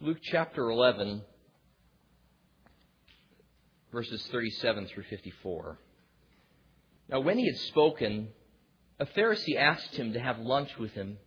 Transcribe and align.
Luke 0.00 0.18
chapter 0.22 0.70
11, 0.70 1.22
verses 3.90 4.24
37 4.30 4.86
through 4.86 5.02
54. 5.02 5.76
Now, 7.08 7.18
when 7.18 7.36
he 7.36 7.46
had 7.46 7.56
spoken, 7.56 8.28
a 9.00 9.06
Pharisee 9.06 9.56
asked 9.56 9.96
him 9.96 10.12
to 10.12 10.20
have 10.20 10.38
lunch 10.38 10.70
with 10.78 10.92
him, 10.92 11.18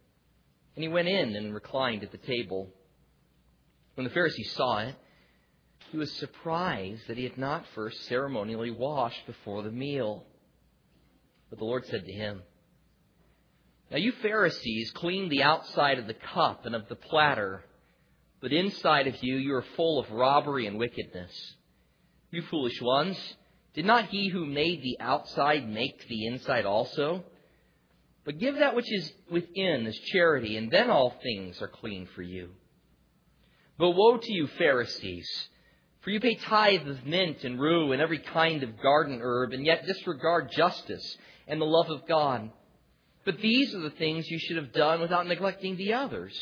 and 0.76 0.84
he 0.84 0.88
went 0.88 1.10
in 1.10 1.36
and 1.36 1.54
reclined 1.54 2.04
at 2.04 2.13
the 2.13 2.18
table. 2.18 2.70
When 3.96 4.05
the 4.05 4.14
Pharisee 4.14 4.50
saw 4.52 4.78
it, 4.78 4.96
he 5.92 5.98
was 5.98 6.14
surprised 6.14 7.10
that 7.10 7.18
he 7.18 7.26
had 7.26 7.38
not 7.38 7.66
first 7.76 8.06
ceremonially 8.06 8.72
washed 8.72 9.26
before 9.26 9.64
the 9.64 9.72
meal. 9.72 10.24
But 11.50 11.60
the 11.60 11.66
Lord 11.66 11.86
said 11.88 12.06
to 12.06 12.14
him, 12.14 12.42
Now 13.92 13.98
you 13.98 14.14
Pharisees 14.14 14.92
clean 14.92 15.28
the 15.28 15.44
outside 15.44 16.00
of 16.00 16.08
the 16.08 16.14
cup 16.14 16.66
and 16.66 16.74
of 16.74 16.88
the 16.88 16.96
platter 16.96 17.66
but 18.42 18.52
inside 18.52 19.08
of 19.08 19.21
you, 19.23 19.38
you 19.38 19.54
are 19.54 19.65
full 19.75 20.00
of 20.00 20.11
robbery 20.11 20.65
and 20.65 20.78
wickedness. 20.78 21.32
You 22.32 22.42
foolish 22.43 22.82
ones, 22.82 23.18
did 23.74 23.86
not 23.86 24.10
he 24.10 24.29
who 24.29 24.46
made 24.46 24.82
the 24.82 24.98
outside 25.00 25.70
make 25.70 26.07
the 26.07 26.25
inside 26.25 26.65
also? 26.65 27.24
But 28.25 28.39
give 28.39 28.56
that 28.56 28.75
which 28.75 28.92
is 28.92 29.12
within 29.29 29.86
as 29.88 29.98
charity, 29.98 30.57
and 30.57 30.70
then 30.71 30.89
all 30.89 31.15
things 31.24 31.62
are 31.62 31.68
clean 31.68 32.08
for 32.16 32.22
you. 32.22 32.50
But 33.78 33.92
woe 33.92 34.17
to 34.17 34.34
you, 34.34 34.48
Pharisees! 34.58 35.28
For 36.02 36.09
you 36.09 36.20
pay 36.20 36.36
tithe 36.36 36.88
of 36.88 37.06
mint 37.06 37.44
and 37.44 37.59
rue 37.59 37.92
and 37.92 38.02
every 38.02 38.20
kind 38.20 38.64
of 38.64 38.81
garden 38.81 39.20
herb, 39.22 39.53
and 39.53 39.66
yet 39.66 39.86
disregard 39.86 40.52
justice 40.52 41.17
and 41.48 41.62
the 41.62 41.66
love 41.66 41.89
of 41.89 42.08
God. 42.08 42.52
But 43.23 43.39
these 43.39 43.76
are 43.76 43.81
the 43.81 43.92
things 43.92 44.28
you 44.28 44.39
should 44.39 44.58
have 44.58 44.73
done 44.73 45.00
without 45.00 45.28
neglecting 45.28 45.78
the 45.78 45.94
others. 45.94 46.34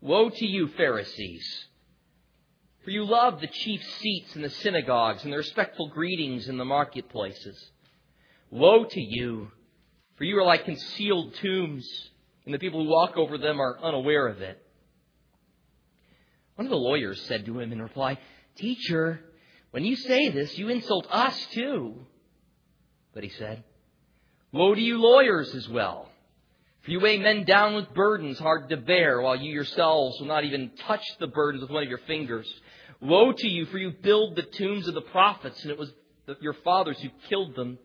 Woe 0.00 0.30
to 0.30 0.46
you, 0.46 0.68
Pharisees! 0.68 1.66
For 2.84 2.90
you 2.90 3.04
love 3.04 3.40
the 3.40 3.48
chief 3.48 3.82
seats 4.00 4.36
in 4.36 4.42
the 4.42 4.50
synagogues 4.50 5.24
and 5.24 5.32
the 5.32 5.36
respectful 5.36 5.88
greetings 5.88 6.48
in 6.48 6.56
the 6.56 6.64
marketplaces. 6.64 7.70
Woe 8.50 8.84
to 8.84 9.00
you! 9.00 9.50
For 10.16 10.24
you 10.24 10.38
are 10.38 10.44
like 10.44 10.64
concealed 10.64 11.34
tombs, 11.34 11.86
and 12.44 12.54
the 12.54 12.58
people 12.58 12.82
who 12.82 12.90
walk 12.90 13.16
over 13.16 13.38
them 13.38 13.60
are 13.60 13.78
unaware 13.82 14.26
of 14.28 14.40
it. 14.40 14.60
One 16.54 16.66
of 16.66 16.70
the 16.70 16.76
lawyers 16.76 17.20
said 17.22 17.44
to 17.46 17.60
him 17.60 17.72
in 17.72 17.82
reply, 17.82 18.18
Teacher, 18.56 19.20
when 19.70 19.84
you 19.84 19.96
say 19.96 20.30
this, 20.30 20.56
you 20.58 20.68
insult 20.68 21.06
us 21.10 21.46
too. 21.52 22.06
But 23.14 23.22
he 23.22 23.30
said, 23.30 23.62
Woe 24.52 24.74
to 24.74 24.80
you 24.80 24.98
lawyers 25.00 25.54
as 25.54 25.68
well! 25.68 26.07
For 26.82 26.90
you 26.90 27.00
weigh 27.00 27.18
men 27.18 27.44
down 27.44 27.74
with 27.74 27.92
burdens 27.92 28.38
hard 28.38 28.68
to 28.70 28.76
bear, 28.76 29.20
while 29.20 29.36
you 29.36 29.52
yourselves 29.52 30.18
will 30.18 30.26
not 30.26 30.44
even 30.44 30.70
touch 30.86 31.04
the 31.18 31.26
burdens 31.26 31.62
with 31.62 31.70
one 31.70 31.82
of 31.82 31.88
your 31.88 31.98
fingers. 31.98 32.48
Woe 33.00 33.32
to 33.32 33.48
you, 33.48 33.66
for 33.66 33.78
you 33.78 33.90
build 33.90 34.36
the 34.36 34.42
tombs 34.42 34.88
of 34.88 34.94
the 34.94 35.02
prophets, 35.02 35.62
and 35.62 35.70
it 35.70 35.78
was 35.78 35.92
your 36.40 36.54
fathers 36.54 36.98
who 37.00 37.10
killed 37.28 37.54
them. 37.54 37.78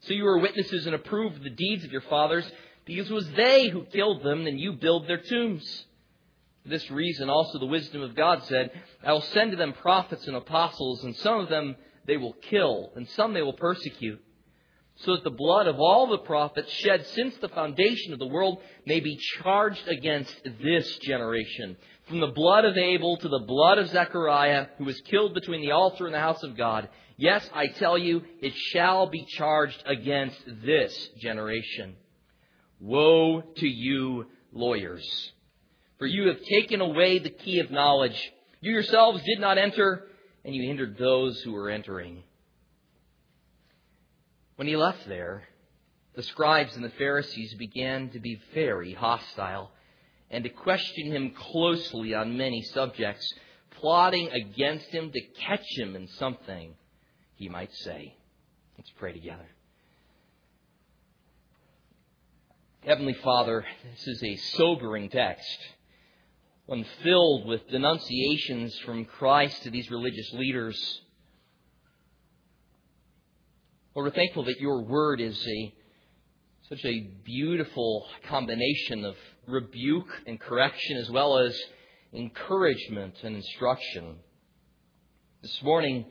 So 0.00 0.14
you 0.14 0.24
were 0.24 0.38
witnesses 0.38 0.86
and 0.86 0.94
approved 0.94 1.42
the 1.42 1.50
deeds 1.50 1.84
of 1.84 1.92
your 1.92 2.02
fathers, 2.02 2.50
because 2.84 3.10
it 3.10 3.14
was 3.14 3.30
they 3.32 3.68
who 3.68 3.84
killed 3.84 4.22
them, 4.22 4.46
and 4.46 4.58
you 4.58 4.72
build 4.72 5.06
their 5.06 5.20
tombs. 5.20 5.84
For 6.62 6.68
this 6.68 6.90
reason 6.90 7.30
also 7.30 7.58
the 7.58 7.66
wisdom 7.66 8.02
of 8.02 8.14
God 8.14 8.42
said, 8.44 8.70
I 9.04 9.12
will 9.12 9.20
send 9.20 9.52
to 9.52 9.56
them 9.56 9.72
prophets 9.72 10.26
and 10.26 10.36
apostles, 10.36 11.04
and 11.04 11.14
some 11.16 11.40
of 11.40 11.48
them 11.48 11.76
they 12.06 12.16
will 12.16 12.34
kill, 12.34 12.92
and 12.96 13.08
some 13.10 13.34
they 13.34 13.42
will 13.42 13.52
persecute 13.52 14.22
so 14.96 15.14
that 15.14 15.24
the 15.24 15.30
blood 15.30 15.66
of 15.66 15.78
all 15.78 16.06
the 16.06 16.18
prophets 16.18 16.72
shed 16.72 17.06
since 17.08 17.36
the 17.36 17.48
foundation 17.48 18.12
of 18.12 18.18
the 18.18 18.26
world 18.26 18.58
may 18.86 19.00
be 19.00 19.18
charged 19.42 19.86
against 19.88 20.34
this 20.62 20.98
generation. 20.98 21.76
From 22.08 22.20
the 22.20 22.28
blood 22.28 22.64
of 22.64 22.76
Abel 22.76 23.18
to 23.18 23.28
the 23.28 23.44
blood 23.46 23.78
of 23.78 23.88
Zechariah, 23.88 24.68
who 24.78 24.84
was 24.84 25.00
killed 25.02 25.34
between 25.34 25.60
the 25.60 25.72
altar 25.72 26.06
and 26.06 26.14
the 26.14 26.20
house 26.20 26.42
of 26.42 26.56
God. 26.56 26.88
Yes, 27.18 27.48
I 27.54 27.66
tell 27.66 27.98
you, 27.98 28.22
it 28.40 28.54
shall 28.54 29.08
be 29.08 29.26
charged 29.36 29.82
against 29.86 30.40
this 30.64 31.08
generation. 31.18 31.96
Woe 32.80 33.42
to 33.56 33.66
you, 33.66 34.26
lawyers! 34.52 35.32
For 35.98 36.06
you 36.06 36.28
have 36.28 36.40
taken 36.42 36.80
away 36.80 37.18
the 37.18 37.30
key 37.30 37.60
of 37.60 37.70
knowledge. 37.70 38.32
You 38.60 38.72
yourselves 38.72 39.22
did 39.24 39.40
not 39.40 39.58
enter, 39.58 40.06
and 40.44 40.54
you 40.54 40.62
hindered 40.66 40.98
those 40.98 41.40
who 41.40 41.52
were 41.52 41.70
entering. 41.70 42.22
When 44.56 44.66
he 44.66 44.76
left 44.76 45.06
there, 45.06 45.44
the 46.14 46.22
scribes 46.22 46.74
and 46.76 46.84
the 46.84 46.90
Pharisees 46.90 47.54
began 47.54 48.08
to 48.10 48.18
be 48.18 48.40
very 48.54 48.94
hostile 48.94 49.70
and 50.30 50.42
to 50.44 50.50
question 50.50 51.12
him 51.12 51.30
closely 51.30 52.14
on 52.14 52.38
many 52.38 52.62
subjects, 52.62 53.32
plotting 53.80 54.30
against 54.30 54.86
him 54.86 55.12
to 55.12 55.20
catch 55.46 55.66
him 55.76 55.94
in 55.94 56.08
something 56.08 56.74
he 57.36 57.48
might 57.50 57.72
say. 57.72 58.16
Let's 58.78 58.90
pray 58.98 59.12
together. 59.12 59.46
Heavenly 62.84 63.14
Father, 63.14 63.64
this 63.84 64.06
is 64.06 64.22
a 64.22 64.36
sobering 64.56 65.10
text, 65.10 65.58
one 66.66 66.84
filled 67.02 67.46
with 67.46 67.68
denunciations 67.68 68.78
from 68.80 69.04
Christ 69.04 69.64
to 69.64 69.70
these 69.70 69.90
religious 69.90 70.32
leaders 70.32 71.02
Lord, 73.96 74.12
we're 74.12 74.14
thankful 74.14 74.44
that 74.44 74.60
your 74.60 74.82
word 74.82 75.22
is 75.22 75.42
a 75.48 75.74
such 76.68 76.84
a 76.84 77.00
beautiful 77.24 78.06
combination 78.28 79.06
of 79.06 79.14
rebuke 79.46 80.10
and 80.26 80.38
correction 80.38 80.98
as 80.98 81.08
well 81.08 81.38
as 81.38 81.58
encouragement 82.12 83.14
and 83.22 83.36
instruction. 83.36 84.16
This 85.40 85.62
morning, 85.62 86.04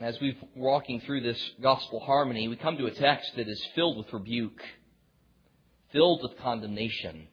as 0.00 0.18
we're 0.18 0.36
walking 0.54 1.02
through 1.02 1.20
this 1.20 1.50
gospel 1.60 2.00
harmony, 2.00 2.48
we 2.48 2.56
come 2.56 2.78
to 2.78 2.86
a 2.86 2.92
text 2.92 3.32
that 3.36 3.46
is 3.46 3.62
filled 3.74 3.98
with 3.98 4.10
rebuke, 4.10 4.62
filled 5.92 6.22
with 6.22 6.38
condemnation. 6.38 7.28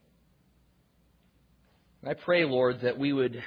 And 2.02 2.12
I 2.12 2.16
pray, 2.16 2.44
Lord, 2.44 2.82
that 2.82 3.00
we 3.00 3.14
would 3.14 3.42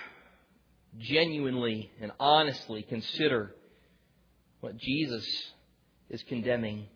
genuinely 0.96 1.90
and 2.00 2.10
honestly 2.18 2.82
consider 2.88 3.54
what 4.66 4.78
Jesus 4.78 5.24
is 6.10 6.24
condemning. 6.24 6.86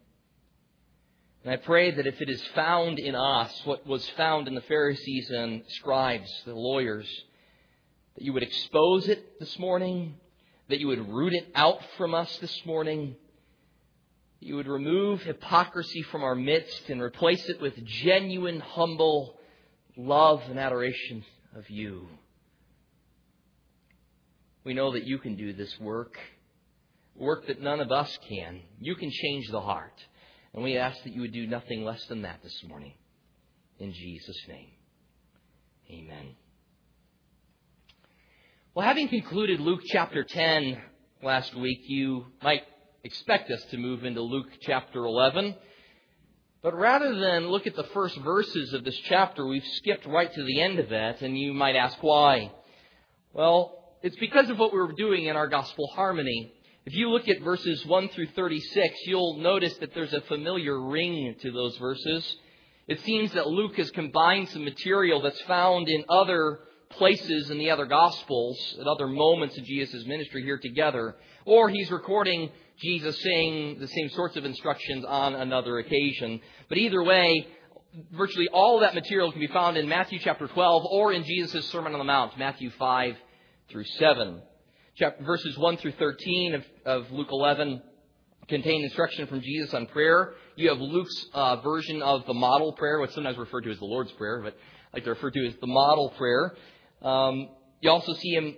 And 1.45 1.53
I 1.53 1.57
pray 1.57 1.93
that 1.93 2.05
if 2.05 2.21
it 2.21 2.29
is 2.29 2.43
found 2.53 2.99
in 2.99 3.15
us 3.15 3.63
what 3.65 3.87
was 3.87 4.09
found 4.17 4.49
in 4.49 4.57
the 4.57 4.61
Pharisees 4.63 5.31
and 5.31 5.63
scribes, 5.69 6.29
the 6.45 6.53
lawyers, 6.53 7.07
that 8.17 8.25
you 8.25 8.33
would 8.33 8.43
expose 8.43 9.09
it 9.09 9.39
this 9.39 9.57
morning, 9.57 10.17
that 10.69 10.81
you 10.81 10.89
would 10.89 11.09
root 11.09 11.33
it 11.33 11.47
out 11.55 11.79
from 11.97 12.13
us 12.13 12.37
this 12.39 12.67
morning, 12.67 13.15
that 14.41 14.47
you 14.49 14.57
would 14.57 14.67
remove 14.67 15.23
hypocrisy 15.23 16.03
from 16.03 16.25
our 16.25 16.35
midst 16.35 16.91
and 16.91 17.01
replace 17.01 17.49
it 17.49 17.61
with 17.61 17.85
genuine, 17.85 18.59
humble 18.59 19.39
love 19.97 20.43
and 20.51 20.59
adoration 20.59 21.25
of 21.55 21.71
you. 21.71 22.09
We 24.65 24.75
know 24.75 24.91
that 24.91 25.05
you 25.05 25.19
can 25.19 25.37
do 25.37 25.53
this 25.53 25.79
work 25.79 26.19
work 27.17 27.47
that 27.47 27.61
none 27.61 27.81
of 27.81 27.91
us 27.93 28.19
can. 28.29 28.61
You 28.81 28.95
can 28.95 29.11
change 29.11 29.49
the 29.51 29.61
heart. 29.61 29.95
And 30.55 30.63
we 30.63 30.77
ask 30.77 31.03
that 31.05 31.15
you 31.15 31.21
would 31.21 31.33
do 31.33 31.47
nothing 31.47 31.85
less 31.85 32.05
than 32.07 32.23
that 32.23 32.43
this 32.43 32.63
morning. 32.69 32.95
In 33.79 33.93
Jesus' 33.93 34.41
name. 34.49 34.71
Amen. 35.91 36.35
Well, 38.75 38.87
having 38.87 39.09
concluded 39.09 39.61
Luke 39.61 39.81
chapter 39.87 40.25
10 40.25 40.81
last 41.23 41.55
week, 41.57 41.81
you 41.89 42.27
might 42.43 42.63
expect 43.03 43.51
us 43.51 43.63
to 43.71 43.77
move 43.77 44.05
into 44.05 44.23
Luke 44.23 44.49
chapter 44.61 45.05
11. 45.05 45.57
But 46.63 46.75
rather 46.75 47.15
than 47.15 47.49
look 47.49 47.67
at 47.67 47.75
the 47.75 47.89
first 47.95 48.19
verses 48.19 48.73
of 48.75 48.85
this 48.85 48.99
chapter, 49.09 49.47
we've 49.47 49.67
skipped 49.77 50.07
right 50.07 50.33
to 50.33 50.45
the 50.45 50.61
end 50.61 50.79
of 50.79 50.93
it, 50.93 51.23
and 51.23 51.39
you 51.39 51.55
might 51.55 51.75
ask 51.75 51.97
why. 52.03 52.53
Well, 53.33 53.97
it's 54.03 54.19
because 54.19 54.51
of 54.51 54.59
what 54.59 54.73
we 54.73 54.79
were 54.79 54.93
doing 54.93 55.27
in 55.27 55.37
our 55.37 55.49
gospel 55.49 55.89
harmony. 55.95 56.53
If 56.87 56.95
you 56.95 57.11
look 57.11 57.29
at 57.29 57.43
verses 57.43 57.85
1 57.85 58.09
through 58.09 58.29
36, 58.29 59.01
you'll 59.05 59.37
notice 59.37 59.77
that 59.79 59.93
there's 59.95 60.15
a 60.15 60.23
familiar 60.23 60.81
ring 60.81 61.35
to 61.43 61.53
those 61.53 61.77
verses. 61.77 62.37
It 62.89 63.01
seems 63.03 63.33
that 63.33 63.47
Luke 63.47 63.77
has 63.77 63.91
combined 63.91 64.49
some 64.49 64.65
material 64.65 65.21
that's 65.21 65.41
found 65.43 65.91
in 65.91 66.05
other 66.09 66.61
places 66.89 67.51
in 67.51 67.59
the 67.59 67.71
other 67.71 67.85
Gospels, 67.85 68.77
at 68.81 68.87
other 68.87 69.07
moments 69.07 69.59
of 69.59 69.65
Jesus' 69.65 70.07
ministry 70.07 70.43
here 70.43 70.57
together, 70.57 71.17
or 71.45 71.69
he's 71.69 71.91
recording 71.91 72.51
Jesus 72.81 73.21
saying 73.23 73.79
the 73.79 73.87
same 73.87 74.09
sorts 74.09 74.37
of 74.37 74.47
instructions 74.47 75.05
on 75.05 75.35
another 75.35 75.79
occasion. 75.81 76.41
But 76.71 76.79
either 76.79 77.03
way, 77.03 77.47
virtually 78.11 78.49
all 78.55 78.77
of 78.77 78.81
that 78.81 78.95
material 78.95 79.31
can 79.31 79.41
be 79.41 79.49
found 79.49 79.77
in 79.77 79.87
Matthew 79.87 80.19
chapter 80.19 80.49
12 80.49 80.87
or 80.91 81.13
in 81.13 81.25
Jesus' 81.25 81.69
Sermon 81.69 81.93
on 81.93 81.99
the 81.99 82.05
Mount, 82.05 82.39
Matthew 82.39 82.71
5 82.71 83.17
through 83.69 83.85
7 83.85 84.41
chapter, 85.01 85.25
verses 85.25 85.57
1 85.57 85.79
through 85.79 85.93
13 85.93 86.57
of, 86.57 86.65
of 86.85 87.11
Luke 87.11 87.29
11 87.31 87.81
contain 88.49 88.85
instruction 88.85 89.27
from 89.27 89.41
Jesus 89.41 89.73
on 89.73 89.87
prayer. 89.87 90.35
You 90.57 90.69
have 90.69 90.79
Luke's 90.79 91.25
uh, 91.33 91.57
version 91.63 92.03
of 92.03 92.27
the 92.27 92.35
model 92.35 92.75
prayer, 92.75 93.01
what's 93.01 93.15
sometimes 93.15 93.39
referred 93.39 93.63
to 93.63 93.71
as 93.71 93.79
the 93.79 93.87
Lord's 93.87 94.13
Prayer, 94.13 94.43
but 94.45 94.53
I 94.53 94.99
like 94.99 95.05
to 95.05 95.11
refer 95.11 95.31
to 95.31 95.47
as 95.47 95.55
the 95.57 95.67
model 95.67 96.11
prayer. 96.19 96.55
Um, 97.01 97.49
you 97.81 97.91
also 97.91 98.13
see 98.13 98.29
him 98.35 98.57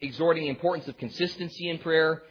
exhorting 0.00 0.44
the 0.44 0.50
importance 0.50 0.86
of 0.86 0.96
consistency 0.98 1.68
in 1.68 1.78
prayer 1.78 2.22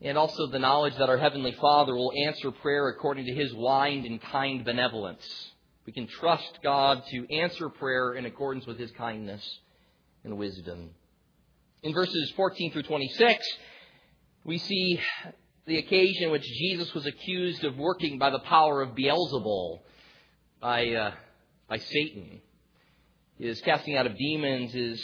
and 0.00 0.16
also 0.16 0.46
the 0.46 0.60
knowledge 0.60 0.96
that 0.96 1.08
our 1.08 1.18
Heavenly 1.18 1.56
Father 1.60 1.96
will 1.96 2.12
answer 2.26 2.52
prayer 2.52 2.90
according 2.90 3.26
to 3.26 3.34
His 3.34 3.52
wide 3.52 4.04
and 4.04 4.22
kind 4.22 4.64
benevolence. 4.64 5.50
We 5.84 5.92
can 5.92 6.06
trust 6.06 6.60
God 6.62 7.02
to 7.10 7.34
answer 7.34 7.70
prayer 7.70 8.14
in 8.14 8.24
accordance 8.24 8.66
with 8.66 8.78
His 8.78 8.92
kindness 8.92 9.42
and 10.22 10.38
wisdom. 10.38 10.90
In 11.82 11.94
verses 11.94 12.30
14 12.36 12.72
through 12.72 12.82
26, 12.82 13.46
we 14.44 14.58
see 14.58 15.00
the 15.66 15.78
occasion 15.78 16.24
in 16.24 16.30
which 16.30 16.44
Jesus 16.44 16.92
was 16.92 17.06
accused 17.06 17.64
of 17.64 17.76
working 17.76 18.18
by 18.18 18.30
the 18.30 18.38
power 18.40 18.82
of 18.82 18.90
Beelzebul, 18.90 19.80
by, 20.60 20.88
uh, 20.88 21.12
by 21.68 21.78
Satan. 21.78 22.42
His 23.38 23.60
casting 23.62 23.96
out 23.96 24.06
of 24.06 24.16
demons 24.16 24.74
is 24.74 25.02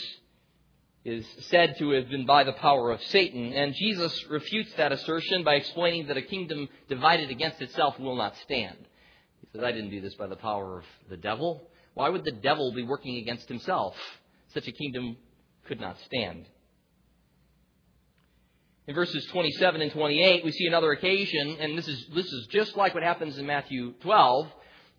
is 1.03 1.25
said 1.49 1.77
to 1.79 1.91
have 1.91 2.09
been 2.09 2.25
by 2.25 2.43
the 2.43 2.51
power 2.51 2.91
of 2.91 3.01
Satan. 3.01 3.53
And 3.53 3.73
Jesus 3.73 4.25
refutes 4.29 4.73
that 4.73 4.91
assertion 4.91 5.45
by 5.45 5.55
explaining 5.55 6.07
that 6.07 6.17
a 6.17 6.21
kingdom 6.21 6.67
divided 6.89 7.29
against 7.29 7.61
itself 7.61 7.97
will 7.97 8.17
not 8.17 8.35
stand. 8.43 8.75
He 9.39 9.47
says, 9.53 9.63
I 9.63 9.71
didn't 9.71 9.91
do 9.91 10.01
this 10.01 10.15
by 10.15 10.27
the 10.27 10.35
power 10.35 10.79
of 10.79 10.85
the 11.09 11.15
devil. 11.15 11.69
Why 11.93 12.09
would 12.09 12.25
the 12.25 12.33
devil 12.33 12.73
be 12.73 12.83
working 12.83 13.15
against 13.15 13.47
himself? 13.47 13.95
Such 14.49 14.67
a 14.67 14.73
kingdom 14.73 15.15
could 15.65 15.79
not 15.79 15.97
stand. 16.01 16.45
In 18.87 18.95
verses 18.95 19.25
27 19.25 19.81
and 19.81 19.91
28, 19.91 20.45
we 20.45 20.51
see 20.51 20.65
another 20.65 20.91
occasion, 20.91 21.57
and 21.59 21.77
this 21.77 21.87
is, 21.87 22.05
this 22.15 22.25
is 22.25 22.47
just 22.47 22.77
like 22.77 22.93
what 22.93 23.03
happens 23.03 23.37
in 23.37 23.45
Matthew 23.45 23.93
12. 24.01 24.47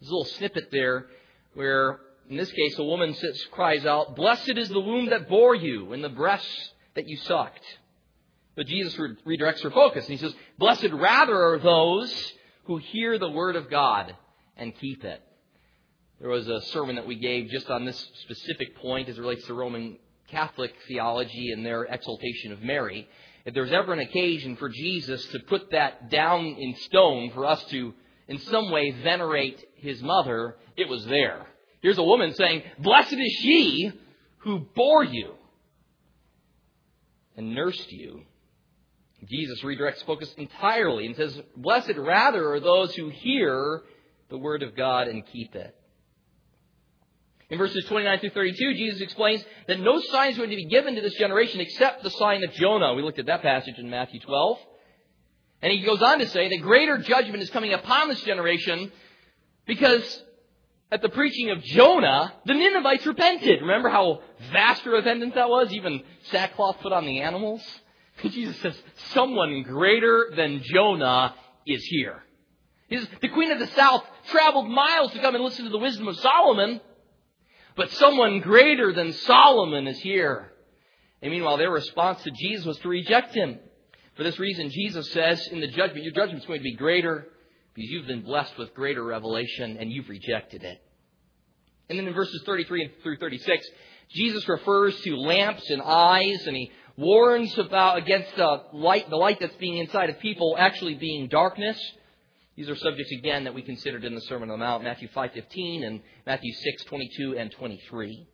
There's 0.00 0.10
a 0.10 0.12
little 0.12 0.32
snippet 0.36 0.68
there 0.70 1.06
where 1.54 1.98
in 2.28 2.36
this 2.36 2.52
case, 2.52 2.78
a 2.78 2.84
woman 2.84 3.14
sits, 3.14 3.46
cries 3.50 3.86
out, 3.86 4.14
Blessed 4.14 4.56
is 4.56 4.68
the 4.68 4.80
womb 4.80 5.06
that 5.10 5.28
bore 5.28 5.54
you 5.54 5.92
and 5.92 6.04
the 6.04 6.10
breasts 6.10 6.72
that 6.94 7.08
you 7.08 7.16
sucked. 7.16 7.64
But 8.54 8.66
Jesus 8.66 8.94
redirects 8.96 9.62
her 9.62 9.70
focus 9.70 10.04
and 10.04 10.18
he 10.18 10.22
says, 10.22 10.34
Blessed 10.58 10.90
rather 10.92 11.54
are 11.54 11.58
those 11.58 12.32
who 12.64 12.76
hear 12.76 13.18
the 13.18 13.30
word 13.30 13.56
of 13.56 13.70
God 13.70 14.14
and 14.56 14.76
keep 14.76 15.04
it. 15.04 15.22
There 16.20 16.28
was 16.28 16.48
a 16.48 16.60
sermon 16.72 16.96
that 16.96 17.06
we 17.06 17.14
gave 17.14 17.48
just 17.48 17.70
on 17.70 17.84
this 17.84 17.98
specific 18.22 18.76
point 18.76 19.08
as 19.08 19.16
it 19.16 19.20
relates 19.20 19.46
to 19.46 19.54
Roman 19.54 19.96
Catholic 20.28 20.74
theology 20.86 21.52
and 21.52 21.64
their 21.64 21.84
exaltation 21.84 22.52
of 22.52 22.60
Mary. 22.60 23.08
If 23.48 23.54
there's 23.54 23.72
ever 23.72 23.94
an 23.94 23.98
occasion 23.98 24.56
for 24.56 24.68
Jesus 24.68 25.24
to 25.28 25.38
put 25.38 25.70
that 25.70 26.10
down 26.10 26.44
in 26.44 26.76
stone 26.82 27.30
for 27.30 27.46
us 27.46 27.64
to, 27.70 27.94
in 28.28 28.38
some 28.40 28.70
way, 28.70 28.90
venerate 29.02 29.58
his 29.76 30.02
mother, 30.02 30.56
it 30.76 30.86
was 30.86 31.06
there. 31.06 31.46
Here's 31.80 31.96
a 31.96 32.02
woman 32.02 32.34
saying, 32.34 32.62
Blessed 32.78 33.14
is 33.14 33.38
she 33.40 33.90
who 34.40 34.66
bore 34.76 35.02
you 35.02 35.32
and 37.38 37.54
nursed 37.54 37.90
you. 37.90 38.20
Jesus 39.24 39.62
redirects 39.62 40.04
focus 40.04 40.30
entirely 40.36 41.06
and 41.06 41.16
says, 41.16 41.40
Blessed 41.56 41.96
rather 41.96 42.52
are 42.52 42.60
those 42.60 42.94
who 42.96 43.08
hear 43.08 43.80
the 44.28 44.36
word 44.36 44.62
of 44.62 44.76
God 44.76 45.08
and 45.08 45.24
keep 45.24 45.54
it. 45.54 45.74
In 47.50 47.56
verses 47.56 47.84
29 47.86 48.20
through 48.20 48.30
32, 48.30 48.74
Jesus 48.74 49.00
explains 49.00 49.42
that 49.66 49.80
no 49.80 50.00
sign 50.00 50.32
is 50.32 50.36
going 50.36 50.50
to 50.50 50.56
be 50.56 50.66
given 50.66 50.94
to 50.96 51.00
this 51.00 51.14
generation 51.14 51.60
except 51.60 52.02
the 52.02 52.10
sign 52.10 52.44
of 52.44 52.52
Jonah. 52.52 52.94
We 52.94 53.02
looked 53.02 53.18
at 53.18 53.26
that 53.26 53.40
passage 53.40 53.78
in 53.78 53.88
Matthew 53.88 54.20
12. 54.20 54.58
And 55.62 55.72
he 55.72 55.80
goes 55.80 56.02
on 56.02 56.18
to 56.18 56.28
say 56.28 56.50
that 56.50 56.62
greater 56.62 56.98
judgment 56.98 57.42
is 57.42 57.50
coming 57.50 57.72
upon 57.72 58.08
this 58.08 58.22
generation 58.22 58.92
because 59.66 60.22
at 60.92 61.02
the 61.02 61.08
preaching 61.08 61.50
of 61.50 61.62
Jonah, 61.62 62.32
the 62.44 62.54
Ninevites 62.54 63.06
repented. 63.06 63.60
Remember 63.60 63.88
how 63.88 64.20
vast 64.52 64.86
a 64.86 64.90
repentance 64.90 65.34
that 65.34 65.48
was? 65.48 65.72
Even 65.72 66.02
sackcloth 66.30 66.80
put 66.80 66.92
on 66.92 67.06
the 67.06 67.20
animals? 67.20 67.62
Jesus 68.22 68.56
says, 68.60 68.76
someone 69.12 69.62
greater 69.62 70.30
than 70.36 70.62
Jonah 70.62 71.34
is 71.66 71.82
here. 71.84 72.22
Says, 72.90 73.06
the 73.20 73.28
queen 73.28 73.50
of 73.52 73.58
the 73.58 73.66
south 73.68 74.04
traveled 74.30 74.68
miles 74.68 75.12
to 75.12 75.20
come 75.20 75.34
and 75.34 75.44
listen 75.44 75.64
to 75.66 75.70
the 75.70 75.78
wisdom 75.78 76.08
of 76.08 76.16
Solomon, 76.18 76.80
but 77.78 77.92
someone 77.92 78.40
greater 78.40 78.92
than 78.92 79.12
Solomon 79.12 79.86
is 79.86 80.00
here. 80.00 80.50
And 81.22 81.30
meanwhile, 81.30 81.56
their 81.56 81.70
response 81.70 82.20
to 82.24 82.32
Jesus 82.32 82.66
was 82.66 82.76
to 82.78 82.88
reject 82.88 83.34
him. 83.34 83.60
For 84.16 84.24
this 84.24 84.38
reason, 84.40 84.68
Jesus 84.70 85.12
says 85.12 85.46
in 85.52 85.60
the 85.60 85.68
judgment, 85.68 86.02
your 86.02 86.12
judgment 86.12 86.42
is 86.42 86.46
going 86.46 86.58
to 86.58 86.64
be 86.64 86.74
greater 86.74 87.28
because 87.74 87.88
you've 87.88 88.08
been 88.08 88.22
blessed 88.22 88.58
with 88.58 88.74
greater 88.74 89.04
revelation 89.04 89.76
and 89.78 89.92
you've 89.92 90.08
rejected 90.08 90.64
it. 90.64 90.82
And 91.88 91.96
then 91.96 92.08
in 92.08 92.14
verses 92.14 92.42
33 92.44 92.94
through 93.04 93.18
36, 93.18 93.64
Jesus 94.10 94.48
refers 94.48 95.00
to 95.02 95.16
lamps 95.16 95.70
and 95.70 95.80
eyes 95.80 96.48
and 96.48 96.56
he 96.56 96.72
warns 96.96 97.56
about 97.58 97.98
against 97.98 98.34
the 98.36 98.62
light, 98.72 99.08
the 99.08 99.16
light 99.16 99.38
that's 99.38 99.54
being 99.54 99.78
inside 99.78 100.10
of 100.10 100.18
people 100.18 100.56
actually 100.58 100.94
being 100.94 101.28
darkness. 101.28 101.80
These 102.58 102.68
are 102.68 102.74
subjects 102.74 103.12
again 103.12 103.44
that 103.44 103.54
we 103.54 103.62
considered 103.62 104.04
in 104.04 104.16
the 104.16 104.20
Sermon 104.22 104.50
on 104.50 104.58
the 104.58 104.64
Mount, 104.64 104.82
Matthew 104.82 105.06
5:15 105.14 105.84
and 105.84 106.00
Matthew 106.26 106.52
6:22 106.52 107.38
and 107.38 107.52
23. 107.52 108.26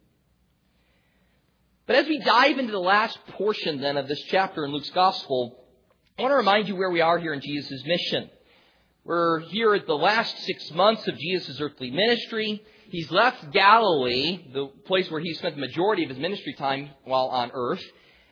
But 1.86 1.96
as 1.96 2.06
we 2.08 2.20
dive 2.20 2.58
into 2.58 2.72
the 2.72 2.80
last 2.80 3.18
portion 3.26 3.82
then 3.82 3.98
of 3.98 4.08
this 4.08 4.22
chapter 4.30 4.64
in 4.64 4.72
Luke's 4.72 4.88
Gospel, 4.88 5.62
I 6.18 6.22
want 6.22 6.32
to 6.32 6.36
remind 6.36 6.68
you 6.68 6.74
where 6.74 6.88
we 6.88 7.02
are 7.02 7.18
here 7.18 7.34
in 7.34 7.42
Jesus' 7.42 7.84
mission. 7.84 8.30
We're 9.04 9.40
here 9.40 9.74
at 9.74 9.86
the 9.86 9.94
last 9.94 10.38
six 10.38 10.70
months 10.70 11.06
of 11.06 11.18
Jesus' 11.18 11.60
earthly 11.60 11.90
ministry. 11.90 12.64
He's 12.88 13.10
left 13.10 13.52
Galilee, 13.52 14.40
the 14.54 14.68
place 14.86 15.10
where 15.10 15.20
he 15.20 15.34
spent 15.34 15.56
the 15.56 15.60
majority 15.60 16.02
of 16.02 16.08
his 16.08 16.18
ministry 16.18 16.54
time 16.54 16.88
while 17.04 17.26
on 17.26 17.50
earth, 17.52 17.84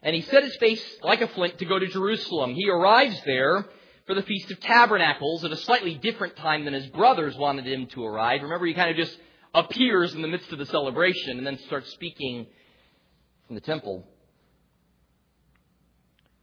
and 0.03 0.17
he 0.17 0.23
set 0.23 0.43
his 0.43 0.57
face 0.57 0.83
like 1.03 1.21
a 1.21 1.29
flint 1.29 1.59
to 1.59 1.67
go 1.67 1.79
to 1.79 1.87
Jerusalem. 1.87 2.55
He 2.55 2.71
arrives 2.71 3.21
there 3.27 3.69
for 4.13 4.21
the 4.21 4.27
Feast 4.27 4.51
of 4.51 4.61
Tabernacles 4.61 5.43
at 5.43 5.53
a 5.53 5.57
slightly 5.57 5.95
different 5.95 6.37
time 6.37 6.67
than 6.67 6.75
his 6.75 6.87
brothers 6.89 7.35
wanted 7.35 7.67
him 7.67 7.87
to 7.87 8.05
arrive. 8.05 8.43
Remember, 8.43 8.67
he 8.67 8.75
kind 8.75 8.91
of 8.91 8.97
just 8.97 9.17
appears 9.55 10.13
in 10.13 10.21
the 10.21 10.29
midst 10.29 10.53
of 10.53 10.59
the 10.59 10.67
celebration 10.67 11.39
and 11.39 11.47
then 11.47 11.59
starts 11.61 11.91
speaking 11.93 12.47
from 13.47 13.55
the 13.55 13.63
temple. 13.63 14.07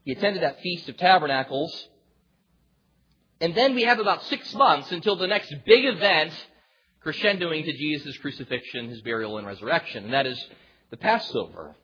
He 0.03 0.13
attended 0.13 0.41
that 0.41 0.59
Feast 0.61 0.89
of 0.89 0.97
Tabernacles 0.97 1.89
and 3.39 3.53
then 3.53 3.75
we 3.75 3.83
have 3.83 3.99
about 3.99 4.23
six 4.23 4.51
months 4.55 4.91
until 4.91 5.15
the 5.15 5.27
next 5.27 5.53
big 5.63 5.85
event 5.85 6.33
crescendoing 7.05 7.65
to 7.65 7.71
Jesus' 7.71 8.17
crucifixion, 8.17 8.89
his 8.89 9.01
burial, 9.01 9.37
and 9.37 9.45
resurrection, 9.45 10.05
and 10.05 10.13
that 10.13 10.25
is 10.25 10.43
the 10.89 10.97
Passover. 10.97 11.75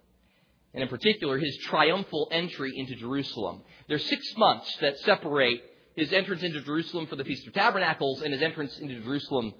And 0.73 0.81
in 0.81 0.89
particular, 0.89 1.37
his 1.37 1.55
triumphal 1.57 2.27
entry 2.31 2.73
into 2.75 2.95
Jerusalem. 2.95 3.61
There's 3.87 4.03
six 4.09 4.35
months 4.35 4.75
that 4.81 4.97
separate 5.01 5.61
his 5.95 6.11
entrance 6.11 6.43
into 6.43 6.61
Jerusalem 6.61 7.07
for 7.07 7.15
the 7.15 7.23
Feast 7.23 7.47
of 7.47 7.53
Tabernacles 7.53 8.21
and 8.21 8.33
his 8.33 8.41
entrance 8.41 8.77
into 8.77 9.01
Jerusalem 9.01 9.53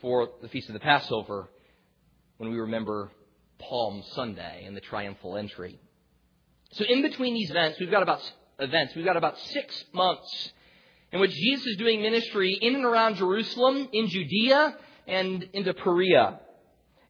for 0.00 0.28
the 0.40 0.48
Feast 0.48 0.68
of 0.68 0.74
the 0.74 0.80
Passover 0.80 1.48
when 2.36 2.50
we 2.50 2.58
remember 2.58 3.10
Palm 3.58 4.02
Sunday 4.12 4.64
and 4.66 4.76
the 4.76 4.80
triumphal 4.80 5.36
entry. 5.36 5.78
So 6.72 6.84
in 6.84 7.02
between 7.02 7.34
these 7.34 7.50
events, 7.50 7.78
we've 7.78 7.90
got 7.90 8.02
about 8.02 8.20
events, 8.58 8.94
we've 8.94 9.04
got 9.04 9.16
about 9.16 9.38
six 9.38 9.84
months 9.92 10.52
in 11.12 11.20
which 11.20 11.32
Jesus 11.32 11.66
is 11.66 11.76
doing 11.76 12.00
ministry 12.00 12.56
in 12.60 12.74
and 12.74 12.84
around 12.84 13.16
Jerusalem, 13.16 13.88
in 13.92 14.08
Judea, 14.08 14.76
and 15.06 15.42
into 15.52 15.74
Perea. 15.74 16.40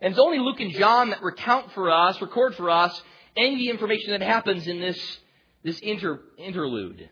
And 0.00 0.10
it's 0.10 0.20
only 0.20 0.38
Luke 0.38 0.60
and 0.60 0.72
John 0.72 1.10
that 1.10 1.22
recount 1.22 1.72
for 1.72 1.90
us, 1.90 2.20
record 2.20 2.56
for 2.56 2.68
us, 2.68 3.00
any 3.36 3.54
of 3.54 3.58
the 3.58 3.68
information 3.70 4.10
that 4.10 4.22
happens 4.22 4.66
in 4.66 4.80
this, 4.80 5.18
this 5.62 5.78
inter, 5.80 6.20
interlude. 6.38 7.08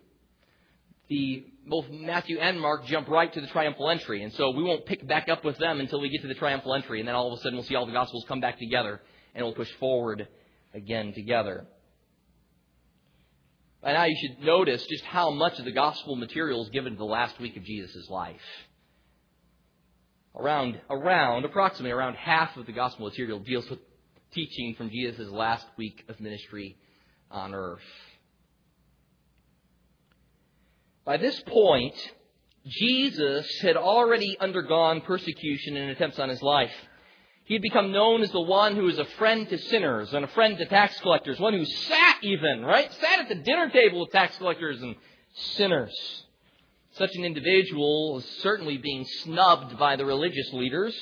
The, 1.10 1.44
both 1.66 1.90
Matthew 1.90 2.38
and 2.38 2.60
Mark 2.60 2.86
jump 2.86 3.08
right 3.08 3.32
to 3.32 3.40
the 3.40 3.48
triumphal 3.48 3.90
entry, 3.90 4.22
and 4.22 4.32
so 4.32 4.50
we 4.50 4.62
won't 4.62 4.86
pick 4.86 5.06
back 5.06 5.28
up 5.28 5.44
with 5.44 5.58
them 5.58 5.80
until 5.80 6.00
we 6.00 6.08
get 6.08 6.22
to 6.22 6.28
the 6.28 6.34
triumphal 6.34 6.72
entry, 6.72 7.00
and 7.00 7.08
then 7.08 7.16
all 7.16 7.32
of 7.32 7.38
a 7.38 7.42
sudden 7.42 7.54
we'll 7.54 7.66
see 7.66 7.74
all 7.74 7.84
the 7.84 7.92
Gospels 7.92 8.24
come 8.28 8.40
back 8.40 8.58
together, 8.58 9.02
and 9.34 9.44
we'll 9.44 9.54
push 9.54 9.70
forward 9.80 10.28
again 10.72 11.12
together. 11.12 11.66
By 13.82 13.94
now 13.94 14.04
you 14.04 14.16
should 14.20 14.44
notice 14.44 14.84
just 14.86 15.04
how 15.04 15.30
much 15.30 15.58
of 15.58 15.64
the 15.64 15.72
gospel 15.72 16.14
material 16.14 16.62
is 16.62 16.68
given 16.68 16.92
to 16.92 16.98
the 16.98 17.04
last 17.04 17.40
week 17.40 17.56
of 17.56 17.64
Jesus' 17.64 18.08
life. 18.10 18.36
Around, 20.36 20.80
around, 20.90 21.44
approximately 21.44 21.90
around 21.90 22.14
half 22.14 22.56
of 22.56 22.66
the 22.66 22.72
gospel 22.72 23.06
material 23.06 23.40
deals 23.40 23.68
with 23.68 23.80
teaching 24.32 24.74
from 24.76 24.90
Jesus' 24.90 25.28
last 25.28 25.66
week 25.76 26.04
of 26.08 26.20
ministry 26.20 26.76
on 27.30 27.54
earth. 27.54 27.80
By 31.10 31.16
this 31.16 31.40
point, 31.40 31.96
Jesus 32.68 33.44
had 33.62 33.76
already 33.76 34.38
undergone 34.38 35.00
persecution 35.00 35.76
and 35.76 35.90
attempts 35.90 36.20
on 36.20 36.28
his 36.28 36.40
life. 36.40 36.70
He 37.46 37.54
had 37.54 37.62
become 37.62 37.90
known 37.90 38.22
as 38.22 38.30
the 38.30 38.40
one 38.40 38.76
who 38.76 38.84
was 38.84 39.00
a 39.00 39.04
friend 39.18 39.48
to 39.48 39.58
sinners 39.58 40.14
and 40.14 40.24
a 40.24 40.28
friend 40.28 40.56
to 40.56 40.66
tax 40.66 41.00
collectors, 41.00 41.40
one 41.40 41.52
who 41.52 41.64
sat 41.64 42.18
even, 42.22 42.64
right? 42.64 42.92
Sat 42.92 43.18
at 43.18 43.28
the 43.28 43.42
dinner 43.42 43.68
table 43.70 44.02
with 44.02 44.12
tax 44.12 44.38
collectors 44.38 44.80
and 44.82 44.94
sinners. 45.56 45.92
Such 46.92 47.10
an 47.16 47.24
individual 47.24 48.14
was 48.14 48.24
certainly 48.40 48.76
being 48.76 49.04
snubbed 49.24 49.80
by 49.80 49.96
the 49.96 50.06
religious 50.06 50.52
leaders. 50.52 50.96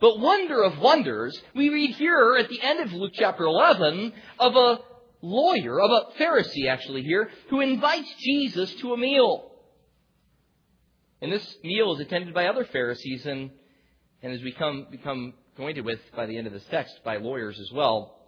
But 0.00 0.18
wonder 0.18 0.62
of 0.62 0.78
wonders, 0.78 1.38
we 1.54 1.68
read 1.68 1.90
here 1.96 2.36
at 2.38 2.48
the 2.48 2.62
end 2.62 2.80
of 2.80 2.94
Luke 2.94 3.12
chapter 3.12 3.44
11 3.44 4.14
of 4.38 4.56
a 4.56 4.78
lawyer, 5.22 5.80
of 5.80 5.90
a 5.90 6.18
Pharisee 6.18 6.68
actually 6.68 7.02
here, 7.02 7.30
who 7.48 7.60
invites 7.60 8.12
Jesus 8.18 8.74
to 8.76 8.92
a 8.92 8.96
meal. 8.96 9.52
And 11.22 11.32
this 11.32 11.56
meal 11.62 11.94
is 11.94 12.00
attended 12.00 12.34
by 12.34 12.46
other 12.46 12.64
Pharisees 12.64 13.24
and, 13.24 13.50
and 14.22 14.32
has 14.32 14.42
become, 14.42 14.88
become 14.90 15.34
acquainted 15.54 15.84
with 15.84 16.00
by 16.16 16.26
the 16.26 16.36
end 16.36 16.46
of 16.46 16.52
this 16.52 16.64
text 16.70 16.98
by 17.04 17.18
lawyers 17.18 17.58
as 17.60 17.70
well, 17.72 18.18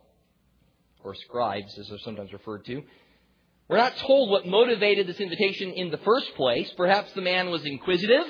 or 1.02 1.14
scribes 1.14 1.76
as 1.78 1.88
they're 1.88 1.98
sometimes 1.98 2.32
referred 2.32 2.64
to. 2.66 2.82
We're 3.68 3.78
not 3.78 3.96
told 3.96 4.30
what 4.30 4.46
motivated 4.46 5.06
this 5.06 5.20
invitation 5.20 5.70
in 5.70 5.90
the 5.90 5.98
first 5.98 6.34
place. 6.34 6.72
Perhaps 6.76 7.12
the 7.12 7.22
man 7.22 7.50
was 7.50 7.64
inquisitive. 7.64 8.26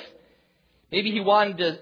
Maybe 0.90 1.11
he 1.11 1.21
wanted 1.21 1.59
to 1.59 1.78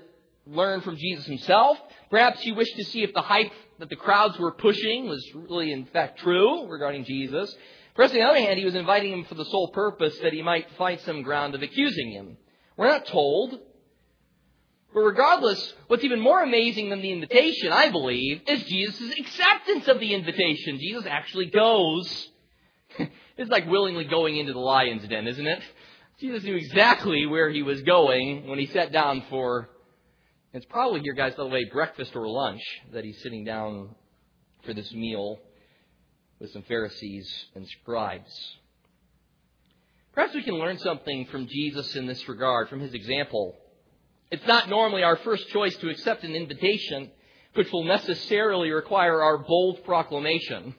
learn 0.46 0.80
from 0.80 0.96
Jesus 0.96 1.26
himself. 1.26 1.78
Perhaps 2.10 2.40
he 2.40 2.52
wished 2.52 2.76
to 2.76 2.84
see 2.84 3.02
if 3.02 3.12
the 3.12 3.20
hype 3.20 3.52
that 3.82 3.88
the 3.88 3.96
crowds 3.96 4.38
were 4.38 4.52
pushing 4.52 5.08
was 5.08 5.28
really, 5.34 5.72
in 5.72 5.86
fact, 5.86 6.20
true 6.20 6.68
regarding 6.68 7.04
Jesus. 7.04 7.52
Perhaps 7.96 8.14
on 8.14 8.20
the 8.20 8.24
other 8.24 8.38
hand, 8.38 8.56
he 8.56 8.64
was 8.64 8.76
inviting 8.76 9.12
him 9.12 9.24
for 9.24 9.34
the 9.34 9.44
sole 9.46 9.72
purpose 9.72 10.16
that 10.22 10.32
he 10.32 10.40
might 10.40 10.70
find 10.78 11.00
some 11.00 11.22
ground 11.22 11.56
of 11.56 11.62
accusing 11.62 12.12
him. 12.12 12.36
We're 12.76 12.86
not 12.86 13.06
told. 13.06 13.58
But 14.94 15.00
regardless, 15.00 15.74
what's 15.88 16.04
even 16.04 16.20
more 16.20 16.44
amazing 16.44 16.90
than 16.90 17.02
the 17.02 17.10
invitation, 17.10 17.72
I 17.72 17.90
believe, 17.90 18.42
is 18.46 18.62
Jesus' 18.62 19.18
acceptance 19.18 19.88
of 19.88 19.98
the 19.98 20.14
invitation. 20.14 20.78
Jesus 20.78 21.04
actually 21.04 21.46
goes. 21.46 22.28
It's 23.38 23.50
like 23.50 23.66
willingly 23.66 24.04
going 24.04 24.36
into 24.36 24.52
the 24.52 24.60
lion's 24.60 25.08
den, 25.08 25.26
isn't 25.26 25.46
it? 25.46 25.62
Jesus 26.20 26.44
knew 26.44 26.54
exactly 26.54 27.24
where 27.24 27.48
he 27.48 27.62
was 27.62 27.80
going 27.80 28.46
when 28.46 28.58
he 28.58 28.66
sat 28.66 28.92
down 28.92 29.24
for, 29.30 29.70
it's 30.52 30.66
probably 30.66 31.00
here, 31.00 31.14
guys, 31.14 31.34
by 31.34 31.44
the 31.44 31.48
way, 31.48 31.64
breakfast 31.64 32.14
or 32.14 32.28
lunch 32.28 32.62
that 32.92 33.04
he's 33.04 33.20
sitting 33.22 33.44
down 33.44 33.94
for 34.64 34.74
this 34.74 34.92
meal 34.92 35.38
with 36.38 36.52
some 36.52 36.62
Pharisees 36.62 37.46
and 37.54 37.66
scribes. 37.66 38.56
Perhaps 40.12 40.34
we 40.34 40.42
can 40.42 40.58
learn 40.58 40.78
something 40.78 41.24
from 41.26 41.46
Jesus 41.46 41.96
in 41.96 42.06
this 42.06 42.28
regard, 42.28 42.68
from 42.68 42.80
his 42.80 42.92
example. 42.92 43.56
It's 44.30 44.46
not 44.46 44.68
normally 44.68 45.02
our 45.02 45.16
first 45.16 45.48
choice 45.48 45.74
to 45.76 45.88
accept 45.88 46.22
an 46.22 46.34
invitation 46.34 47.10
which 47.54 47.72
will 47.72 47.84
necessarily 47.84 48.70
require 48.70 49.22
our 49.22 49.38
bold 49.38 49.84
proclamation 49.84 50.74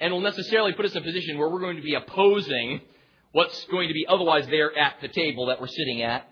and 0.00 0.12
will 0.12 0.20
necessarily 0.20 0.72
put 0.72 0.86
us 0.86 0.92
in 0.92 1.02
a 1.02 1.04
position 1.04 1.38
where 1.38 1.48
we're 1.48 1.60
going 1.60 1.76
to 1.76 1.82
be 1.82 1.94
opposing 1.94 2.80
what's 3.30 3.64
going 3.66 3.88
to 3.88 3.94
be 3.94 4.06
otherwise 4.08 4.46
there 4.48 4.76
at 4.76 4.94
the 5.00 5.08
table 5.08 5.46
that 5.46 5.60
we're 5.60 5.68
sitting 5.68 6.02
at. 6.02 6.28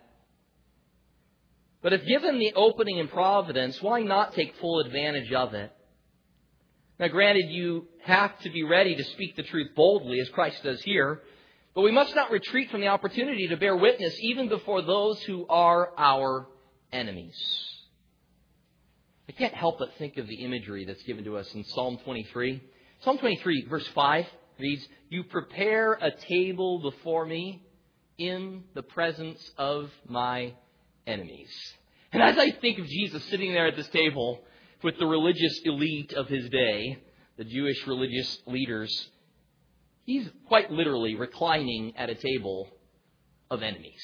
But 1.83 1.93
if 1.93 2.07
given 2.07 2.39
the 2.39 2.53
opening 2.55 2.99
in 2.99 3.09
providence, 3.09 3.83
why 3.83 4.03
not 4.03 4.35
take 4.35 4.57
full 4.57 4.81
advantage 4.81 5.33
of 5.33 5.53
it? 5.55 5.73
Now, 6.99 7.09
granted, 7.09 7.51
you 7.51 7.89
have 8.05 8.39
to 8.41 8.51
be 8.51 8.62
ready 8.62 8.95
to 8.95 9.05
speak 9.05 9.35
the 9.35 9.43
truth 9.43 9.75
boldly, 9.75 10.21
as 10.21 10.29
Christ 10.29 10.62
does 10.62 10.81
here, 10.83 11.21
but 11.75 11.83
we 11.83 11.91
must 11.91 12.15
not 12.15 12.31
retreat 12.31 12.71
from 12.71 12.81
the 12.81 12.89
opportunity 12.89 13.49
to 13.49 13.57
bear 13.57 13.77
witness 13.77 14.17
even 14.21 14.49
before 14.49 14.83
those 14.83 15.21
who 15.23 15.47
are 15.49 15.91
our 15.99 16.47
enemies. 16.93 17.35
I 19.29 19.33
can't 19.33 19.55
help 19.55 19.79
but 19.79 19.95
think 19.99 20.19
of 20.19 20.29
the 20.29 20.45
imagery 20.45 20.85
that's 20.85 21.03
given 21.03 21.25
to 21.25 21.37
us 21.39 21.53
in 21.55 21.65
Psalm 21.65 21.99
23. 22.05 22.62
Psalm 23.01 23.19
23, 23.19 23.67
verse 23.69 23.89
5 23.89 24.27
reads, 24.61 24.87
You 25.09 25.25
prepare 25.25 25.95
a 25.95 26.11
table 26.11 26.81
before 26.81 27.25
me 27.25 27.65
in 28.19 28.65
the 28.75 28.83
presence 28.83 29.51
of 29.57 29.91
my 30.07 30.53
enemies. 31.06 31.50
And 32.12 32.23
as 32.23 32.38
I 32.38 32.50
think 32.50 32.78
of 32.78 32.87
Jesus 32.87 33.25
sitting 33.26 33.52
there 33.52 33.66
at 33.66 33.76
this 33.76 33.88
table 33.88 34.40
with 34.82 34.99
the 34.99 35.06
religious 35.06 35.61
elite 35.64 36.12
of 36.12 36.28
his 36.28 36.49
day, 36.50 36.99
the 37.38 37.44
Jewish 37.44 37.87
religious 37.87 38.38
leaders, 38.47 39.11
he's 40.04 40.28
quite 40.49 40.71
literally 40.71 41.14
reclining 41.14 41.97
at 41.97 42.11
a 42.11 42.14
table 42.14 42.68
of 43.50 43.62
enemies, 43.62 44.02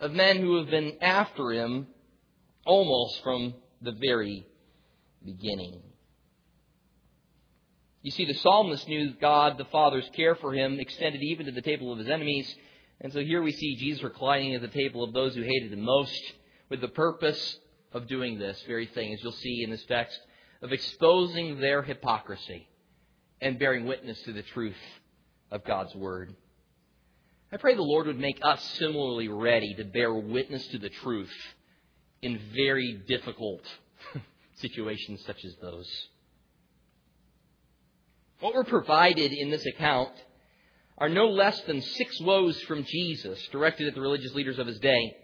of 0.00 0.12
men 0.12 0.38
who 0.38 0.56
have 0.56 0.70
been 0.70 0.98
after 1.00 1.52
him 1.52 1.88
almost 2.64 3.22
from 3.22 3.54
the 3.82 3.92
very 3.92 4.46
beginning. 5.24 5.82
You 8.02 8.12
see, 8.12 8.24
the 8.24 8.34
psalmist 8.34 8.88
knew 8.88 9.12
God 9.20 9.58
the 9.58 9.64
Father's 9.66 10.08
care 10.14 10.34
for 10.36 10.54
him 10.54 10.78
extended 10.78 11.22
even 11.22 11.46
to 11.46 11.52
the 11.52 11.62
table 11.62 11.92
of 11.92 11.98
his 11.98 12.08
enemies. 12.08 12.54
And 13.00 13.12
so 13.12 13.20
here 13.20 13.42
we 13.42 13.52
see 13.52 13.76
Jesus 13.76 14.02
reclining 14.02 14.54
at 14.54 14.60
the 14.60 14.68
table 14.68 15.04
of 15.04 15.12
those 15.12 15.34
who 15.34 15.42
hated 15.42 15.72
him 15.72 15.82
most 15.82 16.20
with 16.68 16.80
the 16.80 16.88
purpose 16.88 17.58
of 17.92 18.08
doing 18.08 18.38
this 18.38 18.62
very 18.66 18.86
thing, 18.86 19.12
as 19.12 19.22
you'll 19.22 19.32
see 19.32 19.62
in 19.62 19.70
this 19.70 19.84
text, 19.86 20.18
of 20.62 20.72
exposing 20.72 21.60
their 21.60 21.82
hypocrisy 21.82 22.68
and 23.40 23.58
bearing 23.58 23.86
witness 23.86 24.20
to 24.22 24.32
the 24.32 24.42
truth 24.42 24.76
of 25.50 25.64
God's 25.64 25.94
Word. 25.94 26.34
I 27.52 27.56
pray 27.56 27.74
the 27.74 27.82
Lord 27.82 28.06
would 28.08 28.18
make 28.18 28.40
us 28.42 28.62
similarly 28.78 29.28
ready 29.28 29.74
to 29.74 29.84
bear 29.84 30.12
witness 30.12 30.66
to 30.68 30.78
the 30.78 30.90
truth 30.90 31.32
in 32.20 32.38
very 32.54 33.00
difficult 33.06 33.62
situations 34.56 35.22
such 35.24 35.44
as 35.44 35.54
those. 35.62 35.88
What 38.40 38.54
we're 38.54 38.64
provided 38.64 39.32
in 39.32 39.50
this 39.50 39.64
account 39.66 40.10
are 40.98 41.08
no 41.08 41.28
less 41.28 41.60
than 41.62 41.80
six 41.80 42.20
woes 42.20 42.60
from 42.62 42.84
Jesus 42.84 43.40
directed 43.52 43.88
at 43.88 43.94
the 43.94 44.00
religious 44.00 44.34
leaders 44.34 44.58
of 44.58 44.66
his 44.66 44.78
day. 44.80 45.16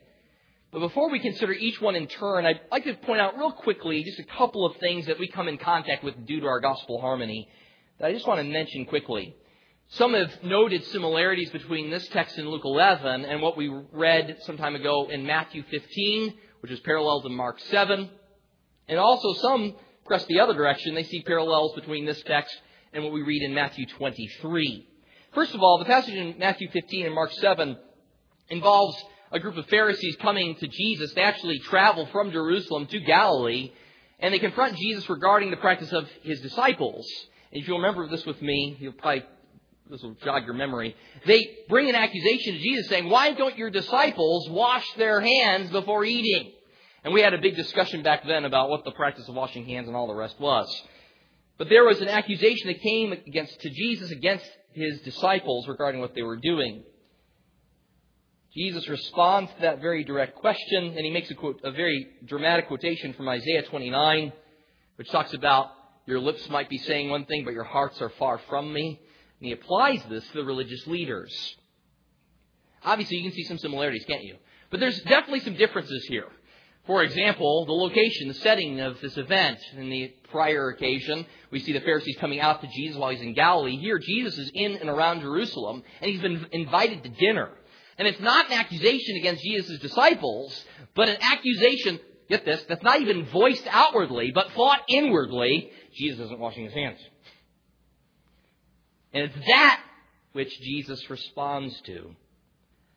But 0.73 0.81
before 0.81 1.11
we 1.11 1.21
consider 1.21 1.53
each 1.53 1.81
one 1.81 1.95
in 1.95 2.07
turn, 2.07 2.47
I'd 2.47 2.61
like 2.71 2.85
to 2.85 2.95
point 2.95 3.21
out 3.21 3.37
real 3.37 3.53
quickly 3.53 4.03
just 4.03 4.19
a 4.19 4.37
couple 4.37 4.67
of 4.67 4.77
things 4.77 5.07
that 5.07 5.19
we 5.19 5.29
come 5.29 5.49
in 5.49 5.59
contact 5.59 6.03
with 6.03 6.27
due 6.27 6.41
to 6.41 6.47
our 6.47 6.61
gospel 6.61 7.01
harmony 7.01 7.49
that 7.99 8.07
I 8.07 8.13
just 8.13 8.27
want 8.27 8.41
to 8.41 8.45
mention 8.45 8.87
quickly. 8.87 9.37
Some 9.91 10.15
have 10.15 10.43
noted 10.43 10.85
similarities 10.87 11.51
between 11.51 11.91
this 11.91 12.07
text 12.09 12.39
in 12.39 12.49
Luke 12.49 12.65
11 12.65 13.25
and 13.25 13.41
what 13.41 13.57
we 13.57 13.69
read 13.93 14.39
some 14.43 14.57
time 14.57 14.75
ago 14.75 15.09
in 15.11 15.27
Matthew 15.27 15.63
15, 15.71 16.35
which 16.61 16.73
is 16.73 16.81
parallel 16.81 17.23
to 17.23 17.29
Mark 17.29 17.61
7. 17.71 18.11
And 18.89 18.99
also 18.99 19.35
some 19.35 19.77
press 20.05 20.25
the 20.27 20.41
other 20.41 20.55
direction. 20.55 20.95
They 20.95 21.05
see 21.05 21.23
parallels 21.23 21.75
between 21.75 22.07
this 22.07 22.21
text 22.23 22.55
and 22.93 23.05
what 23.05 23.13
we 23.13 23.23
read 23.23 23.43
in 23.43 23.55
Matthew 23.55 23.87
23. 23.87 24.89
First 25.35 25.55
of 25.55 25.63
all, 25.63 25.79
the 25.79 25.85
passage 25.85 26.15
in 26.15 26.39
Matthew 26.39 26.69
15 26.71 27.07
and 27.07 27.15
Mark 27.15 27.33
7 27.33 27.77
involves 28.51 28.97
a 29.33 29.41
group 29.41 29.57
of 29.57 29.67
Pharisees 29.67 30.17
coming 30.21 30.55
to 30.57 30.69
Jesus. 30.69 31.13
They 31.13 31.23
actually 31.23 31.59
travel 31.59 32.07
from 32.13 32.31
Jerusalem 32.31 32.87
to 32.87 33.01
Galilee, 33.01 33.73
and 34.21 34.33
they 34.33 34.39
confront 34.39 34.77
Jesus 34.77 35.09
regarding 35.09 35.51
the 35.51 35.57
practice 35.57 35.93
of 35.93 36.09
his 36.23 36.41
disciples. 36.41 37.05
And 37.51 37.61
if 37.61 37.67
you'll 37.67 37.79
remember 37.79 38.09
this 38.09 38.25
with 38.25 38.41
me, 38.41 38.77
you'll 38.79 38.93
probably 38.93 39.25
this 39.91 40.03
will 40.03 40.17
jog 40.25 40.45
your 40.45 40.55
memory. 40.55 40.97
They 41.27 41.47
bring 41.69 41.89
an 41.89 41.95
accusation 41.95 42.55
to 42.55 42.59
Jesus 42.61 42.89
saying, 42.89 43.11
Why 43.11 43.33
don't 43.33 43.59
your 43.59 43.71
disciples 43.71 44.49
wash 44.49 44.87
their 44.95 45.21
hands 45.21 45.71
before 45.71 46.05
eating? 46.05 46.53
And 47.03 47.13
we 47.13 47.21
had 47.21 47.35
a 47.35 47.39
big 47.39 47.57
discussion 47.57 48.03
back 48.03 48.27
then 48.27 48.45
about 48.45 48.71
what 48.71 48.85
the 48.85 48.93
practice 48.93 49.29
of 49.29 49.35
washing 49.35 49.67
hands 49.67 49.89
and 49.89 49.97
all 49.97 50.07
the 50.07 50.15
rest 50.15 50.41
was. 50.41 50.69
But 51.59 51.69
there 51.69 51.85
was 51.85 52.01
an 52.01 52.09
accusation 52.09 52.69
that 52.69 52.81
came 52.81 53.13
against 53.13 53.61
to 53.61 53.71
Jesus 53.71 54.11
against 54.11 54.47
his 54.75 55.01
disciples 55.01 55.67
regarding 55.69 56.01
what 56.01 56.15
they 56.15 56.23
were 56.23 56.37
doing. 56.37 56.83
Jesus 58.55 58.89
responds 58.89 59.51
to 59.55 59.61
that 59.63 59.81
very 59.81 60.05
direct 60.05 60.37
question, 60.37 60.85
and 60.85 60.99
he 60.99 61.11
makes 61.11 61.31
a, 61.31 61.35
quote, 61.35 61.61
a 61.65 61.73
very 61.73 62.07
dramatic 62.25 62.69
quotation 62.69 63.13
from 63.13 63.29
Isaiah 63.29 63.63
29, 63.63 64.33
which 64.97 65.11
talks 65.11 65.35
about 65.35 65.71
your 66.07 66.21
lips 66.21 66.49
might 66.51 66.69
be 66.69 66.79
saying 66.79 67.11
one 67.11 67.25
thing, 67.25 67.45
but 67.45 67.55
your 67.55 67.65
hearts 67.65 68.01
are 68.01 68.11
far 68.11 68.39
from 68.49 68.73
me. 68.73 69.01
And 69.41 69.47
he 69.47 69.53
applies 69.53 70.03
this 70.09 70.25
to 70.29 70.35
the 70.35 70.45
religious 70.45 70.87
leaders. 70.87 71.33
Obviously, 72.85 73.17
you 73.17 73.23
can 73.25 73.33
see 73.33 73.45
some 73.45 73.59
similarities, 73.59 74.05
can't 74.05 74.23
you? 74.23 74.37
But 74.71 74.81
there's 74.81 75.01
definitely 75.03 75.41
some 75.41 75.55
differences 75.55 76.05
here. 76.05 76.29
For 76.87 77.03
example, 77.03 77.65
the 77.65 77.73
location, 77.73 78.29
the 78.29 78.35
setting 78.35 78.81
of 78.81 79.01
this 79.01 79.17
event. 79.17 79.59
In 79.77 79.89
the 79.89 80.13
prior 80.31 80.69
occasion, 80.69 81.25
we 81.51 81.61
see 81.61 81.73
the 81.73 81.81
Pharisees 81.81 82.17
coming 82.21 82.41
out 82.41 82.61
to 82.61 82.69
Jesus 82.69 82.99
while 82.99 83.11
he's 83.11 83.23
in 83.23 83.33
Galilee. 83.33 83.79
Here, 83.79 83.99
Jesus 83.99 84.37
is 84.39 84.51
in 84.53 84.77
and 84.77 84.91
around 84.91 85.21
Jerusalem, 85.23 85.83
and 86.03 86.11
he's 86.11 86.21
been 86.21 86.47
invited 86.53 87.03
to 87.05 87.09
dinner. 87.09 87.51
And 87.97 88.07
it's 88.07 88.21
not 88.21 88.47
an 88.47 88.59
accusation 88.59 89.17
against 89.17 89.43
Jesus' 89.43 89.79
disciples, 89.79 90.65
but 90.95 91.09
an 91.09 91.17
accusation, 91.23 92.01
get 92.29 92.45
this, 92.45 92.63
that's 92.69 92.83
not 92.83 93.01
even 93.01 93.27
voiced 93.27 93.67
outwardly, 93.71 94.33
but 94.35 94.51
thought 94.53 94.81
inwardly. 94.89 95.71
Jesus 95.95 96.21
isn't 96.27 96.41
washing 96.41 96.65
his 96.65 96.75
hands. 96.75 96.99
And 99.15 99.25
it's 99.25 99.47
that 99.47 99.81
which 100.33 100.51
Jesus 100.61 101.09
responds 101.09 101.81
to. 101.83 102.15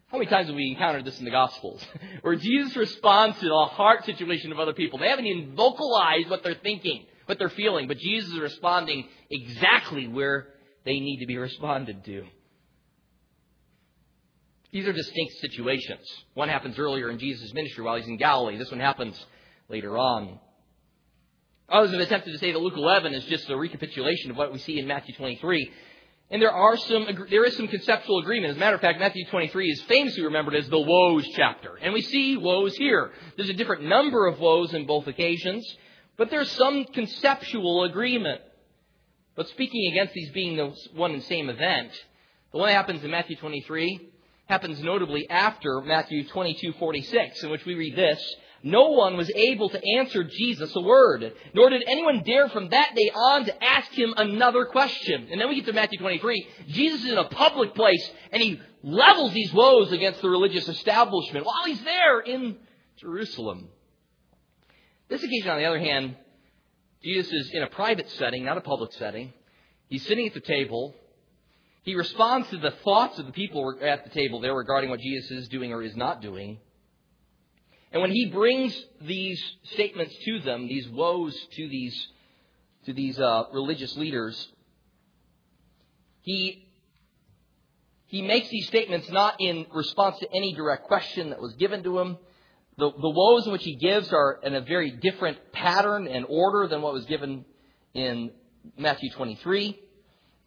How 0.08 0.18
many 0.18 0.30
times 0.30 0.48
have 0.48 0.56
we 0.56 0.72
encountered 0.72 1.04
this 1.04 1.20
in 1.20 1.26
the 1.26 1.32
Gospels? 1.32 1.86
Where 2.22 2.36
Jesus 2.36 2.76
responds 2.76 3.40
to 3.40 3.46
the 3.46 3.66
heart 3.72 4.06
situation 4.06 4.52
of 4.52 4.60
other 4.60 4.74
people. 4.74 5.00
They 5.00 5.10
haven't 5.10 5.26
even 5.26 5.56
vocalized 5.56 6.30
what 6.30 6.44
they're 6.44 6.56
thinking, 6.56 7.06
what 7.26 7.38
they're 7.38 7.50
feeling, 7.50 7.88
but 7.88 7.98
Jesus 7.98 8.32
is 8.32 8.40
responding 8.40 9.08
exactly 9.30 10.08
where 10.08 10.48
they 10.86 11.00
need 11.00 11.20
to 11.20 11.26
be 11.26 11.38
responded 11.38 12.06
to. 12.06 12.24
These 14.72 14.88
are 14.88 14.94
distinct 14.94 15.34
situations. 15.40 16.08
One 16.36 16.50
happens 16.50 16.78
earlier 16.80 17.10
in 17.10 17.20
Jesus' 17.20 17.54
ministry 17.54 17.84
while 17.84 17.98
he's 17.98 18.08
in 18.08 18.18
Galilee. 18.18 18.58
This 18.58 18.72
one 18.72 18.80
happens 18.80 19.26
later 19.70 19.98
on. 19.98 20.40
Others 21.70 21.92
have 21.92 22.00
attempted 22.00 22.32
to 22.32 22.38
say 22.38 22.54
that 22.54 22.60
Luke 22.60 22.78
11 22.78 23.14
is 23.14 23.26
just 23.26 23.50
a 23.50 23.58
recapitulation 23.58 24.32
of 24.32 24.38
what 24.38 24.54
we 24.54 24.60
see 24.60 24.80
in 24.80 24.88
Matthew 24.88 25.14
23. 25.16 25.70
And 26.30 26.42
there 26.42 26.52
are 26.52 26.76
some, 26.76 27.08
there 27.30 27.46
is 27.46 27.56
some 27.56 27.70
conceptual 27.70 28.20
agreement. 28.20 28.52
As 28.52 28.58
a 28.58 28.60
matter 28.60 28.76
of 28.76 28.82
fact, 28.82 29.00
Matthew 29.00 29.26
23 29.26 29.70
is 29.72 29.82
famously 29.84 30.24
remembered 30.24 30.56
as 30.56 30.68
the 30.68 30.80
woes 30.80 31.26
chapter. 31.36 31.78
And 31.82 31.94
we 31.94 32.02
see 32.02 32.36
woes 32.36 32.76
here. 32.76 33.12
There's 33.38 33.50
a 33.50 33.54
different 33.54 33.84
number 33.84 34.28
of 34.28 34.40
woes 34.40 34.74
in 34.74 34.86
both 34.86 35.08
occasions, 35.08 35.66
but 36.18 36.30
there's 36.30 36.52
some 36.52 36.84
conceptual 36.84 37.86
agreement. 37.86 38.42
But 39.36 39.48
speaking 39.50 39.90
against 39.92 40.14
these 40.14 40.32
being 40.32 40.58
the 40.58 40.76
one 40.96 41.12
and 41.12 41.24
same 41.24 41.48
event, 41.50 41.92
the 42.52 42.58
one 42.58 42.68
that 42.68 42.74
happens 42.74 43.04
in 43.04 43.12
Matthew 43.12 43.38
23 43.38 44.10
happens 44.48 44.82
notably 44.82 45.30
after 45.30 45.80
Matthew 45.82 46.28
22:46, 46.28 47.44
in 47.44 47.50
which 47.52 47.66
we 47.66 47.76
read 47.76 47.96
this: 47.96 48.36
no 48.64 48.90
one 48.90 49.18
was 49.18 49.30
able 49.36 49.70
to 49.70 49.82
answer 49.98 50.24
Jesus 50.24 50.76
a 50.76 50.82
word, 50.82 51.34
nor 51.54 51.70
did 51.70 51.84
anyone 51.88 52.24
dare 52.24 52.50
from 52.50 52.70
that 52.70 52.96
day 52.96 53.12
on 53.14 53.46
to 53.46 53.64
ask 53.64 53.92
him 53.92 54.14
another 54.18 54.66
question. 54.66 55.28
And 55.32 55.40
then 55.40 55.50
we 55.50 55.56
get 55.56 55.66
to 55.66 55.74
Matthew 55.74 56.00
23. 56.00 56.48
Jesus 56.68 57.04
is 57.04 57.12
in 57.12 57.18
a 57.18 57.30
public 57.30 57.76
place, 57.76 58.10
and 58.32 58.42
he 58.42 58.60
levels 58.84 59.34
these 59.34 59.54
woes 59.54 59.92
against 59.92 60.22
the 60.22 60.30
religious 60.30 60.68
establishment 60.68 61.46
while 61.46 61.66
he's 61.66 61.84
there 61.84 62.20
in 62.20 62.58
Jerusalem. 62.98 63.70
This 65.10 65.24
occasion, 65.24 65.50
on 65.50 65.60
the 65.60 65.66
other 65.66 65.80
hand, 65.80 66.16
Jesus 67.04 67.32
is 67.32 67.52
in 67.54 67.64
a 67.64 67.68
private 67.68 68.10
setting, 68.12 68.44
not 68.44 68.58
a 68.58 68.62
public 68.62 68.92
setting. 68.94 69.34
He's 69.88 70.06
sitting 70.06 70.28
at 70.28 70.34
the 70.34 70.42
table. 70.42 70.96
He 71.84 71.96
responds 71.96 72.50
to 72.50 72.58
the 72.58 72.72
thoughts 72.72 73.18
of 73.18 73.28
the 73.28 73.32
people 73.32 73.78
at 73.82 74.04
the 74.04 74.10
table 74.10 74.42
there 74.42 74.54
regarding 74.54 74.90
what 74.90 75.00
Jesus 75.00 75.32
is 75.32 75.48
doing 75.48 75.72
or 75.72 75.82
is 75.82 75.96
not 75.96 76.22
doing. 76.22 76.60
And 77.92 78.02
when 78.02 78.12
he 78.12 78.26
brings 78.26 78.80
these 79.02 79.42
statements 79.74 80.16
to 80.26 80.40
them, 80.40 80.68
these 80.68 80.88
woes 80.90 81.36
to 81.54 81.70
these, 81.70 82.08
to 82.86 82.94
these 82.94 83.20
uh, 83.20 83.44
religious 83.54 83.96
leaders, 83.96 84.50
he, 86.22 86.68
he 88.08 88.22
makes 88.22 88.50
these 88.50 88.68
statements 88.68 89.10
not 89.10 89.36
in 89.40 89.66
response 89.74 90.20
to 90.20 90.28
any 90.36 90.54
direct 90.54 90.84
question 90.88 91.30
that 91.30 91.42
was 91.42 91.54
given 91.54 91.84
to 91.84 92.00
him. 92.00 92.18
The, 92.78 92.92
the 92.92 93.10
woes 93.10 93.46
in 93.46 93.54
which 93.54 93.64
he 93.64 93.76
gives 93.76 94.12
are 94.12 94.40
in 94.44 94.54
a 94.54 94.62
very 94.62 94.92
different 94.92 95.52
pattern 95.54 96.08
and 96.08 96.26
order 96.28 96.68
than 96.68 96.82
what 96.82 96.94
was 96.94 97.06
given 97.06 97.46
in 97.94 98.32
Matthew 98.78 99.10
23. 99.12 99.80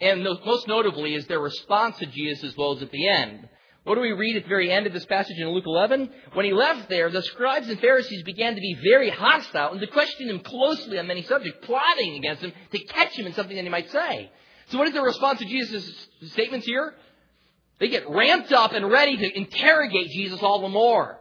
And 0.03 0.23
most 0.23 0.69
notably 0.69 1.15
is 1.15 1.27
their 1.27 1.41
response 1.41 1.99
to 1.99 2.07
Jesus' 2.07 2.57
woes 2.57 2.83
at 2.83 2.91
the 2.91 3.09
end. 3.09 3.49
What 3.85 3.95
do 3.95 4.03
we 4.03 4.13
read 4.13 4.37
at 4.37 4.43
the 4.43 4.49
very 4.49 4.71
end 4.71 4.87
of 4.87 4.93
this 4.93 5.07
passage 5.07 5.39
in 5.39 5.49
Luke 5.49 5.65
11? 5.67 6.11
When 6.35 6.45
he 6.45 6.53
left 6.53 6.91
there, 6.91 7.11
the 7.11 7.23
scribes 7.23 7.69
and 7.69 7.81
Pharisees 7.81 8.23
began 8.25 8.55
to 8.55 8.61
be 8.61 8.77
very 8.83 9.09
hostile 9.09 9.73
and 9.73 9.81
to 9.81 9.87
question 9.87 10.29
him 10.29 10.41
closely 10.41 10.99
on 10.99 11.07
many 11.07 11.23
subjects, 11.23 11.65
plotting 11.65 12.17
against 12.17 12.43
him 12.43 12.53
to 12.73 12.79
catch 12.85 13.19
him 13.19 13.27
in 13.27 13.33
something 13.33 13.57
that 13.57 13.63
he 13.63 13.71
might 13.71 13.91
say. 13.91 14.31
So 14.69 14.79
what 14.79 14.87
is 14.87 14.95
the 14.95 15.03
response 15.03 15.39
to 15.39 15.47
Jesus' 15.47 16.09
statements 16.27 16.67
here? 16.67 16.95
They 17.79 17.89
get 17.89 18.09
ramped 18.11 18.53
up 18.53 18.73
and 18.73 18.91
ready 18.91 19.17
to 19.17 19.37
interrogate 19.37 20.11
Jesus 20.11 20.43
all 20.43 20.61
the 20.61 20.69
more. 20.69 21.19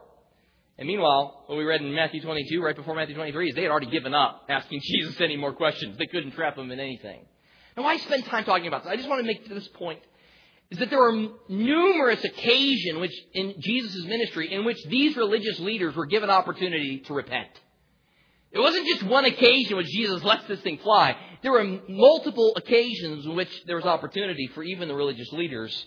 And 0.78 0.88
meanwhile, 0.88 1.44
what 1.48 1.58
we 1.58 1.64
read 1.64 1.82
in 1.82 1.94
Matthew 1.94 2.22
22, 2.22 2.62
right 2.62 2.76
before 2.76 2.94
Matthew 2.94 3.16
23, 3.16 3.50
is 3.50 3.56
they 3.56 3.64
had 3.64 3.72
already 3.72 3.90
given 3.90 4.14
up 4.14 4.46
asking 4.50 4.82
Jesus 4.84 5.20
any 5.22 5.38
more 5.38 5.54
questions. 5.54 5.98
They 5.98 6.08
couldn't 6.08 6.32
trap 6.32 6.58
him 6.58 6.72
in 6.72 6.80
anything. 6.80 7.22
Now, 7.78 7.84
why 7.84 7.96
spend 7.98 8.26
time 8.26 8.44
talking 8.44 8.68
about 8.68 8.84
this? 8.84 8.92
I 8.92 8.98
just 8.98 9.08
want 9.08 9.22
to 9.22 9.28
make 9.28 9.48
this 9.48 9.68
point 9.70 10.00
is 10.72 10.78
that 10.78 10.90
there 10.90 11.00
were 11.00 11.30
numerous 11.48 12.24
occasions 12.24 13.00
which, 13.00 13.16
in 13.34 13.56
Jesus' 13.60 14.06
ministry 14.06 14.54
in 14.54 14.66
which 14.66 14.84
these 14.86 15.18
religious 15.18 15.60
leaders 15.60 15.96
were 15.96 16.06
given 16.06 16.30
opportunity 16.30 17.00
to 17.00 17.14
repent. 17.14 17.50
It 18.52 18.60
wasn't 18.60 18.88
just 18.88 19.04
one 19.04 19.26
occasion 19.26 19.78
which 19.78 19.88
Jesus 19.88 20.24
lets 20.24 20.46
this 20.48 20.62
thing 20.62 20.78
fly. 20.80 21.16
There 21.42 21.52
were 21.52 21.80
multiple 21.88 22.54
occasions 22.56 23.26
in 23.26 23.36
which 23.36 23.50
there 23.66 23.78
was 23.78 23.86
opportunity 23.86 24.48
for 24.54 24.64
even 24.64 24.88
the 24.88 24.96
religious 24.96 25.32
leaders 25.32 25.86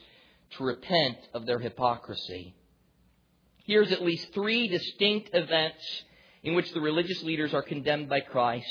to 0.57 0.65
repent 0.65 1.19
of 1.33 1.47
their 1.47 1.59
hypocrisy. 1.59 2.55
Here's 3.65 3.93
at 3.93 4.03
least 4.03 4.35
three 4.35 4.67
distinct 4.67 5.31
events 5.33 6.03
in 6.43 6.55
which 6.55 6.73
the 6.73 6.81
religious 6.81 7.23
leaders 7.23 7.55
are 7.55 7.63
condemned 7.63 8.09
by 8.09 8.21
Christ 8.21 8.67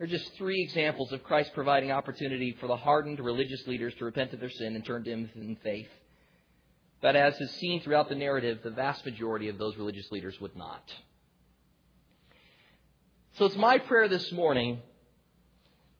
are 0.00 0.06
just 0.06 0.34
three 0.34 0.62
examples 0.62 1.12
of 1.12 1.22
Christ 1.22 1.52
providing 1.54 1.92
opportunity 1.92 2.56
for 2.58 2.66
the 2.66 2.76
hardened 2.76 3.20
religious 3.20 3.66
leaders 3.66 3.94
to 3.98 4.06
repent 4.06 4.32
of 4.32 4.40
their 4.40 4.50
sin 4.50 4.74
and 4.74 4.84
turn 4.84 5.04
to 5.04 5.10
Him 5.10 5.30
in 5.34 5.56
faith. 5.62 5.88
But 7.02 7.16
as 7.16 7.38
is 7.40 7.50
seen 7.52 7.82
throughout 7.82 8.08
the 8.08 8.14
narrative, 8.14 8.60
the 8.62 8.70
vast 8.70 9.04
majority 9.04 9.48
of 9.48 9.58
those 9.58 9.76
religious 9.76 10.10
leaders 10.10 10.40
would 10.40 10.56
not. 10.56 10.82
So 13.34 13.44
it's 13.44 13.56
my 13.56 13.78
prayer 13.78 14.08
this 14.08 14.32
morning 14.32 14.80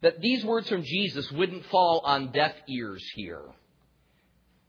that 0.02 0.20
these 0.20 0.44
words 0.44 0.68
from 0.68 0.82
Jesus 0.82 1.30
wouldn't 1.32 1.66
fall 1.66 2.02
on 2.04 2.32
deaf 2.32 2.54
ears 2.68 3.04
here. 3.14 3.42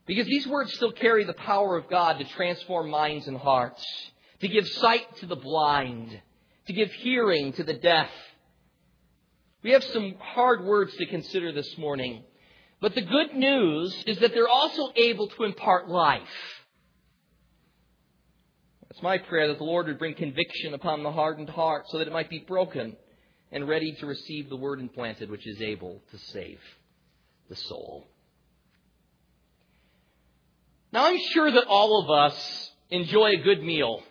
Because 0.06 0.26
these 0.26 0.46
words 0.46 0.74
still 0.74 0.92
carry 0.92 1.24
the 1.24 1.32
power 1.32 1.76
of 1.76 1.88
God 1.88 2.18
to 2.18 2.24
transform 2.24 2.90
minds 2.90 3.28
and 3.28 3.36
hearts, 3.36 3.84
to 4.40 4.48
give 4.48 4.66
sight 4.68 5.16
to 5.18 5.26
the 5.26 5.36
blind, 5.36 6.20
to 6.66 6.72
give 6.72 6.92
hearing 6.92 7.52
to 7.54 7.62
the 7.62 7.74
deaf, 7.74 8.10
we 9.62 9.72
have 9.72 9.84
some 9.84 10.14
hard 10.18 10.64
words 10.64 10.94
to 10.96 11.06
consider 11.06 11.52
this 11.52 11.78
morning. 11.78 12.24
But 12.80 12.94
the 12.94 13.02
good 13.02 13.34
news 13.34 13.94
is 14.06 14.18
that 14.18 14.32
they're 14.34 14.48
also 14.48 14.90
able 14.96 15.28
to 15.28 15.44
impart 15.44 15.88
life. 15.88 16.22
It's 18.90 19.02
my 19.02 19.18
prayer 19.18 19.48
that 19.48 19.58
the 19.58 19.64
Lord 19.64 19.86
would 19.86 19.98
bring 19.98 20.14
conviction 20.14 20.74
upon 20.74 21.02
the 21.02 21.12
hardened 21.12 21.48
heart 21.48 21.84
so 21.88 21.98
that 21.98 22.08
it 22.08 22.12
might 22.12 22.28
be 22.28 22.40
broken 22.40 22.96
and 23.52 23.68
ready 23.68 23.92
to 24.00 24.06
receive 24.06 24.48
the 24.48 24.56
word 24.56 24.80
implanted 24.80 25.30
which 25.30 25.46
is 25.46 25.62
able 25.62 26.02
to 26.10 26.18
save 26.18 26.58
the 27.48 27.56
soul. 27.56 28.06
Now, 30.92 31.06
I'm 31.06 31.18
sure 31.32 31.50
that 31.50 31.66
all 31.68 32.02
of 32.02 32.10
us 32.10 32.70
enjoy 32.90 33.30
a 33.30 33.42
good 33.42 33.62
meal 33.62 34.02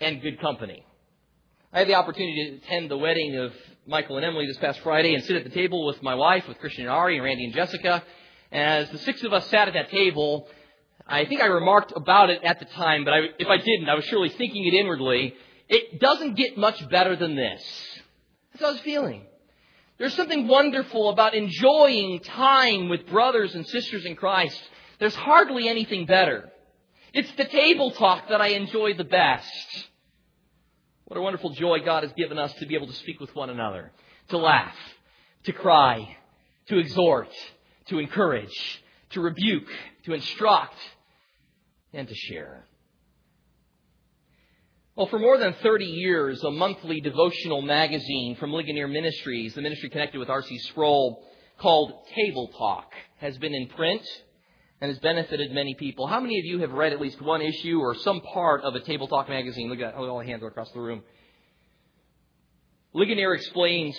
and 0.00 0.22
good 0.22 0.40
company. 0.40 0.84
I 1.72 1.80
had 1.80 1.88
the 1.88 1.94
opportunity 1.94 2.50
to 2.50 2.66
attend 2.66 2.90
the 2.90 2.98
wedding 2.98 3.36
of 3.36 3.52
Michael 3.86 4.16
and 4.16 4.24
Emily 4.24 4.46
this 4.46 4.58
past 4.58 4.78
Friday 4.80 5.12
and 5.14 5.24
sit 5.24 5.34
at 5.34 5.42
the 5.42 5.50
table 5.50 5.84
with 5.86 6.00
my 6.04 6.14
wife, 6.14 6.46
with 6.46 6.58
Christian 6.60 6.84
and 6.84 6.90
Ari, 6.90 7.16
and 7.16 7.24
Randy 7.24 7.46
and 7.46 7.52
Jessica. 7.52 8.04
And 8.52 8.84
as 8.84 8.90
the 8.90 8.98
six 8.98 9.24
of 9.24 9.32
us 9.32 9.48
sat 9.48 9.66
at 9.66 9.74
that 9.74 9.90
table, 9.90 10.48
I 11.04 11.24
think 11.24 11.42
I 11.42 11.46
remarked 11.46 11.92
about 11.96 12.30
it 12.30 12.44
at 12.44 12.60
the 12.60 12.64
time, 12.64 13.04
but 13.04 13.12
I, 13.12 13.18
if 13.40 13.48
I 13.48 13.56
didn't, 13.56 13.88
I 13.88 13.94
was 13.94 14.04
surely 14.04 14.28
thinking 14.28 14.66
it 14.66 14.74
inwardly. 14.74 15.34
It 15.68 15.98
doesn't 15.98 16.36
get 16.36 16.56
much 16.56 16.88
better 16.90 17.16
than 17.16 17.34
this. 17.34 17.60
That's 18.52 18.62
how 18.62 18.68
I 18.68 18.72
was 18.72 18.80
feeling. 18.82 19.26
There's 19.98 20.14
something 20.14 20.46
wonderful 20.46 21.10
about 21.10 21.34
enjoying 21.34 22.20
time 22.20 22.88
with 22.88 23.06
brothers 23.06 23.56
and 23.56 23.66
sisters 23.66 24.04
in 24.04 24.14
Christ. 24.14 24.60
There's 25.00 25.14
hardly 25.16 25.68
anything 25.68 26.06
better. 26.06 26.52
It's 27.12 27.32
the 27.32 27.46
table 27.46 27.90
talk 27.90 28.28
that 28.28 28.40
I 28.40 28.48
enjoy 28.48 28.94
the 28.94 29.04
best. 29.04 29.88
What 31.12 31.18
a 31.18 31.22
wonderful 31.24 31.50
joy 31.50 31.80
God 31.84 32.04
has 32.04 32.12
given 32.14 32.38
us 32.38 32.54
to 32.54 32.64
be 32.64 32.74
able 32.74 32.86
to 32.86 32.92
speak 32.94 33.20
with 33.20 33.36
one 33.36 33.50
another, 33.50 33.92
to 34.30 34.38
laugh, 34.38 34.74
to 35.44 35.52
cry, 35.52 36.16
to 36.68 36.78
exhort, 36.78 37.28
to 37.88 37.98
encourage, 37.98 38.82
to 39.10 39.20
rebuke, 39.20 39.68
to 40.06 40.14
instruct, 40.14 40.74
and 41.92 42.08
to 42.08 42.14
share. 42.14 42.64
Well, 44.96 45.06
for 45.08 45.18
more 45.18 45.36
than 45.36 45.52
30 45.62 45.84
years, 45.84 46.42
a 46.44 46.50
monthly 46.50 47.02
devotional 47.02 47.60
magazine 47.60 48.36
from 48.36 48.50
Ligonier 48.54 48.88
Ministries, 48.88 49.52
the 49.52 49.60
ministry 49.60 49.90
connected 49.90 50.18
with 50.18 50.30
R.C. 50.30 50.60
Sproul, 50.60 51.22
called 51.58 51.92
Table 52.16 52.48
Talk, 52.56 52.90
has 53.18 53.36
been 53.36 53.54
in 53.54 53.68
print 53.68 54.00
and 54.82 54.90
has 54.90 54.98
benefited 54.98 55.52
many 55.52 55.74
people. 55.74 56.08
How 56.08 56.18
many 56.18 56.40
of 56.40 56.44
you 56.44 56.58
have 56.58 56.72
read 56.72 56.92
at 56.92 57.00
least 57.00 57.22
one 57.22 57.40
issue 57.40 57.78
or 57.78 57.94
some 57.94 58.20
part 58.20 58.64
of 58.64 58.74
a 58.74 58.80
Table 58.80 59.06
Talk 59.06 59.28
magazine? 59.28 59.70
Look 59.70 59.78
at 59.78 59.94
all 59.94 60.18
the 60.18 60.26
hands 60.26 60.42
across 60.42 60.72
the 60.72 60.80
room. 60.80 61.04
Ligonier 62.92 63.32
explains 63.32 63.96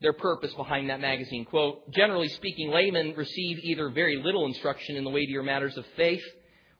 their 0.00 0.14
purpose 0.14 0.54
behind 0.54 0.88
that 0.88 0.98
magazine. 0.98 1.44
Quote, 1.44 1.90
generally 1.92 2.28
speaking, 2.28 2.70
laymen 2.70 3.12
receive 3.14 3.58
either 3.64 3.90
very 3.90 4.16
little 4.16 4.46
instruction 4.46 4.96
in 4.96 5.04
the 5.04 5.10
weightier 5.10 5.42
matters 5.42 5.76
of 5.76 5.84
faith, 5.94 6.24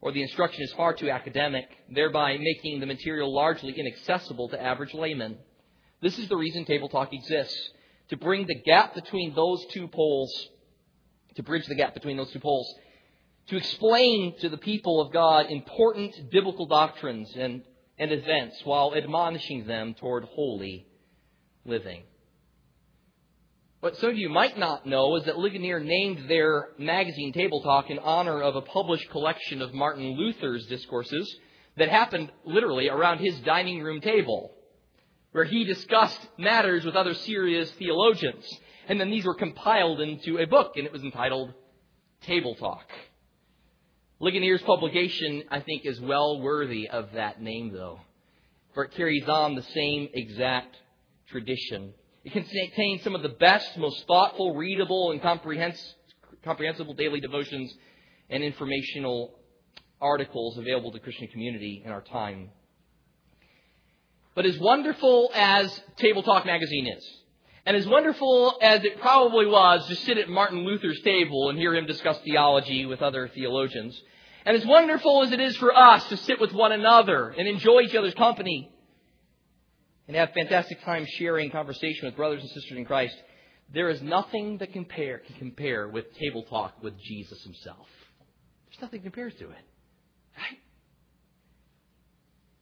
or 0.00 0.10
the 0.10 0.22
instruction 0.22 0.62
is 0.62 0.72
far 0.72 0.94
too 0.94 1.10
academic, 1.10 1.66
thereby 1.94 2.38
making 2.38 2.80
the 2.80 2.86
material 2.86 3.30
largely 3.30 3.78
inaccessible 3.78 4.48
to 4.48 4.62
average 4.62 4.94
laymen. 4.94 5.36
This 6.00 6.18
is 6.18 6.28
the 6.28 6.36
reason 6.38 6.64
Table 6.64 6.88
Talk 6.88 7.12
exists, 7.12 7.68
to 8.08 8.16
bring 8.16 8.46
the 8.46 8.62
gap 8.64 8.94
between 8.94 9.34
those 9.34 9.62
two 9.66 9.86
poles, 9.86 10.32
to 11.34 11.42
bridge 11.42 11.66
the 11.66 11.74
gap 11.74 11.92
between 11.92 12.16
those 12.16 12.32
two 12.32 12.40
poles 12.40 12.74
to 13.48 13.56
explain 13.56 14.34
to 14.40 14.48
the 14.48 14.56
people 14.56 15.00
of 15.00 15.12
God 15.12 15.46
important 15.50 16.30
biblical 16.30 16.66
doctrines 16.66 17.30
and, 17.36 17.62
and 17.98 18.10
events 18.10 18.60
while 18.64 18.94
admonishing 18.94 19.66
them 19.66 19.94
toward 19.94 20.24
holy 20.24 20.86
living. 21.64 22.02
What 23.80 23.96
some 23.98 24.10
of 24.10 24.16
you 24.16 24.30
might 24.30 24.56
not 24.58 24.86
know 24.86 25.14
is 25.16 25.24
that 25.24 25.38
Ligonier 25.38 25.78
named 25.80 26.26
their 26.26 26.68
magazine 26.78 27.34
Table 27.34 27.60
Talk 27.60 27.90
in 27.90 27.98
honor 27.98 28.40
of 28.40 28.56
a 28.56 28.62
published 28.62 29.10
collection 29.10 29.60
of 29.60 29.74
Martin 29.74 30.16
Luther's 30.16 30.64
discourses 30.66 31.30
that 31.76 31.90
happened 31.90 32.32
literally 32.46 32.88
around 32.88 33.18
his 33.18 33.38
dining 33.40 33.82
room 33.82 34.00
table, 34.00 34.52
where 35.32 35.44
he 35.44 35.64
discussed 35.64 36.20
matters 36.38 36.84
with 36.86 36.96
other 36.96 37.12
serious 37.12 37.70
theologians. 37.72 38.48
And 38.88 38.98
then 38.98 39.10
these 39.10 39.26
were 39.26 39.34
compiled 39.34 40.00
into 40.00 40.38
a 40.38 40.46
book, 40.46 40.72
and 40.76 40.86
it 40.86 40.92
was 40.92 41.02
entitled 41.02 41.52
Table 42.22 42.54
Talk. 42.54 42.86
Ligonier's 44.20 44.62
publication, 44.62 45.44
I 45.50 45.60
think, 45.60 45.84
is 45.84 46.00
well 46.00 46.40
worthy 46.40 46.88
of 46.88 47.12
that 47.14 47.42
name, 47.42 47.72
though, 47.72 48.00
for 48.72 48.84
it 48.84 48.92
carries 48.92 49.28
on 49.28 49.54
the 49.54 49.62
same 49.62 50.08
exact 50.14 50.76
tradition. 51.28 51.92
It 52.24 52.32
contains 52.32 53.02
some 53.02 53.14
of 53.14 53.22
the 53.22 53.28
best, 53.30 53.76
most 53.76 54.06
thoughtful, 54.06 54.54
readable, 54.54 55.10
and 55.10 55.20
comprehensible 55.20 56.94
daily 56.94 57.20
devotions 57.20 57.74
and 58.30 58.42
informational 58.42 59.34
articles 60.00 60.56
available 60.58 60.90
to 60.92 60.98
the 60.98 61.04
Christian 61.04 61.28
community 61.28 61.82
in 61.84 61.90
our 61.90 62.02
time. 62.02 62.50
But 64.34 64.46
as 64.46 64.58
wonderful 64.58 65.30
as 65.34 65.80
Table 65.96 66.22
Talk 66.22 66.46
magazine 66.46 66.86
is, 66.86 67.04
and 67.66 67.76
as 67.76 67.86
wonderful 67.86 68.58
as 68.60 68.84
it 68.84 69.00
probably 69.00 69.46
was 69.46 69.86
to 69.88 69.96
sit 69.96 70.18
at 70.18 70.28
Martin 70.28 70.64
Luther's 70.64 71.00
table 71.02 71.48
and 71.48 71.58
hear 71.58 71.74
him 71.74 71.86
discuss 71.86 72.18
theology 72.18 72.84
with 72.86 73.00
other 73.02 73.28
theologians, 73.28 73.98
and 74.44 74.56
as 74.56 74.66
wonderful 74.66 75.22
as 75.22 75.32
it 75.32 75.40
is 75.40 75.56
for 75.56 75.74
us 75.74 76.06
to 76.08 76.16
sit 76.18 76.40
with 76.40 76.52
one 76.52 76.72
another 76.72 77.30
and 77.30 77.48
enjoy 77.48 77.80
each 77.80 77.94
other's 77.94 78.14
company 78.14 78.70
and 80.06 80.16
have 80.16 80.32
fantastic 80.32 80.82
time 80.84 81.06
sharing 81.06 81.50
conversation 81.50 82.06
with 82.06 82.16
brothers 82.16 82.42
and 82.42 82.50
sisters 82.50 82.76
in 82.76 82.84
Christ, 82.84 83.16
there 83.72 83.88
is 83.88 84.02
nothing 84.02 84.58
that 84.58 84.72
compare, 84.72 85.18
can 85.18 85.36
compare 85.36 85.88
with 85.88 86.14
table 86.18 86.42
talk 86.42 86.82
with 86.82 86.94
Jesus 87.00 87.42
himself. 87.42 87.86
There's 88.66 88.82
nothing 88.82 89.00
compares 89.00 89.34
to 89.36 89.44
it. 89.44 89.64
Right? 90.36 90.58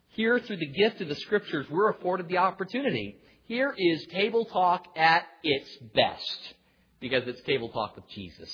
Here, 0.09 0.39
through 0.39 0.59
the 0.59 0.67
gift 0.67 1.01
of 1.01 1.09
the 1.09 1.17
Scriptures, 1.17 1.67
we're 1.71 1.91
afforded 1.91 2.29
the 2.29 2.39
opportunity. 2.39 3.17
Here 3.47 3.75
is 3.77 4.07
table 4.07 4.45
talk 4.45 4.87
at 4.97 5.25
its 5.43 5.69
best 5.95 6.55
because 7.01 7.27
it's 7.27 7.43
table 7.43 7.69
talk 7.69 7.97
with 7.97 8.09
Jesus. 8.09 8.51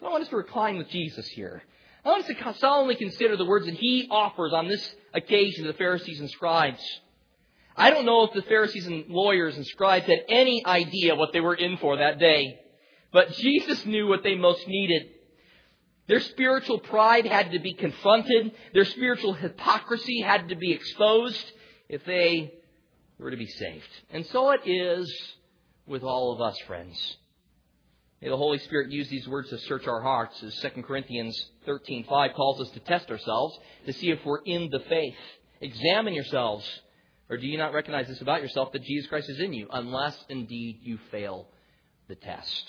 So 0.00 0.06
I 0.06 0.10
want 0.10 0.24
us 0.24 0.28
to 0.30 0.36
recline 0.36 0.76
with 0.76 0.88
Jesus 0.88 1.26
here. 1.28 1.62
I 2.04 2.08
want 2.08 2.28
us 2.28 2.36
to 2.36 2.54
solemnly 2.58 2.96
consider 2.96 3.36
the 3.36 3.44
words 3.44 3.66
that 3.66 3.74
he 3.74 4.08
offers 4.10 4.52
on 4.52 4.68
this 4.68 4.94
occasion 5.14 5.64
to 5.64 5.72
the 5.72 5.78
Pharisees 5.78 6.20
and 6.20 6.28
scribes. 6.28 6.82
I 7.76 7.90
don't 7.90 8.04
know 8.04 8.24
if 8.24 8.34
the 8.34 8.42
Pharisees 8.42 8.86
and 8.86 9.06
lawyers 9.08 9.56
and 9.56 9.66
scribes 9.66 10.06
had 10.06 10.24
any 10.28 10.64
idea 10.66 11.14
what 11.14 11.32
they 11.32 11.40
were 11.40 11.54
in 11.54 11.76
for 11.78 11.96
that 11.96 12.18
day, 12.18 12.60
but 13.12 13.32
Jesus 13.32 13.86
knew 13.86 14.06
what 14.06 14.22
they 14.22 14.34
most 14.34 14.66
needed. 14.68 15.08
Their 16.06 16.20
spiritual 16.20 16.80
pride 16.80 17.24
had 17.24 17.52
to 17.52 17.58
be 17.60 17.72
confronted. 17.72 18.52
Their 18.74 18.84
spiritual 18.84 19.32
hypocrisy 19.32 20.20
had 20.20 20.50
to 20.50 20.56
be 20.56 20.72
exposed 20.72 21.52
if 21.88 22.04
they 22.04 22.52
were 23.18 23.30
to 23.30 23.36
be 23.36 23.46
saved. 23.46 23.88
And 24.10 24.26
so 24.26 24.50
it 24.50 24.62
is 24.66 25.12
with 25.86 26.02
all 26.02 26.32
of 26.32 26.40
us, 26.40 26.58
friends. 26.66 27.16
May 28.20 28.28
the 28.30 28.36
Holy 28.36 28.58
Spirit 28.58 28.90
use 28.90 29.08
these 29.08 29.28
words 29.28 29.50
to 29.50 29.58
search 29.58 29.86
our 29.86 30.00
hearts, 30.00 30.42
as 30.42 30.56
2 30.56 30.82
Corinthians 30.82 31.50
13.5 31.66 32.34
calls 32.34 32.60
us 32.60 32.70
to 32.70 32.80
test 32.80 33.10
ourselves 33.10 33.58
to 33.86 33.92
see 33.92 34.10
if 34.10 34.24
we're 34.24 34.42
in 34.44 34.70
the 34.70 34.80
faith. 34.80 35.16
Examine 35.60 36.14
yourselves. 36.14 36.66
Or 37.28 37.36
do 37.36 37.46
you 37.46 37.58
not 37.58 37.72
recognize 37.72 38.08
this 38.08 38.20
about 38.20 38.42
yourself 38.42 38.72
that 38.72 38.82
Jesus 38.82 39.08
Christ 39.08 39.28
is 39.28 39.40
in 39.40 39.52
you, 39.52 39.68
unless 39.70 40.16
indeed 40.28 40.80
you 40.82 40.98
fail 41.10 41.48
the 42.08 42.14
test? 42.14 42.64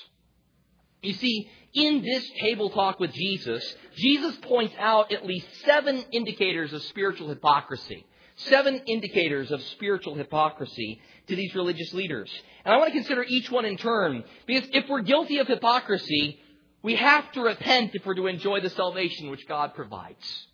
You 1.02 1.14
see, 1.14 1.50
in 1.74 2.02
this 2.02 2.30
table 2.42 2.70
talk 2.70 3.00
with 3.00 3.14
Jesus, 3.14 3.76
Jesus 3.96 4.36
points 4.42 4.74
out 4.80 5.12
at 5.14 5.26
least 5.26 5.48
seven 5.66 6.04
indicators 6.12 6.74
of 6.74 6.82
spiritual 6.84 7.30
hypocrisy. 7.30 8.06
Seven 8.36 8.82
indicators 8.86 9.52
of 9.52 9.62
spiritual 9.62 10.16
hypocrisy 10.16 11.00
to 11.28 11.36
these 11.36 11.56
religious 11.56 11.94
leaders. 11.94 12.30
And 12.66 12.74
I 12.74 12.78
want 12.78 12.92
to 12.92 13.00
consider 13.00 13.24
each 13.24 13.50
one 13.50 13.66
in 13.66 13.78
turn, 13.78 14.24
because 14.46 14.70
if 14.74 14.90
we're 14.90 15.02
guilty 15.02 15.38
of 15.38 15.48
hypocrisy, 15.48 16.40
we 16.84 16.96
have 16.96 17.32
to 17.32 17.42
repent 17.42 17.92
if 17.94 18.06
we're 18.06 18.16
to 18.16 18.28
enjoy 18.28 18.60
the 18.60 18.70
salvation 18.70 19.32
which 19.32 19.48
God 19.48 19.74
provides. 19.74 20.48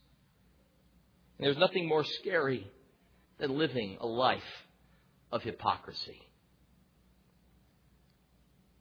And 1.38 1.48
there's 1.48 1.58
nothing 1.58 1.88
more 1.88 2.04
scary 2.04 2.70
than 3.40 3.58
living 3.58 3.98
a 4.00 4.06
life 4.06 4.44
of 5.32 5.42
hypocrisy 5.42 6.22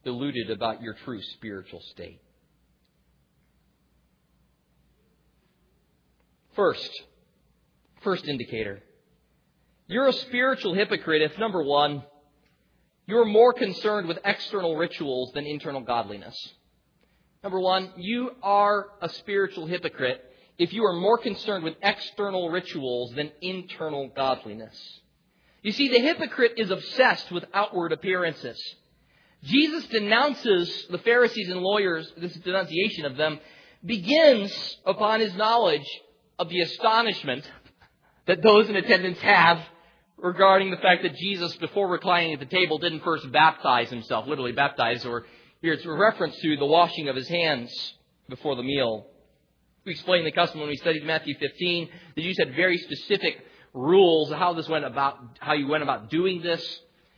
deluded 0.03 0.49
about 0.49 0.81
your 0.81 0.93
true 1.05 1.21
spiritual 1.21 1.81
state. 1.91 2.21
First, 6.55 6.89
first 8.03 8.27
indicator. 8.27 8.81
You're 9.91 10.07
a 10.07 10.13
spiritual 10.13 10.73
hypocrite 10.73 11.21
if, 11.21 11.37
number 11.37 11.61
one, 11.61 12.03
you're 13.07 13.25
more 13.25 13.51
concerned 13.51 14.07
with 14.07 14.19
external 14.23 14.77
rituals 14.77 15.33
than 15.33 15.45
internal 15.45 15.81
godliness. 15.81 16.33
Number 17.43 17.59
one, 17.59 17.91
you 17.97 18.31
are 18.41 18.85
a 19.01 19.09
spiritual 19.09 19.65
hypocrite 19.65 20.23
if 20.57 20.71
you 20.71 20.85
are 20.85 20.93
more 20.93 21.17
concerned 21.17 21.65
with 21.65 21.75
external 21.83 22.49
rituals 22.49 23.11
than 23.17 23.33
internal 23.41 24.09
godliness. 24.15 25.01
You 25.61 25.73
see, 25.73 25.89
the 25.89 25.99
hypocrite 25.99 26.53
is 26.55 26.71
obsessed 26.71 27.29
with 27.29 27.43
outward 27.53 27.91
appearances. 27.91 28.57
Jesus 29.43 29.87
denounces 29.87 30.85
the 30.89 30.99
Pharisees 30.99 31.49
and 31.49 31.59
lawyers, 31.59 32.09
this 32.15 32.35
denunciation 32.35 33.03
of 33.03 33.17
them 33.17 33.41
begins 33.83 34.77
upon 34.85 35.19
his 35.19 35.35
knowledge 35.35 35.85
of 36.39 36.47
the 36.47 36.61
astonishment 36.61 37.43
that 38.25 38.41
those 38.41 38.69
in 38.69 38.77
attendance 38.77 39.19
have 39.19 39.61
regarding 40.21 40.71
the 40.71 40.77
fact 40.77 41.03
that 41.03 41.15
Jesus, 41.15 41.55
before 41.57 41.87
reclining 41.87 42.33
at 42.33 42.39
the 42.39 42.45
table, 42.45 42.77
didn't 42.77 43.03
first 43.03 43.29
baptize 43.31 43.89
himself, 43.89 44.27
literally 44.27 44.51
baptize, 44.51 45.05
or 45.05 45.25
here 45.61 45.73
it's 45.73 45.85
a 45.85 45.91
reference 45.91 46.37
to 46.37 46.57
the 46.57 46.65
washing 46.65 47.09
of 47.09 47.15
his 47.15 47.27
hands 47.27 47.93
before 48.29 48.55
the 48.55 48.63
meal. 48.63 49.07
We 49.83 49.93
explained 49.93 50.27
the 50.27 50.31
custom 50.31 50.59
when 50.59 50.69
we 50.69 50.77
studied 50.77 51.03
Matthew 51.03 51.35
15. 51.39 51.89
The 52.15 52.21
Jews 52.21 52.37
had 52.37 52.55
very 52.55 52.77
specific 52.77 53.43
rules 53.73 54.31
how 54.31 54.53
this 54.53 54.69
went 54.69 54.85
about, 54.85 55.17
how 55.39 55.53
you 55.53 55.67
went 55.67 55.83
about 55.83 56.09
doing 56.09 56.41
this. 56.41 56.61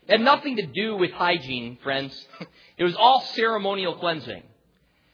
It 0.07 0.11
had 0.11 0.21
nothing 0.21 0.57
to 0.57 0.65
do 0.65 0.95
with 0.95 1.11
hygiene, 1.11 1.77
friends. 1.83 2.27
It 2.75 2.83
was 2.83 2.95
all 2.95 3.21
ceremonial 3.35 3.97
cleansing. 3.97 4.41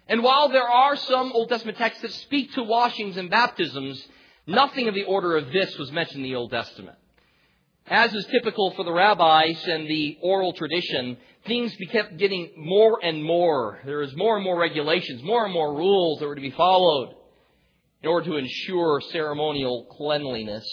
And 0.08 0.24
while 0.24 0.48
there 0.48 0.68
are 0.68 0.96
some 0.96 1.34
Old 1.34 1.50
Testament 1.50 1.78
texts 1.78 2.02
that 2.04 2.14
speak 2.14 2.54
to 2.54 2.64
washings 2.64 3.18
and 3.18 3.30
baptisms, 3.30 4.02
nothing 4.48 4.88
of 4.88 4.96
the 4.96 5.04
order 5.04 5.36
of 5.36 5.52
this 5.52 5.78
was 5.78 5.92
mentioned 5.92 6.24
in 6.24 6.32
the 6.32 6.38
Old 6.38 6.52
Testament. 6.52 6.98
As 7.90 8.14
is 8.14 8.26
typical 8.28 8.72
for 8.72 8.84
the 8.84 8.92
rabbis 8.92 9.66
and 9.66 9.88
the 9.88 10.20
oral 10.22 10.54
tradition, 10.54 11.18
things 11.46 11.76
kept 11.92 12.18
getting 12.18 12.52
more 12.56 13.00
and 13.04 13.24
more. 13.24 13.80
There 13.84 13.98
was 13.98 14.16
more 14.16 14.36
and 14.36 14.44
more 14.44 14.60
regulations, 14.60 15.24
more 15.24 15.44
and 15.46 15.54
more 15.54 15.74
rules 15.76 16.20
that 16.20 16.28
were 16.28 16.36
to 16.36 16.42
be 16.42 16.52
followed 16.52 17.16
in 18.04 18.10
order 18.10 18.30
to 18.30 18.38
ensure 18.38 19.02
ceremonial 19.12 19.88
cleanliness. 19.98 20.66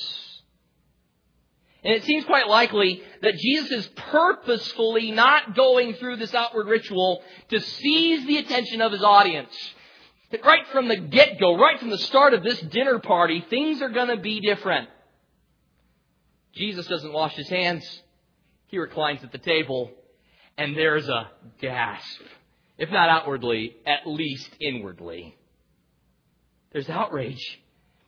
And 1.83 1.95
it 1.95 2.05
seems 2.05 2.25
quite 2.25 2.49
likely 2.49 3.01
that 3.23 3.37
Jesus 3.37 3.71
is 3.71 3.87
purposefully 3.97 5.13
not 5.13 5.55
going 5.55 5.95
through 5.95 6.17
this 6.17 6.35
outward 6.35 6.67
ritual 6.67 7.23
to 7.49 7.61
seize 7.61 8.27
the 8.27 8.39
attention 8.39 8.83
of 8.83 8.93
his 8.93 9.03
audience. 9.03 9.55
That 10.33 10.45
right 10.45 10.67
from 10.69 10.89
the 10.89 10.97
get-go, 10.97 11.57
right 11.57 11.79
from 11.79 11.91
the 11.91 11.99
start 11.99 12.35
of 12.35 12.43
this 12.43 12.61
dinner 12.61 12.99
party, 12.99 13.45
things 13.49 13.81
are 13.81 13.89
going 13.89 14.09
to 14.09 14.17
be 14.17 14.41
different. 14.41 14.89
Jesus 16.57 16.87
doesn't 16.87 17.13
wash 17.13 17.35
his 17.35 17.49
hands. 17.49 17.85
He 18.67 18.79
reclines 18.79 19.23
at 19.23 19.33
the 19.33 19.39
table, 19.39 19.91
and 20.57 20.77
there's 20.77 21.09
a 21.09 21.31
gasp. 21.61 22.21
If 22.79 22.91
not 22.91 23.09
outwardly, 23.09 23.77
at 23.87 24.07
least 24.07 24.51
inwardly. 24.61 25.37
There's 26.73 26.91
outrage. 26.91 27.61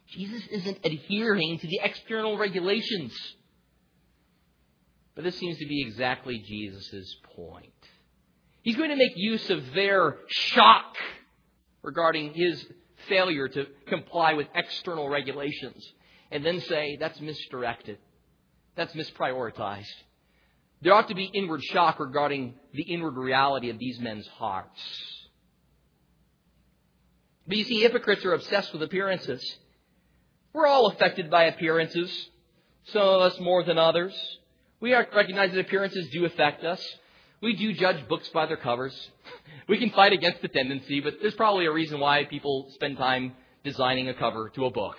Jesus 0.09 0.43
isn't 0.51 0.79
adhering 0.85 1.59
to 1.59 1.67
the 1.67 1.81
external 1.83 2.37
regulations. 2.37 3.15
But 5.15 5.25
this 5.25 5.39
seems 5.39 5.59
to 5.59 5.67
be 5.67 5.83
exactly 5.83 6.39
Jesus' 6.39 7.17
point. 7.37 7.73
He's 8.63 8.77
going 8.77 8.91
to 8.91 8.97
make 8.97 9.13
use 9.17 9.51
of 9.51 9.73
their 9.75 10.17
shock 10.29 10.97
regarding 11.83 12.35
his 12.35 12.65
failure 13.09 13.49
to 13.49 13.67
comply 13.87 14.35
with 14.35 14.49
external 14.55 15.09
regulations 15.09 15.85
and 16.31 16.45
then 16.45 16.61
say 16.61 16.97
that's 17.01 17.21
misdirected. 17.21 17.99
That's 18.79 18.95
misprioritized. 18.95 19.93
There 20.83 20.95
ought 20.95 21.09
to 21.09 21.15
be 21.17 21.25
inward 21.25 21.65
shock 21.65 21.99
regarding 21.99 22.55
the 22.73 22.85
inward 22.85 23.17
reality 23.17 23.71
of 23.71 23.79
these 23.81 23.99
men's 23.99 24.29
hearts. 24.29 24.81
But 27.49 27.57
you 27.57 27.65
see, 27.65 27.81
hypocrites 27.81 28.25
are 28.25 28.35
obsessed 28.35 28.73
with 28.73 28.85
appearances. 28.85 29.43
We're 30.53 30.69
all 30.69 30.87
affected 30.87 31.29
by 31.29 31.47
appearances, 31.47 32.31
some 32.93 33.03
of 33.03 33.21
us 33.23 33.41
more 33.41 33.65
than 33.65 33.79
others. 33.79 34.15
We 34.79 34.95
recognize 34.95 35.51
that 35.51 35.59
appearances 35.59 36.09
do 36.13 36.25
affect 36.25 36.63
us. 36.63 36.81
We 37.43 37.57
do 37.57 37.73
judge 37.73 38.07
books 38.07 38.29
by 38.29 38.47
their 38.47 38.57
covers. 38.57 38.95
We 39.69 39.77
can 39.77 39.91
fight 39.91 40.15
against 40.15 40.41
the 40.41 40.49
tendency, 40.49 41.01
but 41.01 41.17
there's 41.21 41.35
probably 41.35 41.67
a 41.67 41.71
reason 41.71 42.01
why 42.01 42.25
people 42.25 42.71
spend 42.71 42.97
time 42.97 43.35
designing 43.65 44.09
a 44.09 44.15
cover 44.15 44.49
to 44.55 44.65
a 44.65 44.71
book. 44.71 44.97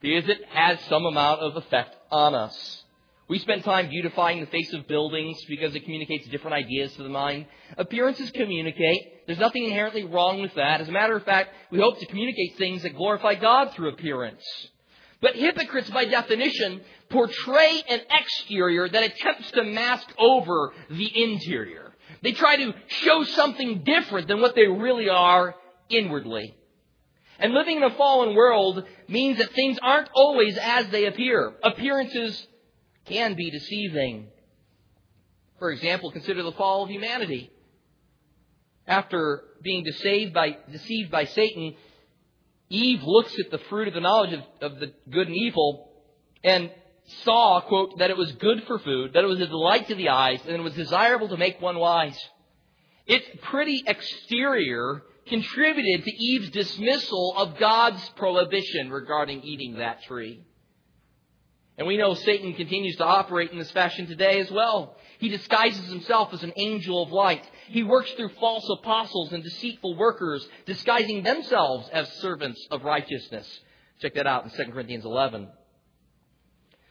because 0.00 0.28
it 0.28 0.44
has 0.50 0.78
some 0.88 1.04
amount 1.04 1.40
of 1.40 1.56
effect 1.56 1.96
on 2.12 2.32
us. 2.32 2.83
We 3.26 3.38
spend 3.38 3.64
time 3.64 3.88
beautifying 3.88 4.40
the 4.40 4.46
face 4.46 4.72
of 4.74 4.86
buildings 4.86 5.38
because 5.48 5.74
it 5.74 5.84
communicates 5.84 6.28
different 6.28 6.56
ideas 6.56 6.94
to 6.96 7.02
the 7.02 7.08
mind. 7.08 7.46
Appearances 7.78 8.30
communicate. 8.30 9.26
There's 9.26 9.38
nothing 9.38 9.64
inherently 9.64 10.04
wrong 10.04 10.42
with 10.42 10.54
that. 10.56 10.82
As 10.82 10.88
a 10.88 10.92
matter 10.92 11.16
of 11.16 11.24
fact, 11.24 11.54
we 11.70 11.78
hope 11.78 11.98
to 12.00 12.06
communicate 12.06 12.58
things 12.58 12.82
that 12.82 12.96
glorify 12.96 13.34
God 13.34 13.72
through 13.72 13.88
appearance. 13.88 14.44
But 15.22 15.36
hypocrites, 15.36 15.88
by 15.88 16.04
definition, 16.04 16.82
portray 17.08 17.82
an 17.88 18.00
exterior 18.10 18.90
that 18.90 19.02
attempts 19.02 19.50
to 19.52 19.64
mask 19.64 20.06
over 20.18 20.74
the 20.90 21.22
interior. 21.22 21.94
They 22.22 22.32
try 22.32 22.56
to 22.56 22.74
show 22.88 23.24
something 23.24 23.84
different 23.84 24.28
than 24.28 24.42
what 24.42 24.54
they 24.54 24.66
really 24.66 25.08
are 25.08 25.54
inwardly. 25.88 26.54
And 27.38 27.54
living 27.54 27.78
in 27.78 27.82
a 27.84 27.96
fallen 27.96 28.34
world 28.34 28.84
means 29.08 29.38
that 29.38 29.52
things 29.52 29.78
aren't 29.80 30.10
always 30.14 30.58
as 30.58 30.88
they 30.88 31.06
appear. 31.06 31.54
Appearances 31.62 32.46
can 33.06 33.34
be 33.34 33.50
deceiving. 33.50 34.28
For 35.58 35.70
example, 35.70 36.10
consider 36.10 36.42
the 36.42 36.52
fall 36.52 36.84
of 36.84 36.90
humanity. 36.90 37.50
After 38.86 39.44
being 39.62 39.84
deceived 39.84 40.34
by, 40.34 40.58
deceived 40.70 41.10
by 41.10 41.24
Satan, 41.24 41.74
Eve 42.68 43.02
looks 43.02 43.38
at 43.38 43.50
the 43.50 43.58
fruit 43.70 43.88
of 43.88 43.94
the 43.94 44.00
knowledge 44.00 44.32
of, 44.32 44.72
of 44.72 44.80
the 44.80 44.92
good 45.10 45.28
and 45.28 45.36
evil 45.36 45.90
and 46.42 46.70
saw, 47.22 47.60
quote, 47.60 47.98
that 47.98 48.10
it 48.10 48.16
was 48.16 48.32
good 48.32 48.64
for 48.66 48.78
food, 48.78 49.12
that 49.14 49.24
it 49.24 49.28
was 49.28 49.40
a 49.40 49.46
delight 49.46 49.88
to 49.88 49.94
the 49.94 50.08
eyes, 50.08 50.40
and 50.46 50.56
it 50.56 50.62
was 50.62 50.74
desirable 50.74 51.28
to 51.28 51.36
make 51.36 51.60
one 51.60 51.78
wise. 51.78 52.18
Its 53.06 53.26
pretty 53.42 53.84
exterior 53.86 55.02
contributed 55.26 56.04
to 56.04 56.10
Eve's 56.10 56.50
dismissal 56.50 57.34
of 57.36 57.58
God's 57.58 58.06
prohibition 58.16 58.90
regarding 58.90 59.42
eating 59.42 59.78
that 59.78 60.02
tree. 60.02 60.44
And 61.76 61.88
we 61.88 61.96
know 61.96 62.14
Satan 62.14 62.54
continues 62.54 62.96
to 62.96 63.04
operate 63.04 63.50
in 63.50 63.58
this 63.58 63.70
fashion 63.72 64.06
today 64.06 64.38
as 64.40 64.50
well. 64.50 64.96
He 65.18 65.28
disguises 65.28 65.88
himself 65.88 66.32
as 66.32 66.42
an 66.42 66.52
angel 66.56 67.02
of 67.02 67.10
light. 67.10 67.44
He 67.68 67.82
works 67.82 68.12
through 68.12 68.30
false 68.40 68.68
apostles 68.78 69.32
and 69.32 69.42
deceitful 69.42 69.96
workers, 69.96 70.46
disguising 70.66 71.22
themselves 71.22 71.88
as 71.92 72.08
servants 72.14 72.64
of 72.70 72.84
righteousness. 72.84 73.48
Check 74.00 74.14
that 74.14 74.26
out 74.26 74.44
in 74.44 74.50
2 74.50 74.72
Corinthians 74.72 75.04
11. 75.04 75.48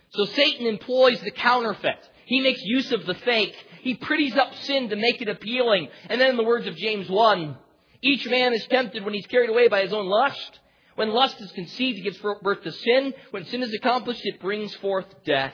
So 0.09 0.25
Satan 0.25 0.67
employs 0.67 1.21
the 1.21 1.31
counterfeit. 1.31 2.09
He 2.25 2.41
makes 2.41 2.61
use 2.63 2.91
of 2.91 3.05
the 3.05 3.15
fake. 3.15 3.55
He 3.81 3.95
pretties 3.95 4.35
up 4.35 4.53
sin 4.55 4.89
to 4.89 4.95
make 4.95 5.21
it 5.21 5.29
appealing. 5.29 5.89
And 6.09 6.19
then 6.19 6.31
in 6.31 6.37
the 6.37 6.43
words 6.43 6.67
of 6.67 6.75
James 6.75 7.09
1, 7.09 7.57
each 8.01 8.27
man 8.27 8.53
is 8.53 8.65
tempted 8.67 9.03
when 9.03 9.13
he's 9.13 9.27
carried 9.27 9.49
away 9.49 9.69
by 9.69 9.81
his 9.81 9.93
own 9.93 10.07
lust. 10.07 10.59
When 10.95 11.10
lust 11.10 11.41
is 11.41 11.51
conceived, 11.51 11.99
it 11.99 12.01
gives 12.01 12.17
birth 12.17 12.63
to 12.63 12.71
sin. 12.71 13.13
When 13.32 13.45
sin 13.45 13.63
is 13.63 13.73
accomplished, 13.73 14.21
it 14.23 14.39
brings 14.39 14.73
forth 14.75 15.06
death. 15.25 15.53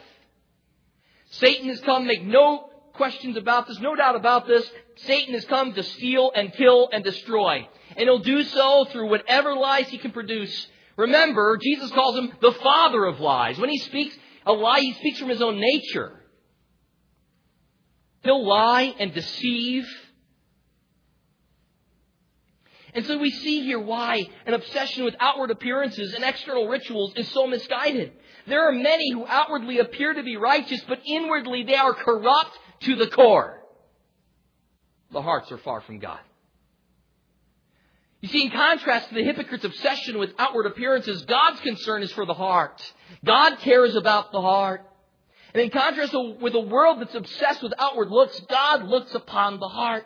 Satan 1.32 1.70
has 1.70 1.80
come, 1.82 2.08
make 2.08 2.24
no 2.24 2.70
questions 2.94 3.38
about 3.38 3.68
this, 3.68 3.80
no 3.80 3.96
doubt 3.96 4.16
about 4.16 4.48
this. 4.48 4.70
Satan 4.98 5.34
has 5.34 5.46
come 5.46 5.74
to 5.74 5.84
steal 5.84 6.32
and 6.36 6.52
kill 6.54 6.90
and 6.92 7.04
destroy. 7.04 7.68
And 7.96 8.00
he'll 8.00 8.20
do 8.20 8.44
so 8.44 8.86
through 8.86 9.10
whatever 9.10 9.56
lies 9.56 9.88
he 9.88 9.98
can 9.98 10.12
produce. 10.12 10.68
Remember, 10.98 11.58
Jesus 11.58 11.92
calls 11.92 12.18
him 12.18 12.34
the 12.42 12.52
father 12.52 13.06
of 13.06 13.20
lies. 13.20 13.58
When 13.58 13.70
he 13.70 13.80
speaks 13.80 14.16
a 14.46 14.52
lie, 14.52 14.82
he 14.82 14.94
speaks 14.94 15.20
from 15.20 15.30
his 15.30 15.42
own 15.42 15.60
nature. 15.60 16.12
He'll 18.24 18.46
lie 18.46 18.94
and 19.00 19.14
deceive 19.14 19.88
and 22.94 23.06
so 23.06 23.18
we 23.18 23.32
see 23.32 23.62
here 23.64 23.80
why 23.80 24.24
an 24.46 24.54
obsession 24.54 25.04
with 25.04 25.16
outward 25.20 25.52
appearances 25.52 26.14
and 26.14 26.24
external 26.24 26.68
rituals 26.68 27.14
is 27.16 27.28
so 27.30 27.46
misguided. 27.48 28.14
There 28.48 28.68
are 28.68 28.72
many 28.72 29.12
who 29.12 29.26
outwardly 29.28 29.80
appear 29.80 30.14
to 30.14 30.24
be 30.24 30.38
righteous, 30.38 30.82
but 30.88 31.00
inwardly 31.06 31.64
they 31.64 31.76
are 31.76 31.94
corrupt 31.94 32.58
to 32.82 32.96
the 32.96 33.08
core. 33.08 33.62
The 35.12 35.22
hearts 35.22 35.52
are 35.52 35.58
far 35.58 35.82
from 35.82 36.00
God. 36.00 36.20
You 38.22 38.28
see, 38.28 38.44
in 38.44 38.52
contrast 38.52 39.10
to 39.10 39.16
the 39.16 39.24
hypocrite's 39.24 39.64
obsession 39.64 40.18
with 40.18 40.32
outward 40.38 40.66
appearances, 40.66 41.24
God's 41.24 41.62
concern 41.62 42.04
is 42.04 42.12
for 42.12 42.26
the 42.26 42.34
heart. 42.34 42.82
God 43.24 43.60
cares 43.60 43.96
about 43.96 44.32
the 44.32 44.42
heart. 44.42 44.86
And 45.54 45.64
in 45.64 45.70
contrast 45.70 46.14
with 46.42 46.54
a 46.54 46.60
world 46.60 47.00
that's 47.00 47.16
obsessed 47.16 47.64
with 47.64 47.74
outward 47.80 48.10
looks, 48.10 48.40
God 48.50 48.84
looks 48.84 49.16
upon 49.16 49.60
the 49.60 49.70
heart. 49.70 50.06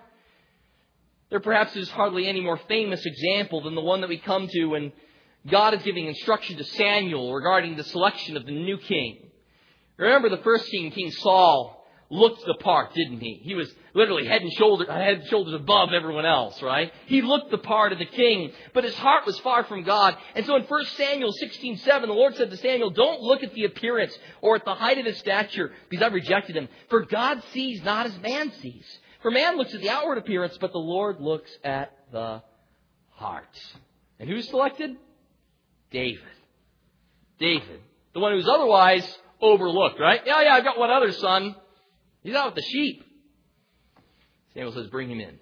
There 1.34 1.40
perhaps 1.40 1.76
is 1.76 1.90
hardly 1.90 2.28
any 2.28 2.42
more 2.42 2.60
famous 2.68 3.04
example 3.04 3.62
than 3.62 3.74
the 3.74 3.82
one 3.82 4.02
that 4.02 4.08
we 4.08 4.20
come 4.20 4.48
to 4.48 4.66
when 4.66 4.92
God 5.50 5.74
is 5.74 5.82
giving 5.82 6.06
instruction 6.06 6.58
to 6.58 6.64
Samuel 6.64 7.34
regarding 7.34 7.76
the 7.76 7.84
selection 7.84 8.38
of 8.38 8.46
the 8.46 8.52
new 8.52 8.78
king. 8.78 9.32
Remember 9.98 10.30
the 10.30 10.44
first 10.44 10.70
king, 10.70 10.92
King 10.92 11.10
Saul, 11.10 11.88
looked 12.12 12.46
the 12.46 12.54
part, 12.60 12.94
didn't 12.94 13.20
he? 13.20 13.42
He 13.42 13.56
was 13.56 13.74
literally 13.96 14.28
head 14.28 14.44
and 14.44 14.54
shoulders, 14.54 14.88
head 14.88 15.22
and 15.22 15.28
shoulders 15.28 15.56
above 15.56 15.90
everyone 15.92 16.28
else, 16.28 16.62
right? 16.62 16.94
He 17.08 17.24
looked 17.24 17.50
the 17.50 17.58
part 17.58 17.94
of 17.94 17.98
the 17.98 18.06
king, 18.06 18.52
but 18.76 18.84
his 18.84 18.94
heart 18.94 19.26
was 19.26 19.40
far 19.40 19.64
from 19.64 19.82
God. 19.82 20.16
And 20.36 20.46
so 20.46 20.56
in 20.56 20.62
1 20.62 20.86
Samuel 20.98 21.34
16:7, 21.42 22.02
the 22.10 22.14
Lord 22.14 22.36
said 22.36 22.52
to 22.52 22.58
Samuel, 22.58 22.92
"Don't 22.92 23.22
look 23.22 23.42
at 23.42 23.56
the 23.56 23.64
appearance 23.64 24.16
or 24.42 24.56
at 24.56 24.66
the 24.66 24.76
height 24.76 25.00
of 25.00 25.08
his 25.08 25.18
stature, 25.18 25.72
because 25.90 26.06
I've 26.06 26.14
rejected 26.14 26.56
him. 26.56 26.70
For 26.90 27.02
God 27.06 27.42
sees 27.46 27.84
not 27.84 28.06
as 28.06 28.20
man 28.20 28.52
sees." 28.52 29.00
For 29.24 29.32
man 29.32 29.58
looks 29.58 29.74
at 29.74 29.82
the 29.82 29.90
outward 29.90 30.18
appearance, 30.18 30.58
but 30.60 30.74
the 30.74 30.80
Lord 30.80 31.22
looks 31.22 31.50
at 31.64 31.98
the 32.12 32.44
heart. 33.12 33.58
And 34.20 34.30
who's 34.30 34.50
selected? 34.50 34.98
David. 35.92 36.20
David. 37.40 37.80
The 38.14 38.20
one 38.20 38.34
who's 38.34 38.48
otherwise 38.48 39.18
overlooked, 39.42 40.00
right? 40.00 40.22
Yeah, 40.26 40.42
yeah, 40.44 40.54
I've 40.54 40.66
got 40.66 40.78
one 40.78 40.92
other 40.92 41.14
son. 41.14 41.56
He's 42.22 42.36
out 42.36 42.48
with 42.48 42.56
the 42.56 42.70
sheep. 42.70 43.04
Samuel 44.54 44.74
says, 44.74 44.88
bring 44.88 45.10
him 45.10 45.22
in. 45.22 45.40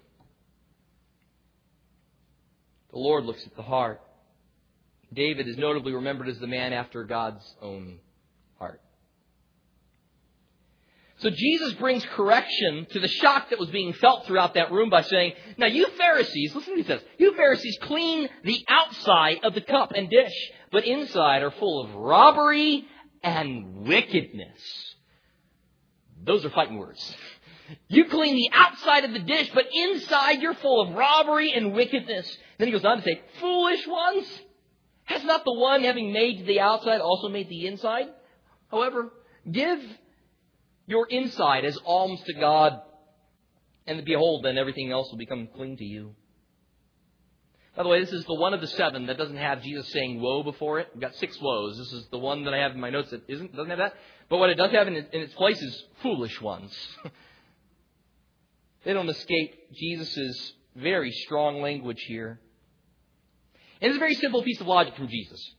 The 2.92 2.98
Lord 2.98 3.24
looks 3.24 3.44
at 3.44 3.56
the 3.56 3.62
heart. 3.62 4.00
David 5.12 5.48
is 5.48 5.56
notably 5.56 5.92
remembered 5.92 6.28
as 6.28 6.38
the 6.38 6.46
man 6.46 6.72
after 6.72 7.04
God's 7.04 7.44
own 7.60 7.98
heart. 8.58 8.80
So 11.22 11.30
Jesus 11.30 11.74
brings 11.74 12.04
correction 12.16 12.84
to 12.90 12.98
the 12.98 13.06
shock 13.06 13.50
that 13.50 13.60
was 13.60 13.70
being 13.70 13.92
felt 13.92 14.26
throughout 14.26 14.54
that 14.54 14.72
room 14.72 14.90
by 14.90 15.02
saying, 15.02 15.34
Now 15.56 15.68
you 15.68 15.86
Pharisees, 15.96 16.52
listen 16.52 16.74
to 16.74 16.80
what 16.80 16.84
he 16.84 16.92
says, 16.92 17.00
you 17.16 17.36
Pharisees 17.36 17.78
clean 17.82 18.28
the 18.42 18.64
outside 18.68 19.38
of 19.44 19.54
the 19.54 19.60
cup 19.60 19.92
and 19.94 20.10
dish, 20.10 20.32
but 20.72 20.84
inside 20.84 21.44
are 21.44 21.52
full 21.52 21.84
of 21.84 21.94
robbery 21.94 22.84
and 23.22 23.86
wickedness. 23.86 24.96
Those 26.24 26.44
are 26.44 26.50
fighting 26.50 26.76
words. 26.76 27.16
You 27.86 28.06
clean 28.06 28.34
the 28.34 28.50
outside 28.52 29.04
of 29.04 29.12
the 29.12 29.20
dish, 29.20 29.48
but 29.54 29.66
inside 29.72 30.42
you're 30.42 30.54
full 30.54 30.80
of 30.80 30.96
robbery 30.96 31.52
and 31.52 31.72
wickedness. 31.72 32.36
Then 32.58 32.66
he 32.66 32.72
goes 32.72 32.84
on 32.84 32.96
to 32.96 33.02
say, 33.04 33.20
Foolish 33.38 33.86
ones! 33.86 34.26
Has 35.04 35.22
not 35.22 35.44
the 35.44 35.54
one 35.54 35.84
having 35.84 36.12
made 36.12 36.46
the 36.46 36.58
outside 36.58 37.00
also 37.00 37.28
made 37.28 37.48
the 37.48 37.66
inside? 37.66 38.06
However, 38.72 39.12
give 39.48 39.80
your 40.86 41.06
inside 41.08 41.64
as 41.64 41.78
alms 41.84 42.20
to 42.26 42.34
God, 42.34 42.80
and 43.86 44.04
behold, 44.04 44.44
then 44.44 44.58
everything 44.58 44.90
else 44.90 45.10
will 45.10 45.18
become 45.18 45.48
clean 45.54 45.76
to 45.76 45.84
you. 45.84 46.14
By 47.76 47.84
the 47.84 47.88
way, 47.88 48.00
this 48.00 48.12
is 48.12 48.24
the 48.26 48.34
one 48.34 48.52
of 48.52 48.60
the 48.60 48.66
seven 48.66 49.06
that 49.06 49.16
doesn't 49.16 49.36
have 49.36 49.62
Jesus 49.62 49.90
saying 49.92 50.20
woe 50.20 50.42
before 50.42 50.78
it. 50.78 50.88
We've 50.92 51.00
got 51.00 51.14
six 51.14 51.40
woes. 51.40 51.78
This 51.78 51.92
is 51.92 52.06
the 52.10 52.18
one 52.18 52.44
that 52.44 52.52
I 52.52 52.58
have 52.58 52.72
in 52.72 52.80
my 52.80 52.90
notes 52.90 53.10
that 53.10 53.22
isn't, 53.28 53.56
doesn't 53.56 53.70
have 53.70 53.78
that. 53.78 53.94
But 54.28 54.38
what 54.38 54.50
it 54.50 54.56
does 54.56 54.72
have 54.72 54.88
in, 54.88 54.96
in 54.96 55.06
its 55.12 55.32
place 55.34 55.60
is 55.60 55.84
foolish 56.02 56.38
ones. 56.42 56.76
they 58.84 58.92
don't 58.92 59.08
escape 59.08 59.54
Jesus' 59.72 60.52
very 60.76 61.12
strong 61.12 61.62
language 61.62 62.02
here. 62.06 62.40
And 63.80 63.88
it's 63.88 63.96
a 63.96 64.00
very 64.00 64.14
simple 64.14 64.42
piece 64.42 64.60
of 64.60 64.66
logic 64.66 64.94
from 64.96 65.08
Jesus. 65.08 65.54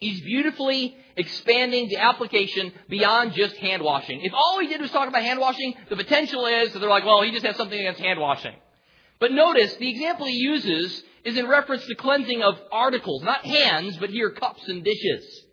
He's 0.00 0.22
beautifully 0.22 0.96
expanding 1.14 1.88
the 1.88 1.98
application 1.98 2.72
beyond 2.88 3.34
just 3.34 3.54
hand 3.56 3.82
washing. 3.82 4.22
If 4.22 4.32
all 4.32 4.58
he 4.58 4.66
did 4.66 4.80
was 4.80 4.90
talk 4.90 5.06
about 5.06 5.22
hand 5.22 5.38
washing, 5.38 5.74
the 5.90 5.96
potential 5.96 6.46
is 6.46 6.72
that 6.72 6.78
they're 6.78 6.88
like, 6.88 7.04
well, 7.04 7.22
he 7.22 7.30
just 7.32 7.44
has 7.44 7.56
something 7.56 7.78
against 7.78 8.00
hand 8.00 8.18
washing. 8.18 8.54
But 9.18 9.32
notice, 9.32 9.76
the 9.76 9.90
example 9.90 10.24
he 10.24 10.38
uses 10.38 11.04
is 11.24 11.36
in 11.36 11.46
reference 11.46 11.84
to 11.84 11.94
cleansing 11.94 12.42
of 12.42 12.58
articles, 12.72 13.22
not 13.22 13.44
hands, 13.44 13.98
but 13.98 14.08
here 14.08 14.30
cups 14.30 14.66
and 14.68 14.82
dishes. 14.82 15.44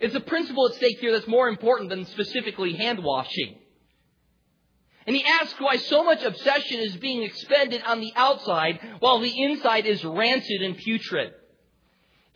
It's 0.00 0.16
a 0.16 0.20
principle 0.20 0.68
at 0.68 0.74
stake 0.74 0.98
here 0.98 1.12
that's 1.12 1.28
more 1.28 1.48
important 1.48 1.90
than 1.90 2.04
specifically 2.06 2.74
hand 2.74 3.02
washing. 3.02 3.58
And 5.06 5.14
he 5.14 5.24
asks 5.24 5.58
why 5.60 5.76
so 5.76 6.02
much 6.02 6.24
obsession 6.24 6.80
is 6.80 6.96
being 6.96 7.22
expended 7.22 7.82
on 7.86 8.00
the 8.00 8.12
outside 8.16 8.80
while 8.98 9.20
the 9.20 9.42
inside 9.42 9.86
is 9.86 10.04
rancid 10.04 10.62
and 10.62 10.76
putrid. 10.76 11.32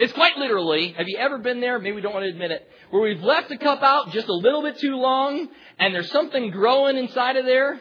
It's 0.03 0.13
quite 0.15 0.37
literally, 0.37 0.95
have 0.99 1.07
you 1.09 1.17
ever 1.17 1.39
been 1.39 1.61
there? 1.61 1.79
Maybe 1.79 1.95
we 1.95 2.01
don't 2.01 2.13
want 2.13 2.25
to 2.25 2.31
admit 2.31 2.51
it. 2.51 2.69
Where 2.91 3.03
we've 3.03 3.23
left 3.23 3.49
the 3.49 3.57
cup 3.57 3.85
out 3.85 4.11
just 4.11 4.27
a 4.27 4.33
little 4.33 4.61
bit 4.61 4.77
too 4.79 4.97
long 4.97 5.49
and 5.79 5.95
there's 5.95 6.11
something 6.11 6.51
growing 6.51 6.97
inside 6.97 7.37
of 7.37 7.45
there. 7.45 7.75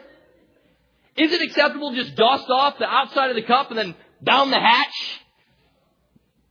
Is 1.16 1.32
it 1.32 1.42
acceptable 1.42 1.90
to 1.90 1.96
just 1.96 2.14
dust 2.14 2.48
off 2.48 2.78
the 2.78 2.86
outside 2.86 3.30
of 3.30 3.34
the 3.34 3.42
cup 3.42 3.70
and 3.70 3.78
then 3.78 3.96
down 4.22 4.52
the 4.52 4.60
hatch? 4.60 5.20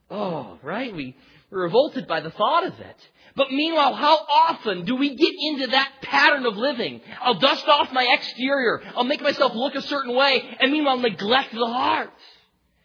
Oh, 0.10 0.60
right? 0.62 0.94
We, 0.94 1.16
We're 1.50 1.64
revolted 1.64 2.06
by 2.06 2.20
the 2.20 2.32
thought 2.32 2.68
of 2.68 2.78
it. 2.78 2.98
But 3.38 3.50
meanwhile, 3.50 3.94
how 3.94 4.18
often 4.18 4.84
do 4.84 4.98
we 4.98 5.16
get 5.16 5.34
into 5.40 5.68
that 5.68 5.90
pattern 6.02 6.46
of 6.46 6.58
living? 6.58 7.00
I'll 7.22 7.40
dust 7.40 7.66
off 7.70 7.94
my 7.94 8.06
exterior. 8.12 8.82
I'll 8.98 9.06
make 9.06 9.22
myself 9.22 9.54
look 9.56 9.76
a 9.76 9.82
certain 9.84 10.14
way, 10.18 10.44
and 10.60 10.70
meanwhile 10.70 10.98
neglect 10.98 11.54
the 11.54 11.66
heart. 11.66 12.12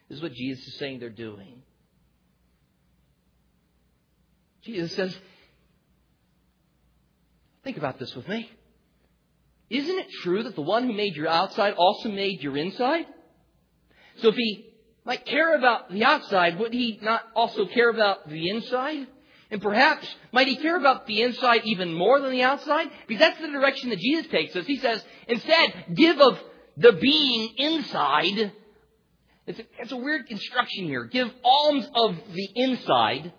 This 0.09 0.19
is 0.19 0.23
what 0.23 0.35
Jesus 0.35 0.69
is 0.69 0.79
saying 0.79 1.01
they're 1.01 1.11
doing. 1.11 1.63
Jesus 4.67 4.95
says, 4.97 5.17
think 7.63 7.77
about 7.77 7.99
this 7.99 8.15
with 8.15 8.27
me. 8.29 8.51
Isn't 9.71 9.99
it 9.99 10.09
true 10.23 10.43
that 10.43 10.55
the 10.55 10.63
one 10.63 10.85
who 10.85 10.93
made 10.93 11.17
your 11.17 11.29
outside 11.29 11.75
also 11.75 12.09
made 12.09 12.43
your 12.43 12.57
inside? 12.57 13.07
So 14.17 14.29
if 14.29 14.35
he 14.35 14.67
might 15.05 15.25
care 15.25 15.57
about 15.57 15.91
the 15.91 16.05
outside, 16.05 16.59
would 16.59 16.73
he 16.73 16.99
not 17.01 17.23
also 17.35 17.67
care 17.67 17.91
about 17.91 18.29
the 18.29 18.51
inside? 18.51 19.07
And 19.51 19.63
perhaps, 19.63 20.07
might 20.33 20.49
he 20.49 20.57
care 20.57 20.77
about 20.77 21.07
the 21.07 21.23
inside 21.23 21.63
even 21.65 21.95
more 21.95 22.21
than 22.21 22.33
the 22.33 22.43
outside? 22.43 22.89
Because 23.07 23.21
that's 23.21 23.41
the 23.41 23.49
direction 23.49 23.91
that 23.91 24.01
Jesus 24.01 24.27
takes 24.27 24.57
us. 24.57 24.67
He 24.67 24.79
says, 24.79 25.05
instead, 25.29 25.95
give 25.95 26.21
of 26.21 26.39
the 26.77 26.93
being 26.93 27.55
inside. 27.57 28.53
It's 29.47 29.61
a, 29.61 29.65
it's 29.79 29.93
a 29.93 29.97
weird 29.97 30.27
instruction 30.29 30.87
here. 30.87 31.05
Give 31.05 31.31
alms 31.45 31.89
of 31.95 32.17
the 32.33 32.49
inside, 32.57 33.33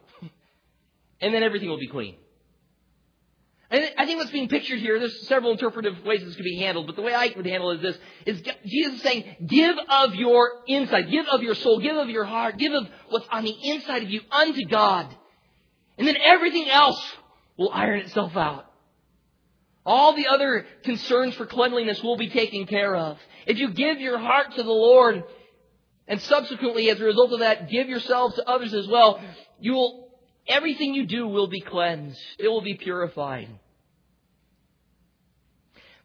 and 1.22 1.34
then 1.34 1.44
everything 1.44 1.70
will 1.70 1.80
be 1.80 1.88
clean. 1.88 2.16
And 3.70 3.92
I 3.98 4.06
think 4.06 4.20
what's 4.20 4.32
being 4.32 4.48
pictured 4.48 4.80
here, 4.80 4.98
there's 4.98 5.28
several 5.28 5.52
interpretive 5.52 6.06
ways 6.06 6.24
this 6.24 6.36
could 6.36 6.46
be 6.46 6.58
handled, 6.58 6.88
but 6.88 6.96
the 6.96 7.02
way 7.02 7.14
I 7.14 7.34
would 7.36 7.46
handle 7.46 7.72
it 7.72 7.78
is 7.78 7.82
this, 7.82 7.98
is 8.38 8.54
Jesus 8.66 8.96
is 8.96 9.02
saying, 9.02 9.36
give 9.46 9.76
of 9.90 10.16
your 10.16 10.62
inside, 10.68 11.12
give 11.12 11.26
of 11.28 11.44
your 11.44 11.56
soul, 11.56 11.80
give 11.80 11.98
of 11.98 12.10
your 12.10 12.24
heart, 12.24 12.58
give 12.58 12.72
of 12.72 12.88
what's 13.10 13.28
on 13.30 13.44
the 13.44 13.56
inside 13.72 14.04
of 14.04 14.10
you 14.10 14.22
unto 14.32 14.66
God. 14.68 15.14
And 15.98 16.08
then 16.08 16.16
everything 16.16 16.70
else 16.70 17.02
will 17.58 17.72
iron 17.74 18.00
itself 18.00 18.38
out. 18.38 18.72
All 19.86 20.16
the 20.16 20.28
other 20.28 20.66
concerns 20.84 21.36
for 21.36 21.46
cleanliness 21.46 22.02
will 22.02 22.18
be 22.18 22.30
taken 22.30 22.68
care 22.68 22.96
of. 22.96 23.18
If 23.46 23.58
you 23.58 23.72
give 23.72 24.00
your 24.00 24.18
heart 24.18 24.54
to 24.56 24.64
the 24.64 24.70
Lord, 24.70 25.24
and 26.08 26.22
subsequently, 26.22 26.90
as 26.90 27.02
a 27.02 27.06
result 27.06 27.34
of 27.34 27.40
that, 27.40 27.70
give 27.70 27.90
yourselves 27.90 28.36
to 28.36 28.48
others 28.48 28.74
as 28.74 28.88
well, 28.88 29.20
you 29.60 29.74
will 29.74 30.07
Everything 30.48 30.94
you 30.94 31.06
do 31.06 31.28
will 31.28 31.48
be 31.48 31.62
cleansed. 31.62 32.20
It 32.40 32.48
will 32.48 32.62
be 32.62 32.76
purified. 32.76 33.50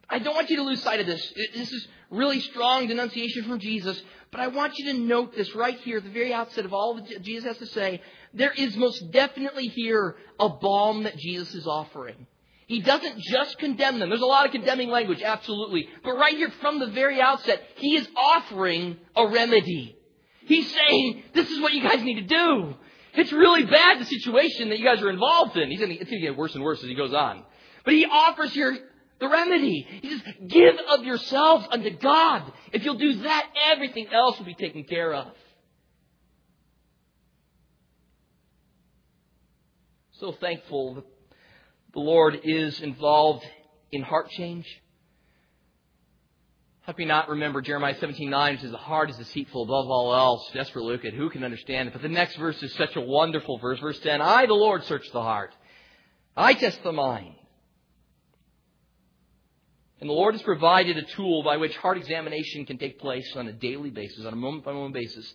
I 0.09 0.19
don't 0.19 0.35
want 0.35 0.51
you 0.51 0.57
to 0.57 0.63
lose 0.63 0.83
sight 0.83 1.01
of 1.01 1.07
this. 1.07 1.33
This 1.55 1.73
is 1.73 1.89
really 2.11 2.41
strong 2.41 2.87
denunciation 2.87 3.45
from 3.45 3.59
Jesus, 3.59 4.03
but 4.31 4.41
I 4.41 4.49
want 4.49 4.79
you 4.79 4.93
to 4.93 4.99
note 4.99 5.35
this 5.35 5.55
right 5.55 5.79
here 5.81 5.99
at 5.99 6.05
the 6.05 6.11
very 6.11 6.35
outset 6.35 6.67
of 6.67 6.75
all 6.75 6.95
that 6.95 7.23
Jesus 7.23 7.45
has 7.45 7.59
to 7.59 7.67
say. 7.67 8.03
There 8.35 8.53
is 8.53 8.77
most 8.77 9.11
definitely 9.11 9.69
here 9.69 10.17
a 10.39 10.49
balm 10.51 11.05
that 11.05 11.17
Jesus 11.17 11.55
is 11.55 11.67
offering. 11.67 12.27
He 12.67 12.81
doesn't 12.81 13.19
just 13.21 13.59
condemn 13.59 13.99
them. 13.99 14.09
There's 14.09 14.21
a 14.21 14.27
lot 14.27 14.47
of 14.47 14.53
condemning 14.53 14.91
language, 14.91 15.23
absolutely. 15.23 15.89
But 16.05 16.13
right 16.13 16.35
here 16.35 16.51
from 16.61 16.79
the 16.79 16.87
very 16.89 17.21
outset, 17.21 17.63
he 17.77 17.97
is 17.97 18.07
offering 18.17 18.99
a 19.17 19.29
remedy. 19.29 19.97
He's 20.45 20.71
saying, 20.73 21.23
this 21.35 21.51
is 21.51 21.61
what 21.61 21.73
you 21.73 21.83
guys 21.83 22.03
need 22.03 22.21
to 22.21 22.23
do. 22.23 22.75
It's 23.15 23.33
really 23.33 23.65
bad, 23.65 24.01
the 24.01 24.07
situation 24.07 24.71
that 24.71 24.79
you 24.79 24.85
guys 24.85 25.03
are 25.03 25.11
involved 25.11 25.57
in. 25.57 25.71
He's 25.71 25.81
gonna, 25.81 25.93
it's 25.93 26.11
going 26.11 26.21
to 26.21 26.27
get 26.27 26.37
worse 26.37 26.55
and 26.55 26.65
worse 26.65 26.83
as 26.83 26.89
he 26.89 26.95
goes 26.95 27.13
on. 27.13 27.45
But 27.85 27.95
he 27.95 28.07
offers 28.07 28.53
here 28.55 28.79
the 29.21 29.29
remedy. 29.29 29.87
He 30.03 30.11
says, 30.11 30.23
give 30.49 30.77
of 30.91 31.05
yourselves 31.05 31.67
unto 31.71 31.91
God. 31.91 32.53
If 32.73 32.85
you'll 32.85 32.99
do 32.99 33.23
that, 33.23 33.47
everything 33.71 34.09
else 34.13 34.39
will 34.39 34.47
be 34.47 34.55
taken 34.55 34.85
care 34.85 35.13
of. 35.13 35.29
So 40.13 40.33
thankful 40.33 40.95
that 40.95 41.05
the 41.93 42.01
Lord 42.01 42.41
is 42.45 42.81
involved 42.81 43.45
in 43.91 44.03
heart 44.03 44.31
change. 44.31 44.67
Can 46.85 46.95
we 46.99 47.05
not 47.05 47.29
remember 47.29 47.63
Jeremiah 47.63 47.95
17, 47.95 48.29
9, 48.29 48.59
says, 48.59 48.71
The 48.73 48.77
heart 48.77 49.11
is 49.11 49.17
deceitful 49.17 49.63
above 49.63 49.89
all 49.89 50.15
else, 50.15 50.51
desperate 50.53 50.85
look 50.85 51.05
at 51.05 51.15
who 51.15 51.31
can 51.31 51.45
understand 51.45 51.89
it? 51.89 51.93
But 51.93 52.03
the 52.03 52.09
next 52.09 52.37
verse 52.37 52.61
is 52.61 52.75
such 52.75 52.97
a 52.97 53.01
wonderful 53.01 53.59
verse. 53.59 53.79
Verse 53.79 54.01
10, 54.01 54.21
I, 54.21 54.47
the 54.47 54.55
Lord, 54.55 54.83
search 54.85 55.09
the 55.13 55.23
heart. 55.23 55.55
I 56.37 56.55
test 56.55 56.83
the 56.83 56.93
mind. 56.93 57.35
And 60.01 60.11
the 60.11 60.15
Lord 60.15 60.35
has 60.35 60.43
provided 60.43 60.97
a 60.97 61.03
tool 61.03 61.45
by 61.45 61.59
which 61.59 61.77
heart 61.77 61.99
examination 61.99 62.67
can 62.67 62.79
take 62.79 62.99
place 62.99 63.31
on 63.37 63.47
a 63.47 63.53
daily 63.53 63.91
basis, 63.91 64.27
on 64.27 64.33
a 64.33 64.37
moment 64.37 64.65
by 64.65 64.73
moment 64.73 64.95
basis 64.95 65.33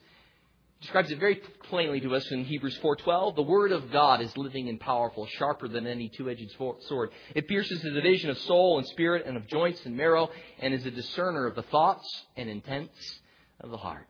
describes 0.81 1.11
it 1.11 1.19
very 1.19 1.35
plainly 1.63 1.99
to 2.01 2.15
us 2.15 2.29
in 2.31 2.43
Hebrews 2.43 2.77
4:12. 2.77 3.35
The 3.35 3.41
word 3.41 3.71
of 3.71 3.91
God 3.91 4.21
is 4.21 4.35
living 4.37 4.69
and 4.69 4.79
powerful, 4.79 5.25
sharper 5.25 5.67
than 5.67 5.87
any 5.87 6.09
two-edged 6.09 6.55
sword. 6.81 7.09
It 7.33 7.47
pierces 7.47 7.81
the 7.81 7.91
division 7.91 8.29
of 8.29 8.37
soul 8.39 8.77
and 8.77 8.87
spirit 8.87 9.25
and 9.25 9.37
of 9.37 9.47
joints 9.47 9.85
and 9.85 9.97
marrow 9.97 10.29
and 10.59 10.73
is 10.73 10.85
a 10.85 10.91
discerner 10.91 11.47
of 11.47 11.55
the 11.55 11.63
thoughts 11.63 12.25
and 12.35 12.49
intents 12.49 13.19
of 13.59 13.71
the 13.71 13.77
heart. 13.77 14.07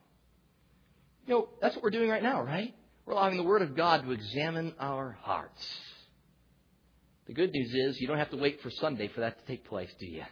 You 1.26 1.34
know, 1.34 1.50
that's 1.62 1.76
what 1.76 1.84
we're 1.84 1.90
doing 1.90 2.10
right 2.10 2.24
now, 2.24 2.42
right? 2.42 2.74
We're 3.06 3.14
allowing 3.14 3.38
the 3.38 3.44
word 3.44 3.62
of 3.62 3.76
God 3.76 4.04
to 4.04 4.12
examine 4.12 4.74
our 4.80 5.18
hearts. 5.22 5.80
The 7.28 7.34
good 7.34 7.52
news 7.52 7.74
is 7.74 8.00
you 8.00 8.08
don't 8.08 8.18
have 8.18 8.32
to 8.32 8.38
wait 8.38 8.62
for 8.62 8.70
Sunday 8.70 9.08
for 9.10 9.22
that 9.22 9.40
to 9.40 9.46
take 9.46 9.66
place, 9.66 9.94
do 10.00 10.06
you? 10.06 10.24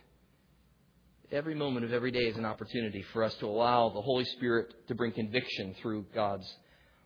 Every 1.31 1.55
moment 1.55 1.85
of 1.85 1.91
every 1.91 2.11
day 2.11 2.25
is 2.25 2.37
an 2.37 2.45
opportunity 2.45 3.03
for 3.11 3.23
us 3.23 3.33
to 3.35 3.47
allow 3.47 3.89
the 3.89 4.01
Holy 4.01 4.25
Spirit 4.25 4.87
to 4.89 4.95
bring 4.95 5.11
conviction 5.11 5.75
through 5.81 6.05
God's 6.13 6.47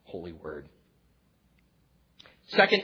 holy 0.04 0.34
word. 0.34 0.68
Second, 2.50 2.84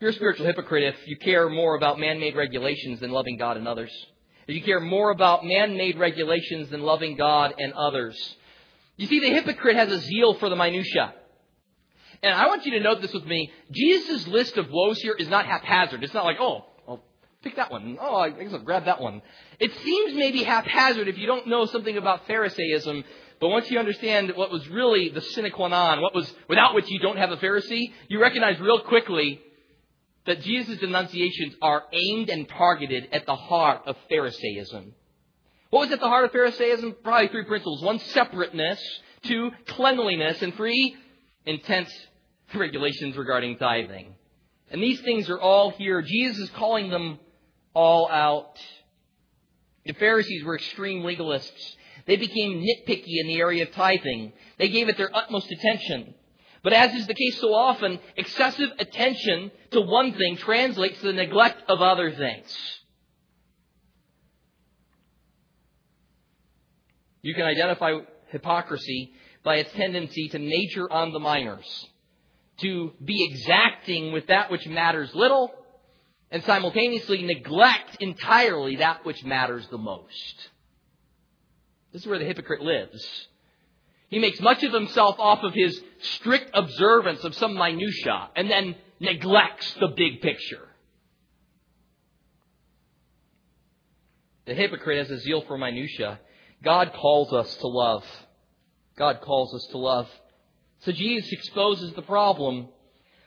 you're 0.00 0.10
a 0.10 0.14
spiritual 0.14 0.46
hypocrite 0.46 0.94
if 0.94 1.06
you 1.06 1.18
care 1.18 1.50
more 1.50 1.76
about 1.76 1.98
man-made 1.98 2.36
regulations 2.36 3.00
than 3.00 3.10
loving 3.10 3.36
God 3.36 3.58
and 3.58 3.68
others. 3.68 3.90
If 4.46 4.54
you 4.54 4.62
care 4.62 4.80
more 4.80 5.10
about 5.10 5.44
man-made 5.44 5.98
regulations 5.98 6.70
than 6.70 6.80
loving 6.80 7.16
God 7.16 7.54
and 7.58 7.74
others. 7.74 8.16
You 8.96 9.08
see, 9.08 9.20
the 9.20 9.34
hypocrite 9.34 9.76
has 9.76 9.92
a 9.92 9.98
zeal 9.98 10.34
for 10.34 10.48
the 10.48 10.56
minutia. 10.56 11.12
And 12.22 12.34
I 12.34 12.46
want 12.46 12.64
you 12.64 12.72
to 12.72 12.80
note 12.80 13.02
this 13.02 13.12
with 13.12 13.26
me. 13.26 13.52
Jesus' 13.70 14.26
list 14.26 14.56
of 14.56 14.70
woes 14.70 15.00
here 15.00 15.14
is 15.18 15.28
not 15.28 15.44
haphazard. 15.44 16.02
It's 16.02 16.14
not 16.14 16.24
like, 16.24 16.38
oh, 16.40 16.64
pick 17.46 17.56
that 17.56 17.70
one. 17.70 17.96
Oh, 18.00 18.16
I 18.16 18.30
guess 18.30 18.52
I'll 18.52 18.58
grab 18.58 18.86
that 18.86 19.00
one. 19.00 19.22
It 19.60 19.72
seems 19.84 20.14
maybe 20.14 20.42
haphazard 20.42 21.06
if 21.06 21.16
you 21.16 21.26
don't 21.26 21.46
know 21.46 21.66
something 21.66 21.96
about 21.96 22.26
Pharisaism, 22.26 23.04
but 23.40 23.48
once 23.48 23.70
you 23.70 23.78
understand 23.78 24.32
what 24.34 24.50
was 24.50 24.66
really 24.68 25.10
the 25.10 25.20
sine 25.20 25.50
qua 25.50 25.68
non, 25.68 26.00
what 26.00 26.14
was 26.14 26.32
without 26.48 26.74
which 26.74 26.90
you 26.90 26.98
don't 26.98 27.18
have 27.18 27.30
a 27.30 27.36
Pharisee, 27.36 27.92
you 28.08 28.20
recognize 28.20 28.58
real 28.58 28.80
quickly 28.80 29.40
that 30.26 30.40
Jesus' 30.40 30.78
denunciations 30.78 31.54
are 31.62 31.84
aimed 31.92 32.30
and 32.30 32.48
targeted 32.48 33.08
at 33.12 33.26
the 33.26 33.36
heart 33.36 33.82
of 33.86 33.96
Pharisaism. 34.10 34.92
What 35.70 35.80
was 35.82 35.92
at 35.92 36.00
the 36.00 36.08
heart 36.08 36.24
of 36.24 36.32
Pharisaism? 36.32 36.96
Probably 37.04 37.28
three 37.28 37.44
principles. 37.44 37.82
One, 37.82 38.00
separateness. 38.00 38.80
Two, 39.22 39.50
cleanliness. 39.68 40.42
And 40.42 40.54
three, 40.54 40.96
intense 41.44 41.92
regulations 42.54 43.16
regarding 43.16 43.58
tithing. 43.58 44.14
And 44.70 44.82
these 44.82 45.00
things 45.02 45.28
are 45.30 45.40
all 45.40 45.70
here. 45.70 46.02
Jesus 46.02 46.38
is 46.38 46.50
calling 46.50 46.90
them 46.90 47.20
all 47.76 48.08
out. 48.10 48.58
The 49.84 49.92
Pharisees 49.92 50.42
were 50.44 50.56
extreme 50.56 51.02
legalists. 51.02 51.76
They 52.06 52.16
became 52.16 52.64
nitpicky 52.64 53.20
in 53.20 53.26
the 53.26 53.38
area 53.38 53.64
of 53.64 53.72
tithing. 53.72 54.32
They 54.58 54.68
gave 54.68 54.88
it 54.88 54.96
their 54.96 55.14
utmost 55.14 55.52
attention. 55.52 56.14
But 56.62 56.72
as 56.72 56.94
is 56.94 57.06
the 57.06 57.14
case 57.14 57.38
so 57.38 57.54
often, 57.54 58.00
excessive 58.16 58.70
attention 58.78 59.52
to 59.72 59.82
one 59.82 60.14
thing 60.14 60.36
translates 60.38 60.98
to 61.00 61.08
the 61.08 61.12
neglect 61.12 61.62
of 61.68 61.82
other 61.82 62.10
things. 62.12 62.56
You 67.20 67.34
can 67.34 67.44
identify 67.44 67.92
hypocrisy 68.28 69.12
by 69.44 69.56
its 69.56 69.70
tendency 69.72 70.28
to 70.30 70.38
major 70.38 70.90
on 70.90 71.12
the 71.12 71.18
minors, 71.18 71.86
to 72.62 72.92
be 73.04 73.28
exacting 73.30 74.12
with 74.12 74.28
that 74.28 74.50
which 74.50 74.66
matters 74.66 75.14
little, 75.14 75.52
and 76.30 76.42
simultaneously 76.44 77.22
neglect 77.22 77.96
entirely 78.00 78.76
that 78.76 79.04
which 79.04 79.24
matters 79.24 79.66
the 79.68 79.78
most. 79.78 80.48
This 81.92 82.02
is 82.02 82.08
where 82.08 82.18
the 82.18 82.24
hypocrite 82.24 82.62
lives. 82.62 83.28
He 84.08 84.18
makes 84.18 84.40
much 84.40 84.62
of 84.62 84.72
himself 84.72 85.16
off 85.18 85.42
of 85.42 85.54
his 85.54 85.80
strict 86.00 86.50
observance 86.54 87.24
of 87.24 87.34
some 87.34 87.54
minutia 87.54 88.30
and 88.36 88.50
then 88.50 88.76
neglects 89.00 89.74
the 89.74 89.88
big 89.88 90.20
picture. 90.20 90.68
The 94.46 94.54
hypocrite 94.54 94.98
has 94.98 95.10
a 95.10 95.18
zeal 95.18 95.42
for 95.42 95.58
minutia. 95.58 96.20
God 96.62 96.92
calls 96.92 97.32
us 97.32 97.54
to 97.56 97.66
love. 97.66 98.04
God 98.96 99.20
calls 99.20 99.54
us 99.54 99.66
to 99.72 99.78
love. 99.78 100.08
So 100.80 100.92
Jesus 100.92 101.32
exposes 101.32 101.92
the 101.94 102.02
problem 102.02 102.68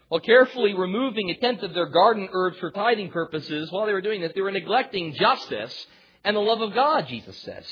while 0.10 0.20
carefully 0.20 0.74
removing 0.74 1.30
a 1.30 1.36
tenth 1.36 1.64
of 1.64 1.74
their 1.74 1.88
garden 1.88 2.28
herbs 2.32 2.57
for 2.57 2.72
tithing 2.72 3.12
purposes, 3.12 3.72
while 3.72 3.86
they 3.86 3.93
were 3.93 4.01
doing 4.01 4.22
this, 4.22 4.34
they 4.36 4.41
were 4.41 4.51
neglecting 4.51 5.14
justice 5.14 5.88
and 6.24 6.36
the 6.36 6.41
love 6.41 6.62
of 6.62 6.74
God, 6.74 7.07
Jesus 7.07 7.38
says. 7.38 7.66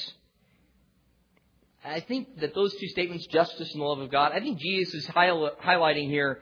I 1.84 2.00
think 2.02 2.40
that 2.40 2.54
those 2.54 2.74
two 2.76 2.88
statements, 2.88 3.28
justice 3.28 3.72
and 3.72 3.82
the 3.82 3.86
love 3.86 4.00
of 4.00 4.12
God, 4.12 4.32
I 4.34 4.40
think 4.40 4.60
Jesus 4.60 5.06
is 5.06 5.08
highlighting 5.08 6.10
here 6.10 6.40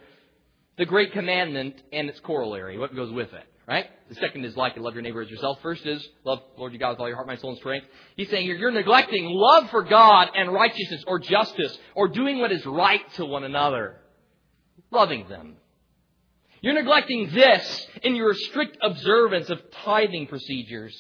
the 0.78 0.86
great 0.86 1.14
commandment 1.14 1.82
and 1.94 2.10
its 2.10 2.20
corollary, 2.20 2.78
what 2.78 2.96
goes 2.96 3.12
with 3.12 3.32
it, 3.32 3.44
right? 3.68 3.86
The 4.10 4.16
second 4.16 4.44
is 4.44 4.58
like 4.58 4.76
it, 4.76 4.82
love 4.82 4.96
your 4.96 5.04
neighbor 5.04 5.22
as 5.22 5.30
yourself. 5.30 5.60
First 5.62 5.86
is 5.86 6.06
love 6.26 6.40
Lord 6.58 6.74
your 6.74 6.80
God 6.80 6.92
with 6.92 7.00
all 7.00 7.08
your 7.08 7.16
heart, 7.16 7.28
mind, 7.28 7.40
soul, 7.40 7.52
and 7.52 7.60
strength. 7.60 7.88
He's 8.18 8.30
saying 8.30 8.46
here, 8.46 8.56
you're 8.56 8.72
neglecting 8.72 9.26
love 9.30 9.70
for 9.70 9.84
God 9.84 10.30
and 10.36 10.52
righteousness 10.52 11.04
or 11.08 11.20
justice 11.20 11.78
or 11.94 12.10
doing 12.10 12.40
what 12.40 12.52
is 12.52 12.66
right 12.66 13.02
to 13.14 13.26
one 13.26 13.44
another. 13.44 13.98
Loving 14.92 15.28
them. 15.30 15.56
You're 16.66 16.74
neglecting 16.74 17.30
this 17.32 17.88
in 18.02 18.16
your 18.16 18.34
strict 18.34 18.80
observance 18.82 19.52
of 19.52 19.62
tithing 19.84 20.26
procedures. 20.26 21.00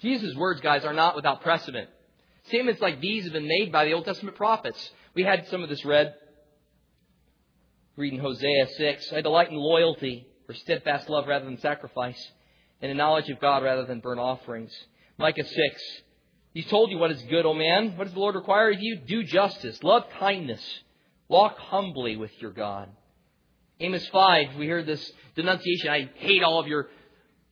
Jesus' 0.00 0.34
words, 0.34 0.62
guys, 0.62 0.86
are 0.86 0.94
not 0.94 1.14
without 1.14 1.42
precedent. 1.42 1.90
Statements 2.46 2.80
like 2.80 3.02
these 3.02 3.24
have 3.24 3.34
been 3.34 3.46
made 3.46 3.70
by 3.70 3.84
the 3.84 3.92
Old 3.92 4.06
Testament 4.06 4.38
prophets. 4.38 4.90
We 5.12 5.22
had 5.22 5.46
some 5.48 5.62
of 5.62 5.68
this 5.68 5.84
read. 5.84 6.14
Reading 7.98 8.20
Hosea 8.20 8.68
6. 8.74 9.12
I 9.12 9.20
delight 9.20 9.50
in 9.50 9.56
loyalty, 9.56 10.26
for 10.46 10.54
steadfast 10.54 11.10
love 11.10 11.26
rather 11.26 11.44
than 11.44 11.60
sacrifice, 11.60 12.32
and 12.80 12.90
in 12.90 12.96
knowledge 12.96 13.28
of 13.28 13.38
God 13.38 13.62
rather 13.62 13.84
than 13.84 14.00
burnt 14.00 14.18
offerings. 14.18 14.72
Micah 15.18 15.44
6. 15.44 15.82
He's 16.54 16.68
told 16.68 16.90
you 16.90 16.96
what 16.96 17.10
is 17.10 17.20
good, 17.28 17.44
O 17.44 17.52
man. 17.52 17.98
What 17.98 18.04
does 18.04 18.14
the 18.14 18.20
Lord 18.20 18.34
require 18.34 18.70
of 18.70 18.80
you? 18.80 18.96
Do 19.06 19.24
justice, 19.24 19.82
love 19.82 20.04
kindness, 20.18 20.62
walk 21.34 21.58
humbly 21.58 22.14
with 22.16 22.30
your 22.40 22.52
God. 22.52 22.88
Amos 23.80 24.06
5, 24.06 24.54
we 24.56 24.66
hear 24.66 24.84
this 24.84 25.12
denunciation. 25.34 25.88
I 25.90 26.08
hate 26.14 26.44
all 26.44 26.60
of 26.60 26.68
your 26.68 26.88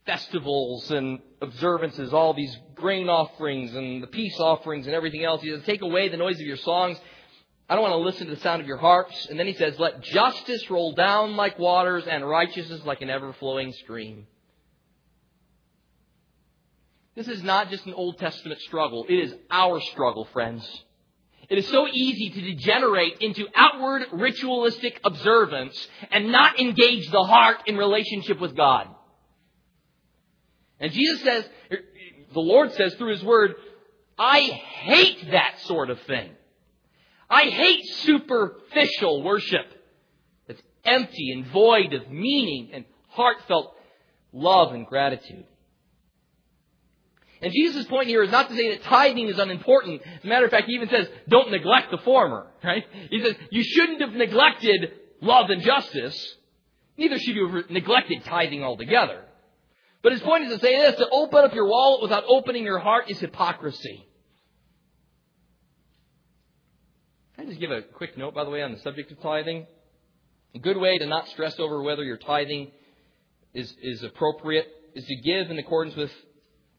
festivals 0.07 0.89
and 0.93 1.19
observances, 1.41 2.13
all 2.13 2.33
these 2.33 2.57
grain 2.77 3.09
offerings 3.09 3.75
and 3.75 4.01
the 4.01 4.07
peace 4.07 4.39
offerings 4.39 4.87
and 4.87 4.95
everything 4.95 5.25
else. 5.25 5.43
He 5.43 5.51
says, 5.51 5.65
take 5.67 5.83
away 5.83 6.09
the 6.09 6.17
noise 6.17 6.37
of 6.37 6.47
your 6.47 6.59
songs. 6.59 6.97
I 7.69 7.75
don't 7.75 7.83
want 7.83 7.95
to 7.95 8.07
listen 8.09 8.29
to 8.29 8.37
the 8.37 8.41
sound 8.41 8.61
of 8.61 8.69
your 8.69 8.77
harps. 8.77 9.27
And 9.27 9.37
then 9.37 9.49
he 9.49 9.55
says, 9.55 9.77
let 9.81 10.01
justice 10.01 10.71
roll 10.71 10.93
down 10.93 11.35
like 11.35 11.59
waters 11.59 12.05
and 12.09 12.25
righteousness 12.25 12.83
like 12.85 13.03
an 13.03 13.11
ever 13.11 13.33
flowing 13.33 13.73
stream. 13.73 14.29
This 17.17 17.27
is 17.27 17.43
not 17.43 17.69
just 17.69 17.85
an 17.87 17.95
Old 17.95 18.19
Testament 18.19 18.61
struggle. 18.61 19.07
It 19.09 19.17
is 19.17 19.35
our 19.51 19.81
struggle, 19.81 20.29
friends. 20.33 20.65
It 21.53 21.59
is 21.59 21.69
so 21.69 21.87
easy 21.87 22.31
to 22.31 22.41
degenerate 22.41 23.19
into 23.21 23.47
outward 23.55 24.05
ritualistic 24.11 24.99
observance 25.05 25.87
and 26.11 26.33
not 26.33 26.59
engage 26.59 27.11
the 27.11 27.25
heart 27.25 27.65
in 27.67 27.77
relationship 27.77 28.41
with 28.41 28.57
God. 28.57 28.89
And 30.81 30.91
Jesus 30.93 31.21
says, 31.21 31.45
the 32.33 32.41
Lord 32.41 32.73
says 32.73 32.95
through 32.95 33.11
His 33.11 33.23
Word, 33.23 33.53
I 34.19 34.41
hate 34.41 35.31
that 35.33 35.61
sort 35.65 35.91
of 35.91 36.01
thing. 36.01 36.31
I 37.29 37.43
hate 37.43 37.85
superficial 37.97 39.23
worship 39.23 39.67
that's 40.49 40.63
empty 40.87 41.33
and 41.33 41.45
void 41.49 41.93
of 41.93 42.11
meaning 42.11 42.71
and 42.73 42.87
heartfelt 43.09 43.77
love 44.33 44.73
and 44.73 44.87
gratitude. 44.87 45.45
And 47.43 47.53
Jesus' 47.53 47.87
point 47.87 48.07
here 48.07 48.23
is 48.23 48.31
not 48.31 48.49
to 48.49 48.55
say 48.55 48.71
that 48.71 48.85
tithing 48.85 49.29
is 49.29 49.39
unimportant. 49.39 50.01
As 50.03 50.25
a 50.25 50.27
matter 50.29 50.45
of 50.45 50.53
fact, 50.53 50.69
he 50.69 50.75
even 50.75 50.89
says, 50.89 51.09
don't 51.29 51.51
neglect 51.51 51.91
the 51.91 51.99
former, 51.99 52.47
right? 52.63 52.85
He 53.11 53.21
says, 53.21 53.35
you 53.51 53.65
shouldn't 53.65 54.01
have 54.01 54.13
neglected 54.13 54.93
love 55.21 55.51
and 55.51 55.61
justice. 55.61 56.37
Neither 56.97 57.19
should 57.19 57.35
you 57.35 57.49
have 57.49 57.71
neglected 57.71 58.25
tithing 58.25 58.63
altogether. 58.63 59.25
But 60.03 60.13
his 60.13 60.21
point 60.21 60.45
is 60.45 60.53
to 60.53 60.61
say 60.61 60.79
this, 60.79 60.97
to 60.97 61.09
open 61.11 61.45
up 61.45 61.53
your 61.53 61.67
wallet 61.67 62.03
without 62.03 62.25
opening 62.29 62.65
your 62.65 62.79
heart 62.79 63.11
is 63.11 63.19
hypocrisy. 63.19 64.07
Can 67.35 67.47
I 67.47 67.49
just 67.49 67.61
give 67.61 67.73
a 67.73 67.83
quick 67.83 68.17
note, 68.17 68.35
by 68.35 68.45
the 68.45 68.51
way, 68.51 68.63
on 68.63 68.73
the 68.73 68.79
subject 68.81 69.11
of 69.11 69.21
tithing? 69.21 69.67
A 70.55 70.59
good 70.61 70.77
way 70.77 70.97
to 70.99 71.07
not 71.07 71.29
stress 71.29 71.59
over 71.59 71.83
whether 71.83 72.05
your 72.05 72.19
tithing 72.19 72.71
is, 73.53 73.75
is 73.83 74.05
appropriate 74.05 74.69
is 74.95 75.05
to 75.07 75.17
give 75.17 75.51
in 75.51 75.59
accordance 75.59 75.97
with 75.97 76.13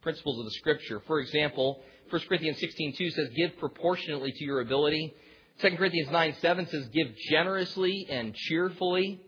principles 0.04 0.40
of 0.40 0.46
the 0.46 0.52
Scripture. 0.52 1.02
For 1.08 1.20
example, 1.20 1.82
1 2.10 2.22
Corinthians 2.28 2.62
16.2 2.62 3.12
says, 3.14 3.30
give 3.36 3.58
proportionately 3.58 4.32
to 4.34 4.44
your 4.44 4.60
ability. 4.60 5.16
2 5.62 5.78
Corinthians 5.78 6.10
9.7 6.10 6.70
says, 6.70 6.88
give 6.90 7.08
generously 7.30 8.06
and 8.10 8.36
cheerfully. 8.36 9.22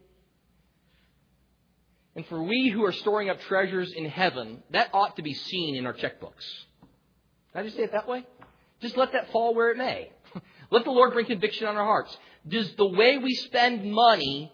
And 2.15 2.25
for 2.27 2.43
we 2.43 2.69
who 2.69 2.85
are 2.85 2.91
storing 2.91 3.29
up 3.29 3.41
treasures 3.41 3.91
in 3.91 4.05
heaven, 4.05 4.63
that 4.71 4.89
ought 4.93 5.15
to 5.15 5.21
be 5.21 5.33
seen 5.33 5.75
in 5.75 5.85
our 5.85 5.93
checkbooks. 5.93 6.45
Can 7.51 7.61
I 7.61 7.63
just 7.63 7.75
say 7.75 7.83
it 7.83 7.91
that 7.91 8.07
way? 8.07 8.25
Just 8.81 8.97
let 8.97 9.13
that 9.13 9.31
fall 9.31 9.55
where 9.55 9.71
it 9.71 9.77
may. 9.77 10.11
let 10.71 10.83
the 10.83 10.91
Lord 10.91 11.13
bring 11.13 11.25
conviction 11.25 11.67
on 11.67 11.75
our 11.75 11.85
hearts. 11.85 12.15
Does 12.47 12.73
the 12.75 12.85
way 12.85 13.17
we 13.17 13.33
spend 13.33 13.91
money 13.91 14.51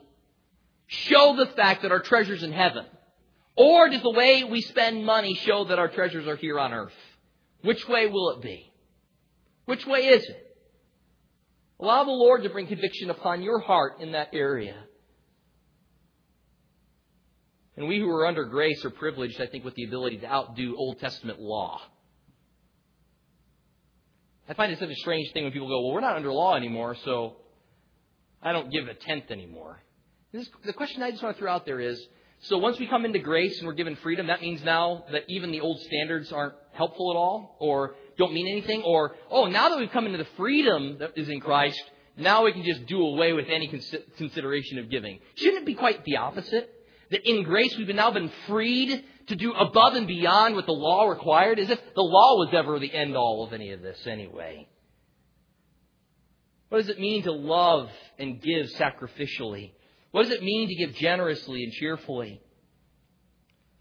show 0.87 1.35
the 1.35 1.47
fact 1.47 1.81
that 1.81 1.91
our 1.91 1.99
treasure's 1.99 2.43
in 2.43 2.51
heaven? 2.51 2.85
Or 3.55 3.89
does 3.89 4.01
the 4.01 4.11
way 4.11 4.43
we 4.43 4.61
spend 4.61 5.05
money 5.05 5.35
show 5.35 5.65
that 5.65 5.79
our 5.79 5.89
treasures 5.89 6.27
are 6.27 6.35
here 6.35 6.59
on 6.59 6.73
earth? 6.73 6.93
Which 7.61 7.87
way 7.87 8.07
will 8.07 8.31
it 8.31 8.41
be? 8.41 8.71
Which 9.65 9.85
way 9.85 10.07
is 10.07 10.23
it? 10.23 10.57
Allow 11.79 12.03
the 12.03 12.11
Lord 12.11 12.43
to 12.43 12.49
bring 12.49 12.67
conviction 12.67 13.09
upon 13.09 13.41
your 13.41 13.59
heart 13.59 13.99
in 13.99 14.13
that 14.13 14.29
area. 14.33 14.75
And 17.75 17.87
we 17.87 17.99
who 17.99 18.09
are 18.09 18.27
under 18.27 18.45
grace 18.45 18.83
are 18.85 18.89
privileged, 18.89 19.41
I 19.41 19.47
think, 19.47 19.65
with 19.65 19.75
the 19.75 19.85
ability 19.85 20.17
to 20.19 20.27
outdo 20.27 20.75
Old 20.77 20.99
Testament 20.99 21.39
law. 21.39 21.81
I 24.47 24.53
find 24.53 24.71
it 24.71 24.79
such 24.79 24.89
a 24.89 24.95
strange 24.95 25.31
thing 25.31 25.43
when 25.43 25.53
people 25.53 25.69
go, 25.69 25.81
well, 25.81 25.93
we're 25.93 26.01
not 26.01 26.15
under 26.15 26.31
law 26.31 26.55
anymore, 26.55 26.95
so 27.05 27.37
I 28.41 28.51
don't 28.51 28.71
give 28.71 28.87
a 28.87 28.93
tenth 28.93 29.31
anymore. 29.31 29.81
This, 30.33 30.49
the 30.65 30.73
question 30.73 31.01
I 31.01 31.11
just 31.11 31.23
want 31.23 31.35
to 31.37 31.39
throw 31.39 31.51
out 31.51 31.65
there 31.65 31.79
is, 31.79 32.05
so 32.41 32.57
once 32.57 32.79
we 32.79 32.87
come 32.87 33.05
into 33.05 33.19
grace 33.19 33.57
and 33.59 33.67
we're 33.67 33.73
given 33.73 33.95
freedom, 33.97 34.27
that 34.27 34.41
means 34.41 34.63
now 34.63 35.05
that 35.11 35.23
even 35.27 35.51
the 35.51 35.61
old 35.61 35.79
standards 35.81 36.31
aren't 36.31 36.53
helpful 36.73 37.11
at 37.11 37.17
all, 37.17 37.55
or 37.59 37.95
don't 38.17 38.33
mean 38.33 38.47
anything, 38.47 38.83
or, 38.83 39.15
oh, 39.29 39.45
now 39.45 39.69
that 39.69 39.79
we've 39.79 39.91
come 39.91 40.05
into 40.05 40.17
the 40.17 40.27
freedom 40.37 40.97
that 40.99 41.17
is 41.17 41.29
in 41.29 41.39
Christ, 41.39 41.81
now 42.17 42.43
we 42.43 42.51
can 42.51 42.63
just 42.63 42.85
do 42.85 43.01
away 43.01 43.33
with 43.33 43.47
any 43.49 43.67
consideration 44.17 44.79
of 44.79 44.89
giving. 44.89 45.19
Shouldn't 45.35 45.63
it 45.63 45.65
be 45.65 45.75
quite 45.75 46.03
the 46.03 46.17
opposite? 46.17 46.69
that 47.11 47.29
in 47.29 47.43
grace 47.43 47.77
we've 47.77 47.93
now 47.93 48.09
been 48.09 48.31
freed 48.47 49.03
to 49.27 49.35
do 49.35 49.53
above 49.53 49.93
and 49.93 50.07
beyond 50.07 50.55
what 50.55 50.65
the 50.65 50.71
law 50.71 51.07
required, 51.07 51.59
as 51.59 51.69
if 51.69 51.79
the 51.93 52.01
law 52.01 52.37
was 52.37 52.49
ever 52.53 52.79
the 52.79 52.93
end 52.93 53.15
all 53.15 53.43
of 53.45 53.53
any 53.53 53.71
of 53.71 53.81
this 53.81 53.99
anyway. 54.07 54.67
What 56.69 56.79
does 56.79 56.89
it 56.89 56.99
mean 56.99 57.23
to 57.23 57.33
love 57.33 57.89
and 58.17 58.41
give 58.41 58.67
sacrificially? 58.67 59.73
What 60.11 60.23
does 60.23 60.31
it 60.31 60.43
mean 60.43 60.67
to 60.67 60.75
give 60.75 60.95
generously 60.95 61.63
and 61.63 61.71
cheerfully? 61.73 62.41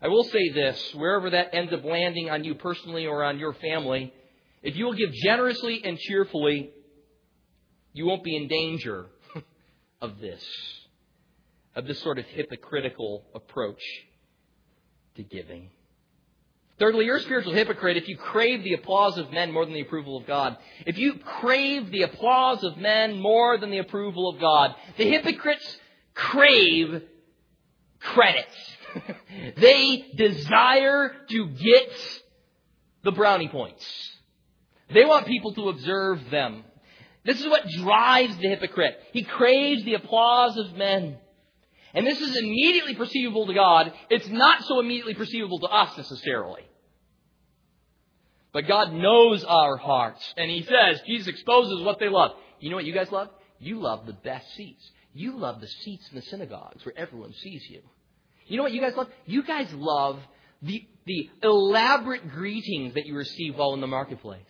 I 0.02 0.08
will 0.08 0.24
say 0.24 0.48
this 0.50 0.94
wherever 0.94 1.30
that 1.30 1.54
ends 1.54 1.72
up 1.72 1.84
landing 1.84 2.30
on 2.30 2.44
you 2.44 2.54
personally 2.54 3.06
or 3.06 3.22
on 3.22 3.38
your 3.38 3.52
family, 3.54 4.12
if 4.62 4.76
you 4.76 4.86
will 4.86 4.94
give 4.94 5.12
generously 5.12 5.82
and 5.84 5.98
cheerfully, 5.98 6.70
you 7.92 8.06
won't 8.06 8.24
be 8.24 8.36
in 8.36 8.48
danger 8.48 9.06
of 10.00 10.20
this 10.20 10.44
of 11.74 11.86
this 11.86 12.00
sort 12.00 12.18
of 12.18 12.24
hypocritical 12.26 13.24
approach 13.34 13.82
to 15.16 15.22
giving. 15.22 15.70
Thirdly, 16.78 17.04
you're 17.04 17.16
a 17.16 17.20
spiritual 17.20 17.52
hypocrite 17.52 17.98
if 17.98 18.08
you 18.08 18.16
crave 18.16 18.64
the 18.64 18.72
applause 18.72 19.18
of 19.18 19.30
men 19.32 19.52
more 19.52 19.66
than 19.66 19.74
the 19.74 19.82
approval 19.82 20.16
of 20.16 20.26
God. 20.26 20.56
If 20.86 20.96
you 20.96 21.14
crave 21.40 21.90
the 21.90 22.02
applause 22.02 22.64
of 22.64 22.78
men 22.78 23.20
more 23.20 23.58
than 23.58 23.70
the 23.70 23.78
approval 23.78 24.30
of 24.30 24.40
God, 24.40 24.74
the 24.96 25.04
hypocrites 25.04 25.76
crave 26.20 27.02
credits. 28.00 28.76
they 29.56 30.06
desire 30.14 31.12
to 31.28 31.46
get 31.48 31.92
the 33.04 33.12
brownie 33.12 33.48
points. 33.48 33.84
They 34.92 35.04
want 35.04 35.26
people 35.26 35.54
to 35.54 35.68
observe 35.68 36.30
them. 36.30 36.64
This 37.24 37.40
is 37.40 37.46
what 37.46 37.68
drives 37.68 38.36
the 38.38 38.48
hypocrite. 38.48 38.98
He 39.12 39.22
craves 39.22 39.84
the 39.84 39.94
applause 39.94 40.56
of 40.56 40.74
men. 40.74 41.16
And 41.94 42.06
this 42.06 42.20
is 42.20 42.36
immediately 42.36 42.94
perceivable 42.94 43.46
to 43.46 43.54
God. 43.54 43.92
It's 44.08 44.28
not 44.28 44.64
so 44.64 44.80
immediately 44.80 45.14
perceivable 45.14 45.60
to 45.60 45.66
us 45.66 45.96
necessarily. 45.96 46.62
But 48.52 48.66
God 48.66 48.92
knows 48.92 49.44
our 49.44 49.76
hearts. 49.76 50.34
And 50.36 50.50
He 50.50 50.62
says, 50.62 51.00
Jesus 51.06 51.28
exposes 51.28 51.82
what 51.82 51.98
they 51.98 52.08
love. 52.08 52.32
You 52.58 52.70
know 52.70 52.76
what 52.76 52.84
you 52.84 52.94
guys 52.94 53.10
love? 53.12 53.28
You 53.58 53.80
love 53.80 54.06
the 54.06 54.12
best 54.12 54.54
seats. 54.54 54.90
You 55.12 55.36
love 55.36 55.61
the 55.61 55.66
seats 55.66 56.08
in 56.11 56.16
the 56.16 56.22
synagogues 56.22 56.84
where 56.84 56.96
everyone 56.96 57.32
sees 57.34 57.68
you. 57.68 57.80
You 58.46 58.56
know 58.56 58.62
what 58.62 58.72
you 58.72 58.80
guys 58.80 58.94
love? 58.96 59.08
You 59.26 59.42
guys 59.42 59.72
love 59.72 60.20
the, 60.62 60.86
the 61.06 61.30
elaborate 61.42 62.30
greetings 62.30 62.94
that 62.94 63.06
you 63.06 63.16
receive 63.16 63.56
while 63.56 63.74
in 63.74 63.80
the 63.80 63.86
marketplace. 63.86 64.42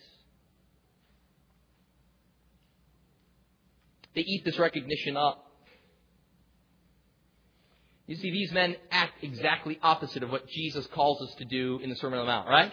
They 4.13 4.21
eat 4.21 4.43
this 4.43 4.59
recognition 4.59 5.15
up. 5.15 5.47
You 8.07 8.17
see, 8.17 8.31
these 8.31 8.51
men 8.51 8.75
act 8.91 9.23
exactly 9.23 9.79
opposite 9.81 10.21
of 10.21 10.31
what 10.31 10.47
Jesus 10.49 10.85
calls 10.87 11.21
us 11.21 11.33
to 11.35 11.45
do 11.45 11.79
in 11.81 11.89
the 11.89 11.95
Sermon 11.95 12.19
on 12.19 12.25
the 12.25 12.31
Mount, 12.31 12.49
right? 12.49 12.71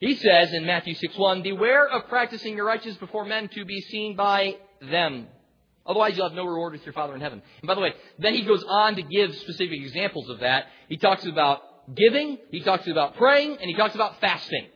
He 0.00 0.16
says 0.16 0.52
in 0.52 0.66
Matthew 0.66 0.94
6 0.94 1.16
1, 1.16 1.42
Beware 1.42 1.88
of 1.88 2.08
practicing 2.08 2.56
your 2.56 2.66
righteousness 2.66 2.98
before 2.98 3.24
men 3.24 3.48
to 3.54 3.64
be 3.64 3.80
seen 3.80 4.16
by 4.16 4.56
them. 4.82 5.28
Otherwise, 5.86 6.16
you'll 6.16 6.28
have 6.28 6.36
no 6.36 6.44
reward 6.44 6.72
with 6.72 6.84
your 6.84 6.92
Father 6.92 7.14
in 7.14 7.20
heaven. 7.20 7.42
And 7.60 7.66
by 7.66 7.74
the 7.74 7.80
way, 7.80 7.94
then 8.18 8.34
he 8.34 8.42
goes 8.42 8.64
on 8.68 8.96
to 8.96 9.02
give 9.02 9.34
specific 9.36 9.80
examples 9.80 10.28
of 10.28 10.40
that. 10.40 10.66
He 10.88 10.96
talks 10.96 11.24
about 11.24 11.62
giving, 11.94 12.38
he 12.50 12.60
talks 12.60 12.86
about 12.88 13.16
praying, 13.16 13.52
and 13.52 13.70
he 13.70 13.74
talks 13.74 13.94
about 13.94 14.20
fasting. 14.20 14.66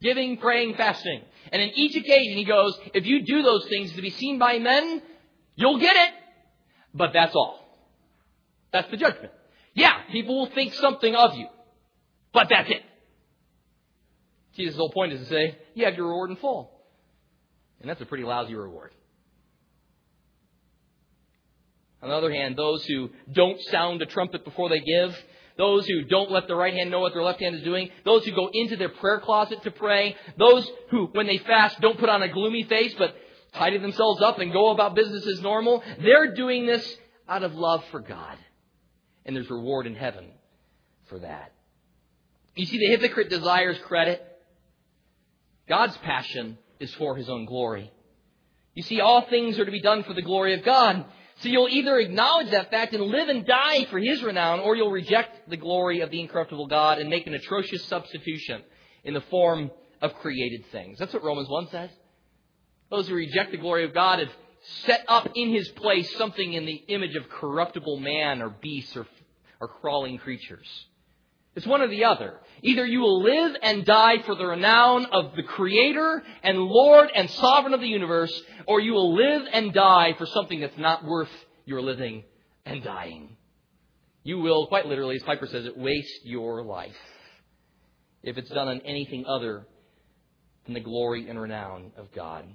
Giving, 0.00 0.38
praying, 0.38 0.74
fasting. 0.74 1.22
And 1.52 1.60
in 1.62 1.70
each 1.74 1.96
occasion, 1.96 2.36
he 2.36 2.44
goes, 2.44 2.78
if 2.94 3.06
you 3.06 3.24
do 3.24 3.42
those 3.42 3.66
things 3.68 3.92
to 3.92 4.02
be 4.02 4.10
seen 4.10 4.38
by 4.38 4.58
men, 4.58 5.02
you'll 5.56 5.78
get 5.78 5.94
it. 5.94 6.14
But 6.94 7.12
that's 7.12 7.34
all. 7.34 7.60
That's 8.72 8.90
the 8.90 8.96
judgment. 8.96 9.32
Yeah, 9.74 9.92
people 10.10 10.38
will 10.38 10.50
think 10.50 10.74
something 10.74 11.14
of 11.14 11.34
you. 11.34 11.48
But 12.32 12.48
that's 12.48 12.70
it. 12.70 12.82
Jesus' 14.56 14.76
whole 14.76 14.90
point 14.90 15.12
is 15.12 15.20
to 15.20 15.26
say, 15.26 15.58
you 15.74 15.84
have 15.84 15.94
your 15.94 16.08
reward 16.08 16.30
in 16.30 16.36
full. 16.36 16.70
And 17.80 17.90
that's 17.90 18.00
a 18.00 18.06
pretty 18.06 18.24
lousy 18.24 18.54
reward. 18.54 18.92
On 22.04 22.10
the 22.10 22.16
other 22.16 22.30
hand, 22.30 22.54
those 22.54 22.84
who 22.84 23.08
don't 23.32 23.58
sound 23.70 24.02
a 24.02 24.06
trumpet 24.06 24.44
before 24.44 24.68
they 24.68 24.80
give, 24.80 25.16
those 25.56 25.86
who 25.86 26.02
don't 26.02 26.30
let 26.30 26.46
the 26.46 26.54
right 26.54 26.74
hand 26.74 26.90
know 26.90 27.00
what 27.00 27.14
their 27.14 27.22
left 27.22 27.40
hand 27.40 27.54
is 27.54 27.62
doing, 27.62 27.88
those 28.04 28.26
who 28.26 28.32
go 28.32 28.50
into 28.52 28.76
their 28.76 28.90
prayer 28.90 29.20
closet 29.20 29.62
to 29.62 29.70
pray, 29.70 30.14
those 30.38 30.70
who, 30.90 31.06
when 31.12 31.26
they 31.26 31.38
fast, 31.38 31.80
don't 31.80 31.98
put 31.98 32.10
on 32.10 32.22
a 32.22 32.28
gloomy 32.28 32.64
face 32.64 32.94
but 32.98 33.16
tidy 33.54 33.78
themselves 33.78 34.20
up 34.20 34.38
and 34.38 34.52
go 34.52 34.68
about 34.70 34.94
business 34.94 35.26
as 35.26 35.40
normal, 35.40 35.82
they're 35.98 36.34
doing 36.34 36.66
this 36.66 36.94
out 37.26 37.42
of 37.42 37.54
love 37.54 37.82
for 37.90 38.00
God. 38.00 38.36
And 39.24 39.34
there's 39.34 39.48
reward 39.48 39.86
in 39.86 39.94
heaven 39.94 40.26
for 41.06 41.20
that. 41.20 41.52
You 42.54 42.66
see, 42.66 42.76
the 42.76 42.88
hypocrite 42.88 43.30
desires 43.30 43.78
credit. 43.86 44.22
God's 45.66 45.96
passion 45.98 46.58
is 46.80 46.92
for 46.96 47.16
his 47.16 47.30
own 47.30 47.46
glory. 47.46 47.90
You 48.74 48.82
see, 48.82 49.00
all 49.00 49.22
things 49.22 49.58
are 49.58 49.64
to 49.64 49.70
be 49.70 49.80
done 49.80 50.02
for 50.02 50.12
the 50.12 50.20
glory 50.20 50.52
of 50.52 50.64
God. 50.64 51.06
So 51.40 51.48
you'll 51.48 51.68
either 51.68 51.98
acknowledge 51.98 52.50
that 52.50 52.70
fact 52.70 52.94
and 52.94 53.02
live 53.04 53.28
and 53.28 53.44
die 53.46 53.84
for 53.86 53.98
his 53.98 54.22
renown, 54.22 54.60
or 54.60 54.76
you'll 54.76 54.90
reject 54.90 55.50
the 55.50 55.56
glory 55.56 56.00
of 56.00 56.10
the 56.10 56.20
incorruptible 56.20 56.68
God 56.68 56.98
and 56.98 57.10
make 57.10 57.26
an 57.26 57.34
atrocious 57.34 57.84
substitution 57.86 58.62
in 59.02 59.14
the 59.14 59.20
form 59.22 59.70
of 60.00 60.14
created 60.14 60.64
things. 60.70 60.98
That's 60.98 61.12
what 61.12 61.24
Romans 61.24 61.48
1 61.48 61.68
says. 61.70 61.90
Those 62.90 63.08
who 63.08 63.14
reject 63.14 63.50
the 63.50 63.56
glory 63.56 63.84
of 63.84 63.94
God 63.94 64.20
have 64.20 64.30
set 64.86 65.04
up 65.08 65.28
in 65.34 65.52
his 65.52 65.68
place 65.70 66.16
something 66.16 66.52
in 66.52 66.66
the 66.66 66.82
image 66.88 67.16
of 67.16 67.28
corruptible 67.28 67.98
man 67.98 68.40
or 68.40 68.50
beasts 68.50 68.96
or, 68.96 69.06
or 69.60 69.68
crawling 69.68 70.18
creatures. 70.18 70.68
It's 71.56 71.66
one 71.66 71.82
or 71.82 71.88
the 71.88 72.04
other. 72.04 72.34
Either 72.62 72.84
you 72.84 73.00
will 73.00 73.22
live 73.22 73.56
and 73.62 73.84
die 73.84 74.22
for 74.22 74.34
the 74.34 74.46
renown 74.46 75.06
of 75.06 75.36
the 75.36 75.42
Creator 75.42 76.22
and 76.42 76.58
Lord 76.58 77.10
and 77.14 77.30
Sovereign 77.30 77.74
of 77.74 77.80
the 77.80 77.86
universe, 77.86 78.32
or 78.66 78.80
you 78.80 78.92
will 78.92 79.14
live 79.14 79.42
and 79.52 79.72
die 79.72 80.14
for 80.18 80.26
something 80.26 80.60
that's 80.60 80.78
not 80.78 81.04
worth 81.04 81.30
your 81.64 81.80
living 81.80 82.24
and 82.64 82.82
dying. 82.82 83.36
You 84.24 84.38
will, 84.38 84.66
quite 84.66 84.86
literally, 84.86 85.16
as 85.16 85.22
Piper 85.22 85.46
says 85.46 85.66
it, 85.66 85.76
waste 85.76 86.24
your 86.24 86.62
life 86.62 86.96
if 88.22 88.38
it's 88.38 88.50
done 88.50 88.68
on 88.68 88.80
anything 88.80 89.24
other 89.26 89.66
than 90.64 90.74
the 90.74 90.80
glory 90.80 91.28
and 91.28 91.38
renown 91.38 91.92
of 91.96 92.10
God. 92.12 92.46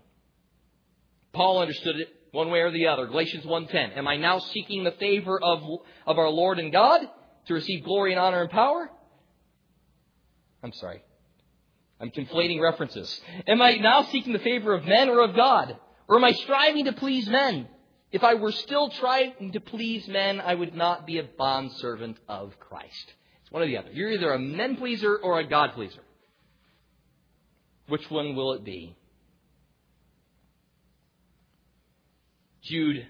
Paul 1.31 1.59
understood 1.59 1.95
it 1.97 2.09
one 2.31 2.49
way 2.49 2.59
or 2.59 2.71
the 2.71 2.87
other. 2.87 3.05
Galatians 3.05 3.45
1.10. 3.45 3.97
Am 3.97 4.07
I 4.07 4.17
now 4.17 4.39
seeking 4.39 4.83
the 4.83 4.91
favor 4.91 5.39
of, 5.41 5.61
of 6.05 6.17
our 6.17 6.29
Lord 6.29 6.59
and 6.59 6.71
God? 6.71 7.01
To 7.49 7.55
receive 7.55 7.83
glory 7.83 8.11
and 8.11 8.21
honor 8.21 8.41
and 8.41 8.49
power? 8.51 8.89
I'm 10.63 10.71
sorry. 10.73 11.03
I'm 11.99 12.11
conflating 12.11 12.61
references. 12.61 13.19
Am 13.47 13.59
I 13.61 13.75
now 13.75 14.03
seeking 14.03 14.33
the 14.33 14.39
favor 14.39 14.73
of 14.73 14.85
men 14.85 15.09
or 15.09 15.23
of 15.23 15.35
God? 15.35 15.75
Or 16.07 16.17
am 16.17 16.23
I 16.23 16.31
striving 16.31 16.85
to 16.85 16.93
please 16.93 17.27
men? 17.27 17.67
If 18.11 18.23
I 18.23 18.35
were 18.35 18.51
still 18.51 18.89
trying 18.91 19.51
to 19.51 19.59
please 19.59 20.07
men, 20.07 20.39
I 20.39 20.53
would 20.53 20.75
not 20.75 21.07
be 21.07 21.17
a 21.17 21.23
bondservant 21.23 22.17
of 22.27 22.53
Christ. 22.59 23.13
It's 23.41 23.51
one 23.51 23.63
or 23.63 23.67
the 23.67 23.77
other. 23.77 23.91
You're 23.91 24.11
either 24.11 24.31
a 24.31 24.39
men 24.39 24.77
pleaser 24.77 25.17
or 25.17 25.39
a 25.39 25.47
God 25.47 25.73
pleaser. 25.73 26.01
Which 27.87 28.09
one 28.11 28.35
will 28.35 28.53
it 28.53 28.63
be? 28.63 28.95
Jude, 32.61 33.07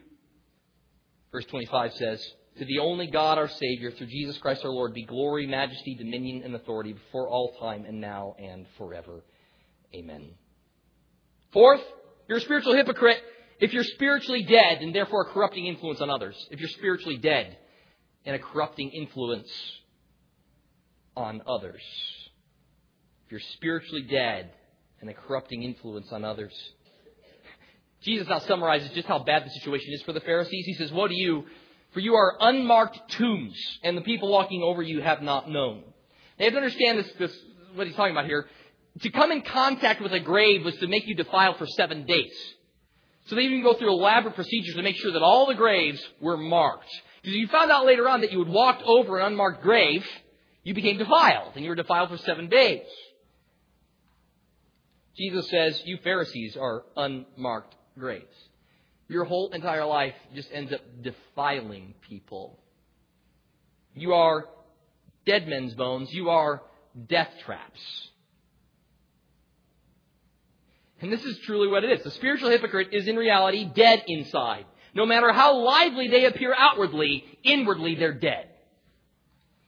verse 1.34 1.46
25 1.46 1.94
says, 1.94 2.26
to 2.60 2.66
the 2.66 2.80
only 2.80 3.08
God, 3.08 3.38
our 3.38 3.48
Savior, 3.48 3.92
through 3.92 4.08
Jesus 4.08 4.38
Christ 4.38 4.64
our 4.64 4.72
Lord, 4.72 4.94
be 4.94 5.06
glory, 5.06 5.48
majesty, 5.48 5.96
dominion, 5.96 6.44
and 6.44 6.54
authority 6.56 6.94
before 6.94 7.28
all 7.28 7.56
time 7.60 7.86
and 7.86 8.00
now 8.02 8.36
and 8.38 8.66
forever. 8.78 9.24
Amen. 9.96 10.32
Fourth, 11.52 11.82
you're 12.28 12.38
a 12.38 12.42
spiritual 12.42 12.76
hypocrite 12.76 13.18
if 13.60 13.74
you're 13.74 13.84
spiritually 13.84 14.44
dead 14.44 14.82
and 14.82 14.94
therefore 14.94 15.24
a 15.24 15.34
corrupting 15.34 15.66
influence 15.66 16.02
on 16.02 16.10
others. 16.10 16.36
If 16.52 16.60
you're 16.60 16.70
spiritually 16.70 17.18
dead 17.18 17.58
and 18.26 18.36
a 18.36 18.40
corrupting 18.40 18.90
influence 18.90 19.50
on 21.16 21.42
others. 21.48 21.82
If 23.26 23.32
you're 23.32 23.42
spiritually 23.54 24.04
dead 24.04 24.52
and 25.02 25.10
a 25.10 25.14
corrupting 25.14 25.64
influence 25.64 26.12
on 26.12 26.24
others. 26.24 26.54
Jesus 28.02 28.28
now 28.28 28.40
summarizes 28.40 28.92
just 28.92 29.08
how 29.08 29.20
bad 29.20 29.46
the 29.46 29.50
situation 29.50 29.94
is 29.94 30.02
for 30.04 30.14
the 30.14 30.22
Pharisees. 30.22 30.66
He 30.66 30.74
says, 30.76 30.92
Woe 30.92 31.08
to 31.08 31.14
you, 31.14 31.46
for 31.94 32.00
you 32.00 32.16
are 32.16 32.38
unmarked 32.40 33.00
tombs, 33.12 33.56
and 33.84 33.98
the 33.98 34.02
people 34.02 34.32
walking 34.32 34.62
over 34.62 34.82
you 34.82 35.02
have 35.02 35.22
not 35.22 35.50
known. 35.50 35.84
They 36.38 36.46
have 36.46 36.54
to 36.54 36.60
understand 36.60 37.00
this, 37.00 37.12
this, 37.18 37.38
what 37.74 37.88
he's 37.88 37.96
talking 37.96 38.12
about 38.12 38.26
here. 38.26 38.48
To 39.02 39.10
come 39.10 39.32
in 39.32 39.42
contact 39.42 40.02
with 40.02 40.14
a 40.14 40.20
grave 40.20 40.64
was 40.64 40.76
to 40.78 40.88
make 40.88 41.08
you 41.08 41.16
defiled 41.16 41.58
for 41.58 41.66
seven 41.66 42.06
days. 42.06 42.34
So 43.26 43.36
they 43.36 43.44
even 43.44 43.64
go 43.64 43.74
through 43.74 43.92
elaborate 43.92 44.36
procedures 44.36 44.76
to 44.76 44.84
make 44.84 44.98
sure 44.98 45.12
that 45.14 45.22
all 45.22 45.46
the 45.46 45.56
graves 45.56 46.02
were 46.20 46.38
marked. 46.38 46.90
Because 47.22 47.36
if 47.36 47.42
you 47.42 47.48
found 47.48 47.72
out 47.72 47.86
later 47.86 48.08
on 48.08 48.22
that 48.22 48.32
you 48.32 48.40
had 48.40 48.48
walked 48.48 48.84
over 48.84 49.20
an 49.20 49.28
unmarked 49.28 49.62
grave, 49.62 50.06
you 50.64 50.74
became 50.74 50.98
defiled, 50.98 51.54
and 51.56 51.64
you 51.64 51.70
were 51.70 51.76
defiled 51.76 52.10
for 52.10 52.18
seven 52.18 52.50
days. 52.50 52.86
Jesus 55.18 55.50
says, 55.50 55.82
You 55.86 55.98
Pharisees 56.04 56.56
are 56.56 56.84
unmarked 56.96 57.76
graves 57.98 58.49
your 59.10 59.26
whole 59.26 59.52
entire 59.52 59.86
life 59.86 60.14
just 60.34 60.50
ends 60.54 60.72
up 60.72 60.82
defiling 61.02 61.96
people. 62.08 62.60
You 63.96 64.14
are 64.14 64.46
dead 65.26 65.48
men's 65.48 65.74
bones. 65.74 66.14
You 66.14 66.30
are 66.30 66.62
death 67.08 67.32
traps. 67.44 67.80
And 71.02 71.12
this 71.12 71.24
is 71.24 71.40
truly 71.40 71.68
what 71.68 71.84
it 71.84 71.92
is. 71.92 72.04
The 72.04 72.12
spiritual 72.12 72.50
hypocrite 72.50 72.90
is 72.94 73.08
in 73.08 73.16
reality 73.16 73.66
dead 73.74 74.04
inside. 74.08 74.66
No 74.94 75.06
matter 75.06 75.32
how 75.32 75.58
lively 75.58 76.08
they 76.08 76.26
appear 76.26 76.54
outwardly, 76.58 77.24
inwardly 77.44 77.96
they're 77.96 78.14
dead. 78.14 78.50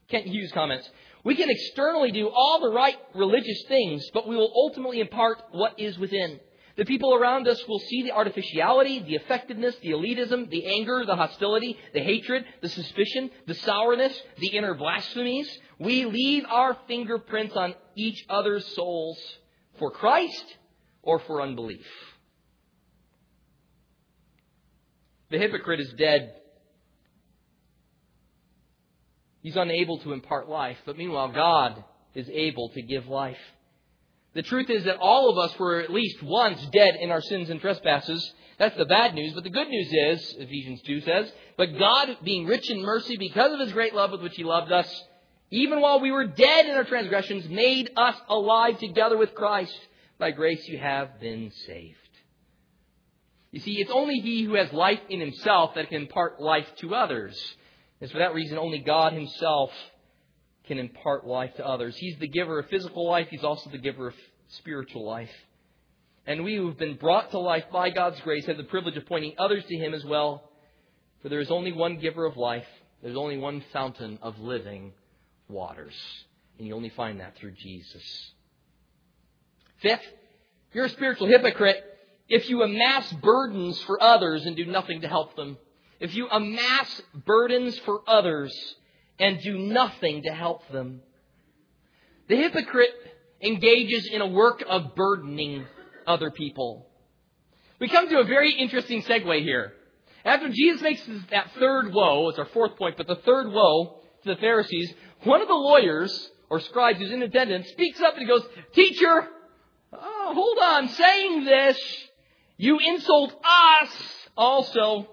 Kent 0.10 0.28
Hughes 0.28 0.52
comments, 0.52 0.90
we 1.24 1.36
can 1.36 1.50
externally 1.50 2.12
do 2.12 2.30
all 2.30 2.60
the 2.60 2.72
right 2.72 2.98
religious 3.16 3.64
things, 3.68 4.04
but 4.14 4.28
we 4.28 4.36
will 4.36 4.52
ultimately 4.54 5.00
impart 5.00 5.42
what 5.52 5.80
is 5.80 5.98
within. 5.98 6.40
The 6.78 6.86
people 6.86 7.14
around 7.14 7.48
us 7.48 7.62
will 7.68 7.80
see 7.80 8.04
the 8.04 8.12
artificiality, 8.12 9.00
the 9.00 9.16
effectiveness, 9.16 9.76
the 9.82 9.90
elitism, 9.90 10.50
the 10.50 10.66
anger, 10.66 11.04
the 11.06 11.16
hostility, 11.16 11.78
the 11.94 12.02
hatred, 12.02 12.46
the 12.62 12.70
suspicion, 12.70 13.30
the 13.46 13.56
sourness, 13.56 14.20
the 14.38 14.48
inner 14.48 14.74
blasphemies. 14.74 15.50
We 15.80 16.06
leave 16.06 16.46
our 16.50 16.78
fingerprints 16.88 17.56
on 17.56 17.76
each 17.96 18.26
other's 18.30 18.66
souls 18.76 19.20
for 19.80 19.92
Christ 19.92 20.46
or 21.02 21.20
for 21.20 21.42
unbelief. 21.42 21.86
The 25.30 25.40
hypocrite 25.40 25.80
is 25.80 25.94
dead. 25.98 26.36
He's 29.42 29.56
unable 29.56 29.98
to 30.00 30.14
impart 30.14 30.48
life, 30.48 30.78
but 30.86 30.98
meanwhile, 30.98 31.32
God 31.32 31.84
is 32.14 32.30
able 32.30 32.70
to 32.70 32.82
give 32.82 33.08
life. 33.08 33.40
The 34.34 34.42
truth 34.44 34.70
is 34.70 34.86
that 34.86 34.98
all 34.98 35.30
of 35.30 35.38
us 35.38 35.58
were 35.60 35.82
at 35.82 35.92
least 35.92 36.24
once 36.24 36.66
dead 36.68 36.96
in 37.00 37.12
our 37.12 37.22
sins 37.22 37.50
and 37.50 37.60
trespasses. 37.60 38.34
That's 38.58 38.78
the 38.78 38.86
bad 38.86 39.14
news. 39.14 39.34
But 39.34 39.44
the 39.44 39.50
good 39.50 39.68
news 39.68 39.92
is, 39.92 40.36
Ephesians 40.40 40.82
2 40.84 41.02
says, 41.02 41.32
but 41.58 41.78
God, 41.78 42.18
being 42.24 42.46
rich 42.46 42.70
in 42.70 42.82
mercy 42.82 43.18
because 43.18 43.52
of 43.52 43.60
his 43.60 43.74
great 43.74 43.94
love 43.94 44.12
with 44.12 44.22
which 44.22 44.36
he 44.36 44.44
loved 44.44 44.72
us, 44.72 45.04
even 45.50 45.82
while 45.82 46.00
we 46.00 46.12
were 46.12 46.28
dead 46.28 46.66
in 46.66 46.76
our 46.76 46.86
transgressions, 46.86 47.50
made 47.50 47.92
us 47.98 48.16
alive 48.30 48.80
together 48.80 49.18
with 49.18 49.36
Christ. 49.36 49.78
By 50.18 50.32
grace 50.32 50.66
you 50.68 50.78
have 50.78 51.20
been 51.20 51.52
saved. 51.66 51.98
You 53.52 53.60
see, 53.60 53.82
it's 53.82 53.92
only 53.92 54.20
he 54.20 54.44
who 54.44 54.54
has 54.54 54.72
life 54.72 55.02
in 55.10 55.20
himself 55.20 55.76
that 55.76 55.90
can 55.90 56.04
impart 56.04 56.42
life 56.42 56.68
to 56.78 56.96
others. 56.96 57.38
And 58.00 58.10
for 58.10 58.20
that 58.20 58.34
reason, 58.34 58.58
only 58.58 58.80
God 58.80 59.12
himself 59.12 59.72
can 60.72 60.80
impart 60.80 61.28
life 61.28 61.54
to 61.56 61.68
others. 61.68 61.98
He's 61.98 62.18
the 62.20 62.30
giver 62.30 62.60
of 62.60 62.70
physical 62.70 63.06
life, 63.06 63.28
He's 63.30 63.44
also 63.44 63.70
the 63.70 63.78
giver 63.78 64.08
of 64.08 64.14
spiritual 64.48 65.06
life. 65.06 65.30
And 66.26 66.46
we 66.46 66.56
who've 66.56 66.78
been 66.78 66.96
brought 66.96 67.32
to 67.32 67.40
life 67.40 67.66
by 67.74 67.90
God's 67.90 68.22
grace 68.22 68.46
have 68.46 68.56
the 68.56 68.64
privilege 68.64 68.96
of 68.96 69.06
pointing 69.06 69.34
others 69.38 69.66
to 69.66 69.76
Him 69.76 69.94
as 69.94 70.06
well. 70.06 70.50
For 71.22 71.28
there 71.28 71.42
is 71.42 71.52
only 71.52 71.74
one 71.74 71.98
giver 71.98 72.24
of 72.24 72.38
life, 72.38 72.66
there's 73.04 73.18
only 73.18 73.38
one 73.38 73.62
fountain 73.74 74.18
of 74.22 74.40
living 74.40 74.94
waters. 75.50 75.94
And 76.58 76.66
you 76.66 76.74
only 76.74 76.88
find 76.88 77.20
that 77.20 77.36
through 77.36 77.52
Jesus. 77.52 78.32
Fifth, 79.82 80.06
you're 80.72 80.86
a 80.86 80.90
spiritual 80.90 81.28
hypocrite 81.28 81.84
if 82.30 82.50
you 82.50 82.64
amass 82.64 83.12
burdens 83.12 83.78
for 83.82 84.02
others 84.02 84.46
and 84.46 84.56
do 84.56 84.66
nothing 84.66 85.02
to 85.02 85.10
help 85.10 85.36
them, 85.36 85.58
if 86.00 86.16
you 86.16 86.30
amass 86.30 87.02
burdens 87.26 87.78
for 87.80 88.04
others 88.08 88.54
and 89.20 89.40
do 89.42 89.58
nothing 89.58 90.24
to 90.24 90.34
help 90.34 90.68
them, 90.70 91.02
the 92.28 92.36
hypocrite 92.36 92.94
engages 93.42 94.10
in 94.12 94.22
a 94.22 94.28
work 94.28 94.64
of 94.68 94.96
burdening 94.96 95.66
other 96.08 96.32
people. 96.32 96.88
We 97.80 97.90
come 97.90 98.10
to 98.10 98.20
a 98.20 98.24
very 98.24 98.54
interesting 98.54 99.02
segue 99.04 99.42
here. 99.42 99.74
After 100.24 100.50
Jesus 100.50 100.82
makes 100.82 101.02
that 101.32 101.52
third 101.60 101.94
woe, 101.94 102.30
it's 102.30 102.38
our 102.38 102.46
fourth 102.46 102.78
point, 102.78 102.98
but 102.98 103.08
the 103.08 103.16
third 103.16 103.52
woe 103.52 104.02
to 104.24 104.36
the 104.36 104.40
Pharisees, 104.40 104.94
one 105.24 105.42
of 105.42 105.48
the 105.48 105.54
lawyers 105.54 106.30
or 106.50 106.60
scribes 106.60 107.00
who's 107.00 107.12
in 107.12 107.24
attendance 107.24 107.68
speaks 107.70 108.00
up 108.02 108.14
and 108.14 108.22
he 108.22 108.28
goes, 108.28 108.46
Teacher, 108.74 109.28
oh, 109.94 110.32
hold 110.34 110.58
on, 110.60 110.90
saying 110.90 111.46
this, 111.46 112.08
you 112.58 112.78
insult 112.80 113.34
us 113.44 113.90
also. 114.38 115.08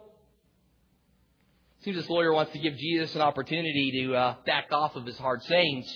This 1.93 2.09
lawyer 2.09 2.33
wants 2.33 2.53
to 2.53 2.59
give 2.59 2.77
Jesus 2.77 3.15
an 3.15 3.23
opportunity 3.23 4.03
to 4.03 4.15
uh, 4.15 4.35
back 4.47 4.67
off 4.73 4.97
of 4.97 5.07
his 5.07 5.19
hard 5.19 5.43
sayings. 5.45 5.87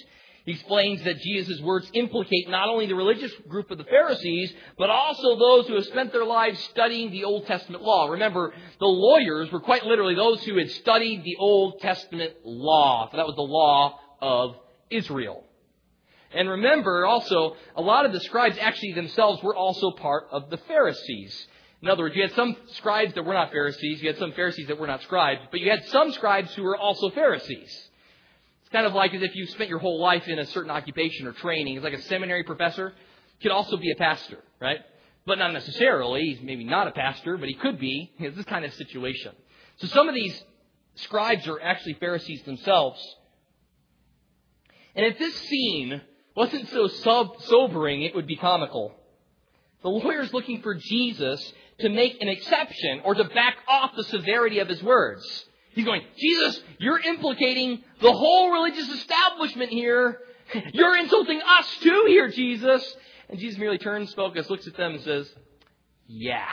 He 0.45 0.53
explains 0.53 1.03
that 1.05 1.19
Jesus' 1.21 1.61
words 1.61 1.89
implicate 1.95 2.49
not 2.49 2.69
only 2.69 2.87
the 2.87 2.97
religious 2.97 3.33
group 3.49 3.71
of 3.71 3.79
the 3.79 3.85
Pharisees, 3.85 4.53
but 4.77 4.91
also 4.91 5.39
those 5.39 5.69
who 5.69 5.75
have 5.77 5.85
spent 5.85 6.13
their 6.13 6.25
lives 6.25 6.59
studying 6.71 7.13
the 7.13 7.25
Old 7.25 7.47
Testament 7.47 7.85
law. 7.85 8.09
Remember, 8.09 8.53
the 8.81 8.87
lawyers 8.87 9.53
were 9.53 9.61
quite 9.61 9.85
literally 9.85 10.17
those 10.17 10.43
who 10.43 10.59
had 10.59 10.71
studied 10.71 11.23
the 11.23 11.37
Old 11.39 11.81
Testament 11.81 12.33
law. 12.45 13.09
So 13.11 13.17
that 13.17 13.27
was 13.27 13.37
the 13.37 13.43
law 13.43 14.01
of 14.21 14.57
Israel. 14.91 15.45
And 16.35 16.49
remember 16.49 17.07
also, 17.07 17.57
a 17.77 17.83
lot 17.83 18.07
of 18.07 18.13
the 18.13 18.21
scribes 18.21 18.57
actually 18.61 18.95
themselves 18.95 19.43
were 19.43 19.55
also 19.55 19.93
part 19.93 20.25
of 20.33 20.51
the 20.51 20.57
Pharisees. 20.57 21.47
In 21.83 21.89
other 21.89 22.05
words, 22.05 22.15
you 22.15 22.23
had 22.23 22.33
some 22.35 22.57
scribes 22.75 23.15
that 23.15 23.25
were 23.25 23.35
not 23.35 23.51
Pharisees, 23.51 24.01
you 24.01 24.09
had 24.09 24.19
some 24.19 24.33
Pharisees 24.33 24.69
that 24.69 24.79
were 24.79 24.87
not 24.87 25.03
scribes, 25.03 25.41
but 25.51 25.61
you 25.61 25.71
had 25.71 25.85
some 25.87 26.13
scribes 26.13 26.55
who 26.55 26.63
were 26.63 26.77
also 26.77 27.11
Pharisees 27.11 27.89
It's 28.61 28.71
kind 28.71 28.87
of 28.87 28.95
like 28.95 29.13
as 29.15 29.23
if 29.23 29.35
you 29.35 29.47
spent 29.47 29.69
your 29.69 29.81
whole 29.81 30.01
life 30.01 30.29
in 30.29 30.39
a 30.39 30.47
certain 30.47 30.71
occupation 30.71 31.27
or 31.27 31.33
training. 31.33 31.77
It's 31.77 31.85
like 31.85 31.95
a 31.95 32.03
seminary 32.03 32.45
professor 32.45 32.93
could 33.43 33.51
also 33.51 33.77
be 33.77 33.91
a 33.91 33.97
pastor, 33.97 34.39
right? 34.61 34.79
But 35.27 35.39
not 35.39 35.53
necessarily. 35.53 36.23
He's 36.23 36.41
maybe 36.41 36.65
not 36.65 36.87
a 36.87 36.93
pastor, 36.93 37.37
but 37.37 37.49
he 37.49 37.55
could 37.55 37.79
be. 37.79 38.13
It's 38.19 38.37
this 38.37 38.47
kind 38.47 38.65
of 38.65 38.73
situation. 38.75 39.33
So 39.79 39.89
some 39.89 40.09
of 40.09 40.15
these 40.15 40.41
scribes 40.95 41.47
are 41.49 41.61
actually 41.61 41.95
Pharisees 41.95 42.43
themselves. 42.45 43.01
And 44.95 45.05
if 45.07 45.19
this 45.19 45.35
scene 45.35 46.01
wasn't 46.37 46.69
so 46.69 46.87
sub- 46.87 47.41
sobering, 47.43 48.03
it 48.03 48.15
would 48.15 48.27
be 48.27 48.37
comical. 48.37 48.95
The 49.83 49.89
lawyer's 49.89 50.33
looking 50.33 50.63
for 50.63 50.75
Jesus 50.75 51.53
to 51.83 51.89
make 51.89 52.21
an 52.21 52.29
exception 52.29 53.01
or 53.05 53.15
to 53.15 53.25
back 53.25 53.57
off 53.69 53.93
the 53.97 54.05
severity 54.05 54.59
of 54.61 54.69
his 54.69 54.83
words. 54.83 55.23
He's 55.75 55.85
going, 55.85 56.03
Jesus, 56.17 56.61
you're 56.79 57.01
implicating 57.01 57.83
the 58.01 58.13
whole 58.13 58.51
religious 58.51 58.89
establishment 58.89 59.71
here. 59.71 60.19
You're 60.73 60.97
insulting 60.97 61.41
us 61.41 61.67
too 61.81 62.05
here, 62.09 62.29
Jesus. 62.29 62.97
And 63.29 63.39
Jesus 63.39 63.59
merely 63.59 63.79
turns 63.79 64.13
focus, 64.13 64.51
looks 64.51 64.67
at 64.67 64.77
them, 64.77 64.95
and 64.95 65.03
says, 65.03 65.33
Yeah. 66.07 66.47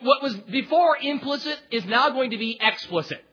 What 0.00 0.22
was 0.22 0.34
before 0.34 0.96
implicit 0.96 1.60
is 1.70 1.84
now 1.84 2.10
going 2.10 2.30
to 2.30 2.38
be 2.38 2.58
explicit, 2.60 3.24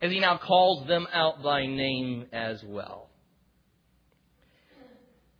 as 0.00 0.12
he 0.12 0.20
now 0.20 0.38
calls 0.38 0.86
them 0.86 1.08
out 1.12 1.42
by 1.42 1.66
name 1.66 2.26
as 2.32 2.62
well. 2.62 3.08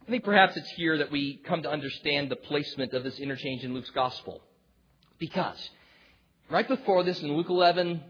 I 0.07 0.11
think 0.11 0.25
perhaps 0.25 0.57
it's 0.57 0.71
here 0.71 0.99
that 0.99 1.13
we 1.13 1.41
come 1.47 1.63
to 1.63 1.71
understand 1.71 2.29
the 2.31 2.37
placement 2.37 2.93
of 2.93 3.05
this 3.05 3.19
interchange 3.19 3.63
in 3.63 3.73
Luke's 3.73 3.91
gospel. 3.91 4.43
Because 5.19 5.71
right 6.51 6.67
before 6.67 7.05
this 7.05 7.21
in 7.21 7.33
Luke 7.33 7.49
11, 7.49 8.03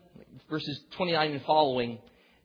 verses 0.49 0.81
29 0.93 1.33
and 1.33 1.43
following, 1.43 1.99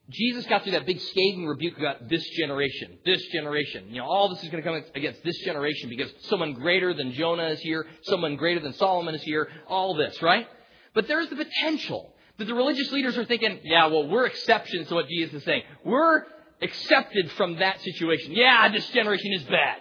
Jesus 0.09 0.45
got 0.47 0.63
through 0.63 0.73
that 0.73 0.85
big 0.85 0.99
scathing 0.99 1.47
rebuke 1.47 1.77
about 1.77 2.09
this 2.09 2.27
generation, 2.31 2.97
this 3.05 3.21
generation. 3.27 3.85
You 3.89 4.01
know, 4.01 4.05
all 4.05 4.29
this 4.29 4.43
is 4.43 4.49
going 4.49 4.63
to 4.63 4.69
come 4.69 4.81
against 4.95 5.23
this 5.23 5.37
generation 5.39 5.89
because 5.89 6.11
someone 6.23 6.53
greater 6.53 6.93
than 6.93 7.13
Jonah 7.13 7.47
is 7.47 7.59
here, 7.61 7.85
someone 8.03 8.35
greater 8.35 8.59
than 8.59 8.73
Solomon 8.73 9.15
is 9.15 9.23
here, 9.23 9.49
all 9.67 9.95
this, 9.95 10.21
right? 10.21 10.47
But 10.93 11.07
there's 11.07 11.29
the 11.29 11.35
potential 11.37 12.13
that 12.37 12.45
the 12.45 12.53
religious 12.53 12.91
leaders 12.91 13.17
are 13.17 13.25
thinking, 13.25 13.59
yeah, 13.63 13.87
well, 13.87 14.07
we're 14.07 14.25
exceptions 14.25 14.87
to 14.89 14.95
what 14.95 15.07
Jesus 15.07 15.35
is 15.35 15.43
saying. 15.43 15.63
We're 15.85 16.23
accepted 16.61 17.31
from 17.33 17.57
that 17.59 17.81
situation. 17.81 18.31
Yeah, 18.33 18.69
this 18.69 18.87
generation 18.89 19.33
is 19.33 19.43
bad. 19.43 19.77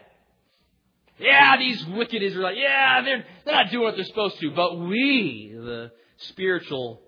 Yeah, 1.18 1.56
these 1.56 1.84
wicked 1.86 2.22
Israelites, 2.22 2.58
yeah, 2.60 3.02
they're, 3.02 3.24
they're 3.44 3.54
not 3.54 3.70
doing 3.70 3.84
what 3.84 3.96
they're 3.96 4.04
supposed 4.04 4.38
to. 4.40 4.50
But 4.50 4.78
we, 4.78 5.50
the 5.54 5.90
spiritual 6.18 7.00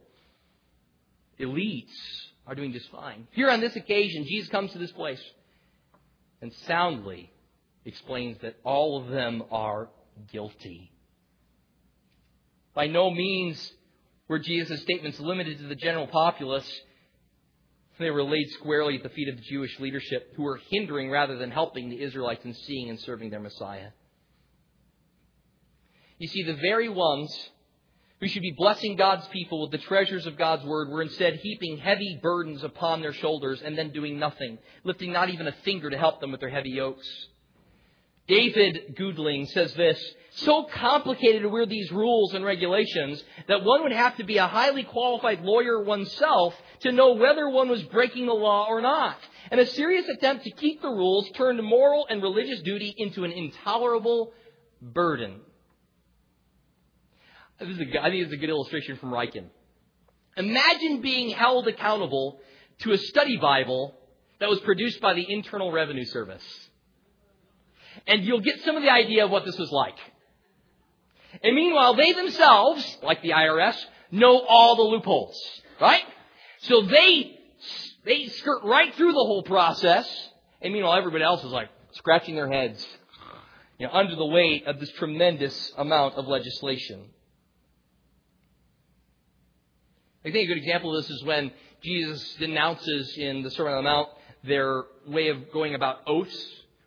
elites, 1.39 1.93
are 2.47 2.55
doing 2.55 2.73
just 2.73 2.91
fine. 2.91 3.29
Here 3.33 3.51
on 3.51 3.61
this 3.61 3.77
occasion, 3.77 4.25
Jesus 4.25 4.49
comes 4.49 4.73
to 4.73 4.79
this 4.79 4.93
place 4.93 5.23
and 6.41 6.53
soundly 6.67 7.31
explains 7.85 8.39
that 8.41 8.57
all 8.65 9.01
of 9.01 9.09
them 9.09 9.43
are 9.51 9.91
guilty. 10.33 10.91
By 12.75 12.87
no 12.87 13.11
means 13.11 13.73
were 14.29 14.39
Jesus' 14.39 14.81
statements 14.83 15.21
limited 15.21 15.59
to 15.59 15.67
the 15.67 15.75
general 15.75 16.07
populace. 16.07 16.71
They 17.99 18.11
were 18.11 18.23
laid 18.23 18.49
squarely 18.51 18.97
at 18.97 19.03
the 19.03 19.09
feet 19.09 19.29
of 19.29 19.37
the 19.37 19.43
Jewish 19.43 19.79
leadership, 19.81 20.33
who 20.37 20.45
were 20.45 20.61
hindering 20.71 21.11
rather 21.11 21.37
than 21.37 21.51
helping 21.51 21.91
the 21.91 22.01
Israelites 22.01 22.45
in 22.45 22.55
seeing 22.55 22.91
and 22.91 23.01
serving 23.01 23.31
their 23.31 23.41
Messiah. 23.41 23.91
You 26.19 26.29
see, 26.29 26.45
the 26.45 26.55
very 26.55 26.89
ones 26.89 27.51
who 28.21 28.29
should 28.29 28.43
be 28.43 28.55
blessing 28.57 28.97
God's 28.97 29.27
people 29.29 29.63
with 29.63 29.71
the 29.71 29.79
treasures 29.79 30.27
of 30.27 30.37
God's 30.37 30.65
word 30.65 30.89
were 30.89 31.03
instead 31.03 31.37
heaping 31.37 31.79
heavy 31.79 32.19
burdens 32.21 32.65
upon 32.65 33.01
their 33.01 33.13
shoulders 33.13 33.63
and 33.63 33.79
then 33.79 33.91
doing 33.91 34.19
nothing, 34.19 34.59
lifting 34.85 35.13
not 35.13 35.31
even 35.31 35.47
a 35.47 35.53
finger 35.65 35.91
to 35.91 35.99
help 35.99 36.21
them 36.21 36.33
with 36.33 36.41
their 36.41 36.51
heavy 36.51 36.71
yokes. 36.71 37.07
David 38.27 38.95
Gooding 38.97 39.47
says 39.47 39.73
this, 39.75 39.99
so 40.33 40.65
complicated 40.65 41.47
were 41.47 41.65
these 41.65 41.91
rules 41.91 42.35
and 42.35 42.45
regulations 42.45 43.23
that 43.49 43.65
one 43.65 43.83
would 43.85 43.93
have 43.93 44.17
to 44.19 44.25
be 44.25 44.37
a 44.37 44.47
highly 44.47 44.83
qualified 44.83 45.41
lawyer 45.41 45.83
oneself 45.83 46.55
to 46.81 46.93
know 46.93 47.15
whether 47.15 47.49
one 47.49 47.69
was 47.69 47.83
breaking 47.85 48.27
the 48.27 48.33
law 48.33 48.67
or 48.69 48.81
not. 48.81 49.17
And 49.51 49.61
a 49.61 49.67
serious 49.67 50.09
attempt 50.09 50.45
to 50.45 50.51
keep 50.51 50.83
the 50.83 50.89
rules 50.89 51.29
turned 51.31 51.63
moral 51.63 52.07
and 52.09 52.23
religious 52.23 52.61
duty 52.63 52.95
into 52.97 53.25
an 53.25 53.33
intolerable 53.33 54.33
burden. 54.81 55.41
This 57.59 57.71
is 57.71 57.81
a, 57.81 58.01
I 58.01 58.11
think 58.11 58.25
this 58.25 58.29
is 58.29 58.33
a 58.35 58.37
good 58.37 58.51
illustration 58.51 58.97
from 58.99 59.11
Ryken. 59.11 59.47
Imagine 60.37 61.01
being 61.01 61.31
held 61.31 61.67
accountable 61.67 62.39
to 62.81 62.93
a 62.93 62.99
study 62.99 63.37
Bible 63.37 63.95
that 64.39 64.49
was 64.49 64.61
produced 64.61 65.01
by 65.01 65.15
the 65.15 65.27
Internal 65.29 65.73
Revenue 65.73 66.05
Service. 66.05 66.45
And 68.07 68.25
you'll 68.25 68.41
get 68.41 68.61
some 68.61 68.77
of 68.77 68.83
the 68.83 68.91
idea 68.91 69.25
of 69.25 69.31
what 69.33 69.45
this 69.45 69.59
was 69.59 69.73
like. 69.73 69.97
And 71.43 71.55
meanwhile, 71.55 71.95
they 71.95 72.13
themselves, 72.13 72.99
like 73.03 73.23
the 73.23 73.31
IRS, 73.31 73.77
know 74.13 74.41
all 74.49 74.77
the 74.77 74.83
loopholes, 74.83 75.37
right? 75.81 76.03
So 76.63 76.83
they, 76.83 77.39
they 78.05 78.27
skirt 78.29 78.63
right 78.65 78.95
through 78.95 79.13
the 79.13 79.25
whole 79.25 79.43
process. 79.43 80.09
And 80.61 80.73
meanwhile, 80.73 80.97
everybody 80.99 81.25
else 81.25 81.45
is 81.45 81.53
like 81.53 81.69
scratching 81.93 82.35
their 82.35 82.51
heads, 82.51 82.85
you 83.79 83.87
know, 83.87 83.93
under 83.93 84.17
the 84.17 84.27
weight 84.27 84.67
of 84.67 84.81
this 84.81 84.91
tremendous 84.93 85.73
amount 85.77 86.15
of 86.15 86.27
legislation. 86.27 87.05
I 90.25 90.31
think 90.31 90.45
a 90.45 90.55
good 90.55 90.59
example 90.59 90.97
of 90.97 91.03
this 91.03 91.11
is 91.11 91.25
when 91.25 91.53
Jesus 91.83 92.35
denounces 92.41 93.17
in 93.17 93.43
the 93.43 93.51
Sermon 93.51 93.75
on 93.75 93.85
the 93.85 93.89
Mount 93.89 94.09
their 94.45 94.85
way 95.07 95.29
of 95.29 95.53
going 95.53 95.75
about 95.75 96.01
oaths, 96.07 96.37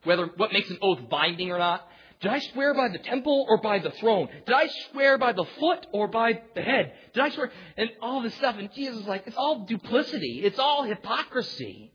whether 0.04 0.28
what 0.36 0.52
makes 0.54 0.70
an 0.70 0.80
oath 0.82 1.00
binding 1.10 1.52
or 1.52 1.58
not. 1.58 1.88
Did 2.22 2.32
I 2.32 2.40
swear 2.40 2.76
by 2.76 2.90
the 2.90 3.00
temple 3.00 3.48
or 3.50 3.60
by 3.62 3.80
the 3.80 3.90
throne? 3.92 4.30
Did 4.46 4.54
I 4.54 4.68
swear 4.92 5.18
by 5.18 5.34
the 5.34 5.46
foot 5.60 5.88
or 5.92 6.08
by 6.08 6.42
the 6.54 6.62
head? 6.62 6.94
Did 7.14 7.24
I 7.24 7.30
swear? 7.30 7.52
And 7.78 7.90
all 8.00 8.22
this 8.22 8.36
stuff. 8.36 8.58
And 8.60 8.72
Jesus 8.74 9.00
is 9.00 9.08
like, 9.08 9.24
it's 9.26 9.38
all 9.38 9.66
duplicity. 9.66 10.42
It's 10.44 10.60
all 10.60 10.84
hypocrisy. 10.84 11.92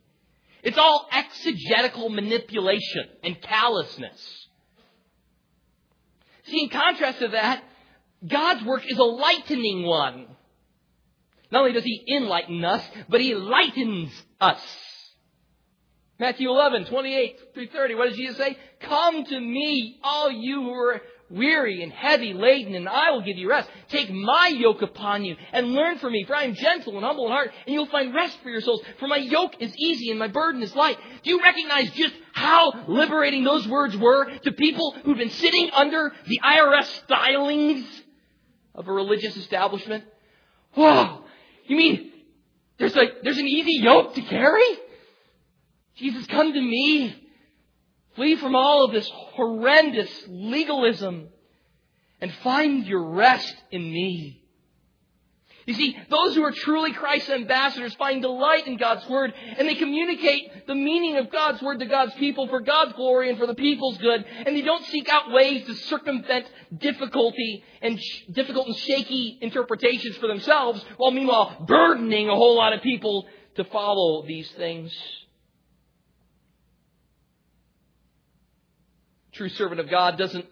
It's 0.64 0.79
all 0.79 1.09
exegetical 1.12 2.09
manipulation 2.09 3.05
and 3.22 3.41
callousness. 3.41 4.49
See, 6.47 6.61
in 6.64 6.70
contrast 6.70 7.20
to 7.20 7.29
that, 7.29 7.62
God's 8.27 8.64
work 8.64 8.83
is 8.91 8.99
a 8.99 9.05
lightening 9.05 9.85
one. 9.85 10.27
Not 11.53 11.61
only 11.61 11.72
does 11.72 11.85
he 11.85 12.05
enlighten 12.16 12.64
us, 12.64 12.85
but 13.09 13.20
he 13.20 13.37
lightens 13.37 14.11
us. 14.41 14.61
Matthew 16.19 16.49
11, 16.49 16.87
28 16.87 17.41
through 17.53 17.69
30. 17.69 17.95
What 17.95 18.09
does 18.09 18.17
Jesus 18.17 18.39
say? 18.39 18.57
Come 18.81 19.25
to 19.25 19.39
me, 19.39 19.99
all 20.03 20.31
you 20.31 20.62
who 20.62 20.73
are 20.73 21.03
weary 21.29 21.83
and 21.83 21.93
heavy 21.93 22.33
laden, 22.33 22.75
and 22.75 22.89
I 22.89 23.11
will 23.11 23.23
give 23.23 23.37
you 23.37 23.51
rest. 23.51 23.69
Take 23.89 24.11
my 24.11 24.51
yoke 24.55 24.83
upon 24.83 25.25
you 25.25 25.37
and 25.53 25.73
learn 25.73 25.99
from 25.99 26.12
me, 26.12 26.25
for 26.25 26.35
I 26.35 26.45
am 26.45 26.55
gentle 26.55 26.97
and 26.97 27.05
humble 27.05 27.27
in 27.27 27.33
heart, 27.33 27.51
and 27.67 27.75
you'll 27.75 27.87
find 27.87 28.14
rest 28.14 28.39
for 28.43 28.49
your 28.49 28.61
souls. 28.61 28.83
For 28.99 29.09
my 29.09 29.17
yoke 29.17 29.57
is 29.61 29.77
easy 29.77 30.11
and 30.11 30.19
my 30.19 30.29
burden 30.29 30.62
is 30.62 30.75
light. 30.75 30.97
Do 31.23 31.31
you 31.31 31.43
recognize 31.43 31.91
just 31.91 32.14
how 32.33 32.85
liberating 32.87 33.45
those 33.45 33.67
words 33.67 33.97
were 33.97 34.31
to 34.39 34.53
people 34.53 34.95
who've 35.05 35.19
been 35.19 35.31
sitting 35.31 35.71
under 35.73 36.12
the 36.27 36.41
IRS 36.45 37.03
stylings 37.07 37.85
of 38.75 38.89
a 38.89 38.93
religious 38.93 39.37
establishment? 39.37 40.05
Whoa! 40.75 41.25
You 41.67 41.77
mean 41.77 42.12
there's 42.79 42.97
a, 42.97 43.05
there's 43.23 43.39
an 43.39 43.49
easy 43.49 43.83
yoke 43.83 44.14
to 44.14 44.23
carry? 44.23 44.79
Jesus, 45.97 46.26
come 46.26 46.53
to 46.53 46.61
me. 46.61 47.22
Flee 48.14 48.36
from 48.36 48.55
all 48.55 48.84
of 48.84 48.92
this 48.92 49.09
horrendous 49.12 50.11
legalism 50.28 51.28
and 52.20 52.32
find 52.42 52.86
your 52.86 53.05
rest 53.11 53.55
in 53.70 53.82
me. 53.82 54.42
You 55.66 55.74
see, 55.74 55.99
those 56.09 56.36
who 56.36 56.44
are 56.44 56.53
truly 56.53 56.92
Christ's 56.92 57.28
ambassadors 57.28 57.92
find 57.97 58.22
delight 58.22 58.68
in 58.68 58.76
God's 58.76 59.07
Word 59.09 59.34
and 59.59 59.68
they 59.68 59.74
communicate 59.74 60.66
the 60.68 60.76
meaning 60.76 61.16
of 61.16 61.30
God's 61.30 61.61
Word 61.61 61.80
to 61.80 61.86
God's 61.86 62.14
people 62.14 62.47
for 62.47 62.61
God's 62.61 62.92
glory 62.92 63.28
and 63.28 63.36
for 63.36 63.49
the 63.49 63.55
people's 63.55 63.99
good 63.99 64.24
and 64.24 64.57
they 64.57 64.62
don't 64.62 64.84
seek 64.86 65.09
out 65.09 65.32
ways 65.32 65.66
to 65.66 65.74
circumvent 65.74 66.47
difficulty 66.78 67.64
and 67.82 68.01
sh- 68.01 68.22
difficult 68.30 68.68
and 68.68 68.76
shaky 68.76 69.38
interpretations 69.42 70.16
for 70.18 70.28
themselves 70.28 70.84
while 70.99 71.11
meanwhile 71.11 71.64
burdening 71.66 72.28
a 72.28 72.34
whole 72.34 72.57
lot 72.57 72.72
of 72.72 72.80
people 72.80 73.26
to 73.57 73.64
follow 73.64 74.24
these 74.24 74.49
things. 74.53 74.97
True 79.37 79.49
servant 79.51 79.80
of 79.80 79.91
God 79.91 80.18
doesn't 80.18 80.47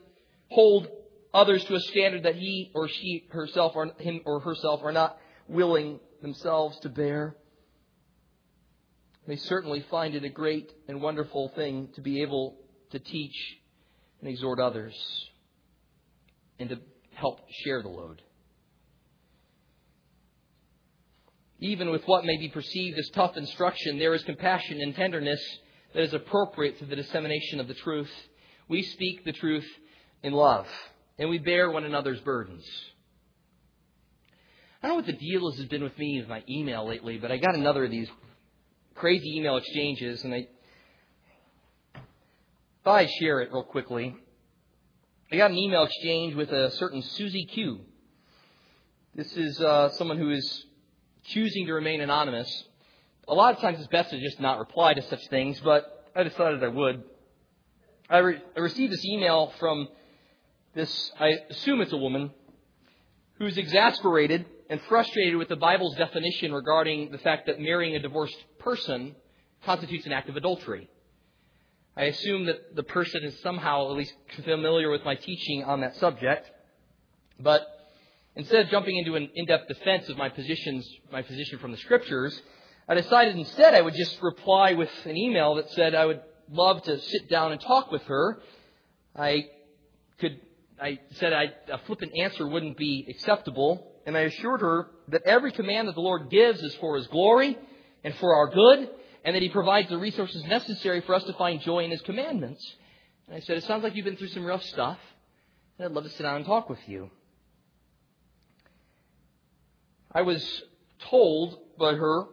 hold 0.49 0.89
others 1.33 1.65
to 1.65 1.75
a 1.75 1.81
standard 1.81 2.25
that 2.25 2.37
he 2.37 2.71
or 2.75 2.89
she 2.89 3.27
herself 3.31 3.73
or 3.75 3.91
him 3.99 4.21
or 4.25 4.41
herself 4.41 4.81
are 4.85 4.93
not 4.93 5.19
willing 5.49 5.99
themselves 6.23 6.79
to 6.81 6.89
bear. 6.89 7.37
They 9.27 9.37
certainly 9.37 9.85
find 9.91 10.15
it 10.15 10.25
a 10.25 10.29
great 10.29 10.71
and 10.87 11.01
wonderful 11.01 11.49
thing 11.57 11.89
to 11.95 12.03
be 12.03 12.23
able 12.23 12.57
to 12.91 12.99
teach 12.99 13.35
and 14.21 14.29
exhort 14.29 14.61
others 14.61 14.95
and 16.59 16.69
to 16.69 16.79
help 17.15 17.41
share 17.65 17.83
the 17.83 17.89
load. 17.89 18.23
Even 21.59 21.91
with 21.91 22.03
what 22.07 22.25
may 22.25 22.37
be 22.37 22.49
perceived 22.49 22.99
as 22.99 23.09
tough 23.15 23.37
instruction, 23.37 23.99
there 23.99 24.15
is 24.15 24.23
compassion 24.25 24.81
and 24.81 24.95
tenderness 24.95 25.41
that 25.95 26.03
is 26.03 26.13
appropriate 26.13 26.79
to 26.79 26.85
the 26.85 26.97
dissemination 26.97 27.61
of 27.61 27.69
the 27.69 27.75
truth. 27.75 28.11
We 28.69 28.83
speak 28.83 29.25
the 29.25 29.33
truth 29.33 29.67
in 30.23 30.33
love, 30.33 30.67
and 31.19 31.29
we 31.29 31.39
bear 31.39 31.71
one 31.71 31.85
another's 31.85 32.21
burdens. 32.21 32.65
I 34.83 34.87
don't 34.87 34.97
know 34.97 34.97
what 34.97 35.07
the 35.07 35.13
deal 35.27 35.51
has 35.51 35.65
been 35.67 35.83
with 35.83 35.99
me 35.99 36.21
with 36.21 36.29
my 36.29 36.43
email 36.49 36.87
lately, 36.87 37.19
but 37.19 37.31
I 37.31 37.37
got 37.37 37.55
another 37.55 37.85
of 37.85 37.91
these 37.91 38.09
crazy 38.95 39.37
email 39.37 39.57
exchanges, 39.57 40.25
and 40.25 40.35
I 40.35 40.49
thought 42.85 42.97
I'd 42.97 43.11
share 43.19 43.41
it 43.41 43.53
real 43.53 43.65
quickly. 43.65 44.17
I 45.33 45.37
got 45.37 45.51
an 45.51 45.59
email 45.59 45.85
exchange 45.85 46.35
with 46.35 46.51
a 46.51 46.71
certain 46.73 47.03
Susie 47.03 47.47
Q. 47.47 47.81
This 49.15 49.37
is 49.37 49.61
uh, 49.61 49.91
someone 49.91 50.19
who 50.19 50.31
is 50.31 50.67
choosing 51.25 51.67
to 51.67 51.73
remain 51.73 52.01
anonymous. 52.01 52.65
A 53.27 53.35
lot 53.35 53.55
of 53.55 53.61
times 53.61 53.79
it's 53.79 53.89
best 53.89 54.11
to 54.11 54.21
just 54.21 54.41
not 54.41 54.59
reply 54.59 54.95
to 54.95 55.03
such 55.03 55.27
things, 55.29 55.61
but 55.61 56.11
I 56.15 56.23
decided 56.23 56.63
I 56.63 56.69
would. 56.69 57.05
I, 58.09 58.19
re- 58.19 58.43
I 58.57 58.61
received 58.61 58.93
this 58.93 59.05
email 59.05 59.53
from 59.59 59.89
this, 60.75 61.11
I 61.19 61.39
assume 61.49 61.81
it's 61.81 61.93
a 61.93 61.97
woman, 61.97 62.31
who's 63.39 63.57
exasperated 63.57 64.45
and 64.69 64.81
frustrated 64.89 65.37
with 65.37 65.49
the 65.49 65.57
Bible's 65.57 65.97
definition 65.97 66.53
regarding 66.53 67.11
the 67.13 67.19
fact 67.19 67.47
that 67.47 67.61
marrying 67.61 67.97
a 67.97 68.01
divorced 68.01 68.37
person 68.59 69.15
constitutes 69.65 70.05
an 70.05 70.13
act 70.13 70.29
of 70.29 70.37
adultery. 70.37 70.91
I 71.97 72.05
assume 72.05 72.47
that 72.47 72.77
the 72.77 72.83
person 72.83 73.25
is 73.25 73.41
somehow 73.41 73.91
at 73.91 73.97
least 73.97 74.15
familiar 74.45 74.91
with 74.91 75.05
my 75.05 75.15
teaching 75.15 75.65
on 75.65 75.81
that 75.81 75.97
subject, 75.97 76.51
but 77.41 77.67
instead 78.37 78.67
of 78.67 78.71
jumping 78.71 78.99
into 78.99 79.15
an 79.15 79.31
in-depth 79.35 79.69
defense 79.69 80.09
of 80.09 80.19
my 80.19 80.29
positions, 80.29 80.87
my 81.11 81.23
position 81.23 81.59
from 81.59 81.71
the 81.71 81.79
scriptures, 81.79 82.39
I 82.87 82.95
decided 82.95 83.37
instead 83.37 83.75
I 83.75 83.81
would 83.81 83.95
just 83.95 84.21
reply 84.21 84.75
with 84.75 84.91
an 85.07 85.17
email 85.17 85.55
that 85.55 85.71
said 85.71 85.95
I 85.95 86.05
would 86.05 86.21
love 86.51 86.83
to 86.85 87.01
sit 87.01 87.29
down 87.29 87.53
and 87.53 87.61
talk 87.61 87.91
with 87.91 88.03
her. 88.03 88.41
I 89.17 89.47
could, 90.19 90.41
I 90.81 90.99
said 91.13 91.33
I, 91.33 91.53
a 91.73 91.79
flippant 91.87 92.13
answer 92.19 92.47
wouldn't 92.47 92.77
be 92.77 93.07
acceptable, 93.09 93.93
and 94.07 94.17
I 94.17 94.21
assured 94.21 94.61
her 94.61 94.89
that 95.09 95.23
every 95.25 95.53
command 95.53 95.89
that 95.89 95.95
the 95.95 96.01
Lord 96.01 96.31
gives 96.31 96.61
is 96.63 96.75
for 96.77 96.97
His 96.97 97.07
glory 97.09 97.57
and 98.03 98.15
for 98.17 98.35
our 98.35 98.49
good, 98.51 98.91
and 99.25 99.35
that 99.35 99.43
He 99.43 99.49
provides 99.49 99.89
the 99.89 99.99
resources 99.99 100.45
necessary 100.45 101.01
for 101.03 101.15
us 101.15 101.25
to 101.25 101.33
find 101.35 101.61
joy 101.61 101.85
in 101.85 101.91
His 101.91 102.03
commandments. 102.03 102.63
And 103.27 103.37
I 103.37 103.41
said, 103.41 103.57
It 103.57 103.65
sounds 103.65 103.83
like 103.83 103.95
you've 103.95 104.05
been 104.05 104.17
through 104.17 104.29
some 104.29 104.45
rough 104.45 104.63
stuff, 104.65 104.99
and 105.79 105.87
I'd 105.87 105.93
love 105.93 106.05
to 106.05 106.11
sit 106.11 106.23
down 106.23 106.37
and 106.37 106.47
talk 106.47 106.69
with 106.69 106.81
you. 106.87 107.11
I 110.13 110.23
was 110.23 110.63
told 111.11 111.59
by 111.79 111.95
her 111.95 112.27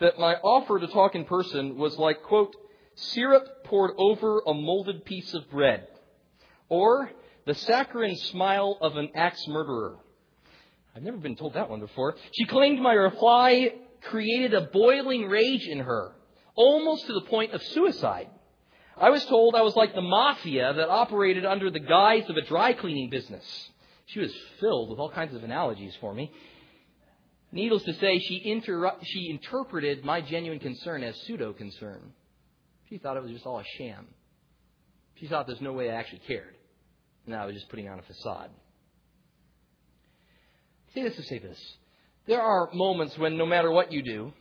that 0.00 0.18
my 0.18 0.34
offer 0.36 0.78
to 0.78 0.86
talk 0.86 1.14
in 1.14 1.24
person 1.24 1.76
was 1.76 1.96
like, 1.98 2.22
quote, 2.22 2.56
syrup 2.94 3.64
poured 3.64 3.92
over 3.96 4.40
a 4.46 4.54
molded 4.54 5.04
piece 5.04 5.34
of 5.34 5.50
bread, 5.50 5.86
or 6.68 7.10
the 7.46 7.54
saccharine 7.54 8.16
smile 8.16 8.78
of 8.80 8.96
an 8.96 9.10
axe 9.14 9.46
murderer. 9.48 9.96
I've 10.96 11.02
never 11.02 11.16
been 11.16 11.36
told 11.36 11.54
that 11.54 11.70
one 11.70 11.80
before. 11.80 12.14
She 12.32 12.44
claimed 12.46 12.80
my 12.80 12.92
reply 12.92 13.74
created 14.02 14.54
a 14.54 14.62
boiling 14.72 15.28
rage 15.28 15.66
in 15.66 15.80
her, 15.80 16.12
almost 16.54 17.06
to 17.06 17.14
the 17.14 17.22
point 17.22 17.52
of 17.52 17.62
suicide. 17.62 18.28
I 18.96 19.10
was 19.10 19.24
told 19.24 19.54
I 19.54 19.62
was 19.62 19.74
like 19.74 19.94
the 19.94 20.00
mafia 20.00 20.72
that 20.72 20.88
operated 20.88 21.44
under 21.44 21.70
the 21.70 21.80
guise 21.80 22.28
of 22.28 22.36
a 22.36 22.42
dry 22.42 22.74
cleaning 22.74 23.10
business. 23.10 23.44
She 24.06 24.20
was 24.20 24.32
filled 24.60 24.90
with 24.90 24.98
all 24.98 25.10
kinds 25.10 25.34
of 25.34 25.42
analogies 25.42 25.96
for 26.00 26.14
me. 26.14 26.30
Needless 27.50 27.82
to 27.84 27.94
say, 27.94 28.18
she, 28.18 28.62
she 29.02 29.30
interpreted 29.30 30.04
my 30.04 30.20
genuine 30.20 30.60
concern 30.60 31.02
as 31.02 31.16
pseudo 31.22 31.52
concern. 31.52 32.12
She 32.94 32.98
thought 32.98 33.16
it 33.16 33.24
was 33.24 33.32
just 33.32 33.44
all 33.44 33.58
a 33.58 33.64
sham. 33.76 34.06
She 35.16 35.26
thought 35.26 35.48
there's 35.48 35.60
no 35.60 35.72
way 35.72 35.90
I 35.90 35.94
actually 35.94 36.20
cared. 36.28 36.54
And 37.26 37.34
I 37.34 37.44
was 37.44 37.56
just 37.56 37.68
putting 37.68 37.88
on 37.88 37.98
a 37.98 38.02
facade. 38.02 38.50
say 40.94 41.02
this 41.02 41.16
to 41.16 41.24
say 41.24 41.40
this. 41.40 41.58
There 42.28 42.40
are 42.40 42.70
moments 42.72 43.18
when 43.18 43.36
no 43.36 43.46
matter 43.46 43.72
what 43.72 43.90
you 43.90 44.00
do, 44.00 44.32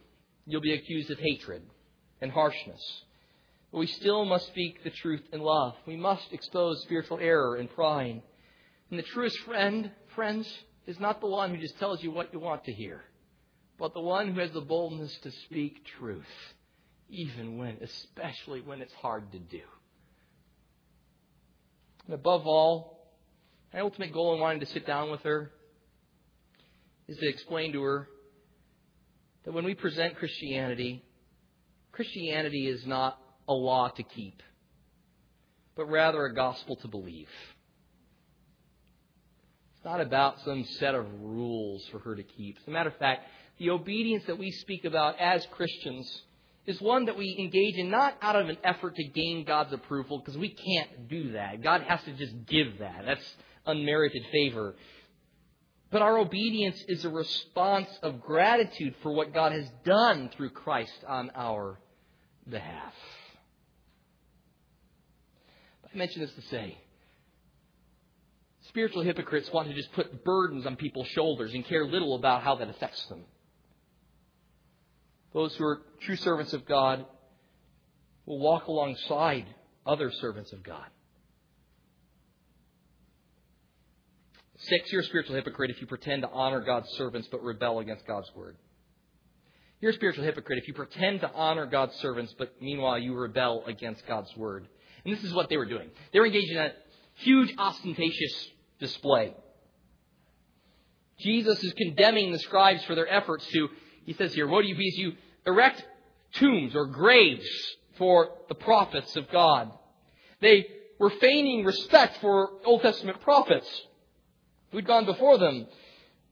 you'll 0.46 0.62
be 0.62 0.74
accused 0.74 1.10
of 1.10 1.18
hatred 1.18 1.64
and 2.22 2.32
harshness. 2.32 2.80
But 3.72 3.80
we 3.80 3.88
still 3.88 4.24
must 4.24 4.46
speak 4.50 4.84
the 4.84 4.92
truth 4.92 5.24
in 5.34 5.42
love. 5.42 5.74
We 5.88 5.96
must 5.96 6.32
expose 6.32 6.84
spiritual 6.84 7.18
error 7.20 7.56
and 7.56 7.68
pride. 7.74 8.22
And 8.92 9.00
the 9.00 9.04
truest 9.04 9.40
friend, 9.48 9.90
friends, 10.14 10.48
is 10.86 11.00
not 11.00 11.22
the 11.22 11.28
one 11.28 11.56
who 11.56 11.58
just 11.60 11.80
tells 11.80 12.04
you 12.04 12.12
what 12.12 12.32
you 12.32 12.40
want 12.40 12.66
to 12.66 12.72
hear, 12.72 13.02
but 13.80 13.96
the 13.96 14.00
one 14.00 14.32
who 14.32 14.40
has 14.42 14.52
the 14.52 14.62
boldness 14.62 15.18
to 15.24 15.32
speak 15.48 15.84
truth 15.98 16.54
even 17.14 17.58
when, 17.58 17.78
especially 17.82 18.60
when 18.62 18.82
it's 18.82 18.94
hard 18.96 19.32
to 19.32 19.40
do. 19.40 19.62
And 22.06 22.16
above 22.16 22.48
all, 22.48 23.14
my 23.72 23.82
ultimate 23.82 24.12
goal 24.12 24.34
in 24.34 24.42
wanting 24.42 24.60
to 24.62 24.66
sit 24.66 24.86
down 24.86 25.12
with 25.12 25.22
her 25.22 25.52
is 27.08 27.18
to 27.18 27.30
explain 27.30 27.72
to 27.74 27.84
her 27.84 28.08
that 29.46 29.54
when 29.54 29.64
we 29.64 29.76
present 29.76 30.18
Christianity, 30.18 31.04
Christianity 31.92 32.68
is 32.68 32.86
not 32.86 33.20
a 33.48 33.54
law 33.54 33.90
to 33.90 34.04
keep, 34.04 34.42
but 35.76 35.86
rather 35.86 36.26
a 36.26 36.34
gospel 36.34 36.78
to 36.78 36.88
believe. 36.88 37.30
It's 39.76 39.86
not 39.86 40.02
about 40.02 40.40
some 40.42 40.66
set 40.80 40.96
of 40.96 41.06
rules 41.22 41.86
for 41.92 42.00
her 42.00 42.16
to 42.16 42.24
keep. 42.24 42.58
As 42.60 42.68
a 42.68 42.72
matter 42.72 42.90
of 42.90 42.98
fact, 42.98 43.28
the 43.60 43.70
obedience 43.70 44.24
that 44.26 44.40
we 44.40 44.50
speak 44.50 44.86
about 44.86 45.20
as 45.20 45.46
Christians 45.52 46.24
is 46.66 46.80
one 46.82 47.06
that 47.06 47.18
we 47.18 47.36
engage 47.40 47.76
in 47.76 47.90
not 47.90 48.16
out 48.22 48.36
of 48.36 48.48
an 48.50 48.58
effort 48.64 48.96
to 48.96 49.04
gain 49.04 49.44
God's 49.44 49.74
approval, 49.74 50.20
because 50.20 50.38
we 50.38 50.50
can't 50.50 51.10
do 51.10 51.34
that. 51.34 51.62
God 51.62 51.82
has 51.82 52.02
to 52.04 52.14
just 52.14 52.34
give 52.46 52.80
that. 52.80 53.04
That's 53.06 53.36
unmerited 53.66 54.24
favor. 54.32 54.76
But 55.92 56.02
our 56.02 56.18
obedience 56.18 56.82
is 56.88 57.06
a 57.06 57.10
response 57.10 57.90
of 58.02 58.22
gratitude 58.22 58.96
for 59.04 59.12
what 59.12 59.34
God 59.34 59.52
has 59.52 59.70
done 59.86 60.30
through 60.36 60.50
Christ 60.52 61.04
on 61.08 61.32
our 61.36 61.80
behalf. 62.50 62.94
I 65.94 65.98
mention 65.98 66.22
this 66.22 66.34
to 66.34 66.42
say 66.44 66.78
spiritual 68.70 69.04
hypocrites 69.04 69.52
want 69.54 69.68
to 69.68 69.76
just 69.76 69.92
put 69.94 70.24
burdens 70.26 70.66
on 70.66 70.78
people's 70.78 71.08
shoulders 71.10 71.54
and 71.54 71.64
care 71.64 71.86
little 71.86 72.16
about 72.16 72.42
how 72.42 72.56
that 72.56 72.70
affects 72.70 73.06
them. 73.06 73.24
Those 75.34 75.56
who 75.56 75.66
are 75.66 75.82
true 76.02 76.16
servants 76.16 76.54
of 76.54 76.66
God 76.66 77.06
will 78.26 78.40
walk 78.40 78.68
alongside 78.68 79.46
other 79.86 80.12
servants 80.12 80.54
of 80.54 80.64
God. 80.64 80.86
Six, 84.58 84.92
you're 84.92 85.02
a 85.02 85.06
spiritual 85.06 85.36
hypocrite 85.36 85.72
if 85.72 85.82
you 85.82 85.88
pretend 85.88 86.22
to 86.22 86.30
honor 86.30 86.62
God's 86.62 86.88
servants 86.92 87.28
but 87.30 87.44
rebel 87.44 87.80
against 87.80 88.08
God's 88.08 88.30
word. 88.34 88.56
You're 89.82 89.92
a 89.92 89.96
spiritual 89.96 90.24
hypocrite 90.24 90.60
if 90.60 90.68
you 90.70 90.74
pretend 90.74 91.20
to 91.22 91.32
honor 91.34 91.66
God's 91.66 91.96
servants 91.96 92.34
but 92.38 92.54
meanwhile 92.62 92.98
you 92.98 93.14
rebel 93.14 93.64
against 93.68 94.08
God's 94.08 94.34
word. 94.38 94.66
And 95.04 95.14
this 95.14 95.24
is 95.24 95.34
what 95.34 95.50
they 95.50 95.58
were 95.58 95.66
doing. 95.66 95.90
They 96.14 96.20
were 96.20 96.28
engaged 96.28 96.52
in 96.52 96.58
a 96.58 96.72
huge 97.16 97.54
ostentatious 97.58 98.50
display. 98.80 99.34
Jesus 101.20 101.62
is 101.64 101.74
condemning 101.74 102.32
the 102.32 102.40
scribes 102.40 102.84
for 102.86 102.96
their 102.96 103.08
efforts 103.08 103.46
to, 103.48 103.70
he 104.06 104.14
says 104.14 104.34
here, 104.34 104.48
what 104.48 104.62
do 104.62 104.68
you 104.68 104.76
be? 104.76 104.92
You 104.96 105.14
erect 105.46 105.84
tombs 106.34 106.76
or 106.76 106.88
graves 106.88 107.48
for 107.98 108.30
the 108.50 108.56
prophets 108.56 109.16
of 109.16 109.30
God. 109.32 109.72
They 110.42 110.68
were 111.00 111.10
feigning 111.10 111.64
respect 111.64 112.18
for 112.22 112.50
Old 112.66 112.82
Testament 112.82 113.22
prophets 113.22 113.68
who'd 114.72 114.88
gone 114.88 115.06
before 115.06 115.38
them. 115.38 115.68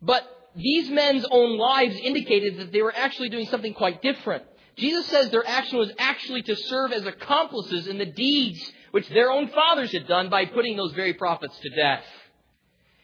But 0.02 0.24
these 0.56 0.90
men's 0.90 1.26
own 1.30 1.58
lives 1.58 1.96
indicated 2.02 2.58
that 2.58 2.72
they 2.72 2.82
were 2.82 2.96
actually 2.96 3.30
doing 3.30 3.46
something 3.48 3.74
quite 3.74 4.02
different. 4.02 4.44
Jesus 4.78 5.06
says 5.08 5.30
their 5.30 5.48
action 5.48 5.78
was 5.78 5.92
actually 5.98 6.42
to 6.44 6.56
serve 6.56 6.92
as 6.92 7.06
accomplices 7.06 7.88
in 7.88 7.98
the 7.98 8.06
deeds 8.06 8.72
which 8.92 9.08
their 9.10 9.32
own 9.32 9.48
fathers 9.50 9.92
had 9.92 10.08
done 10.08 10.30
by 10.30 10.46
putting 10.46 10.76
those 10.76 10.94
very 10.94 11.14
prophets 11.14 11.58
to 11.60 11.70
death. 11.70 12.04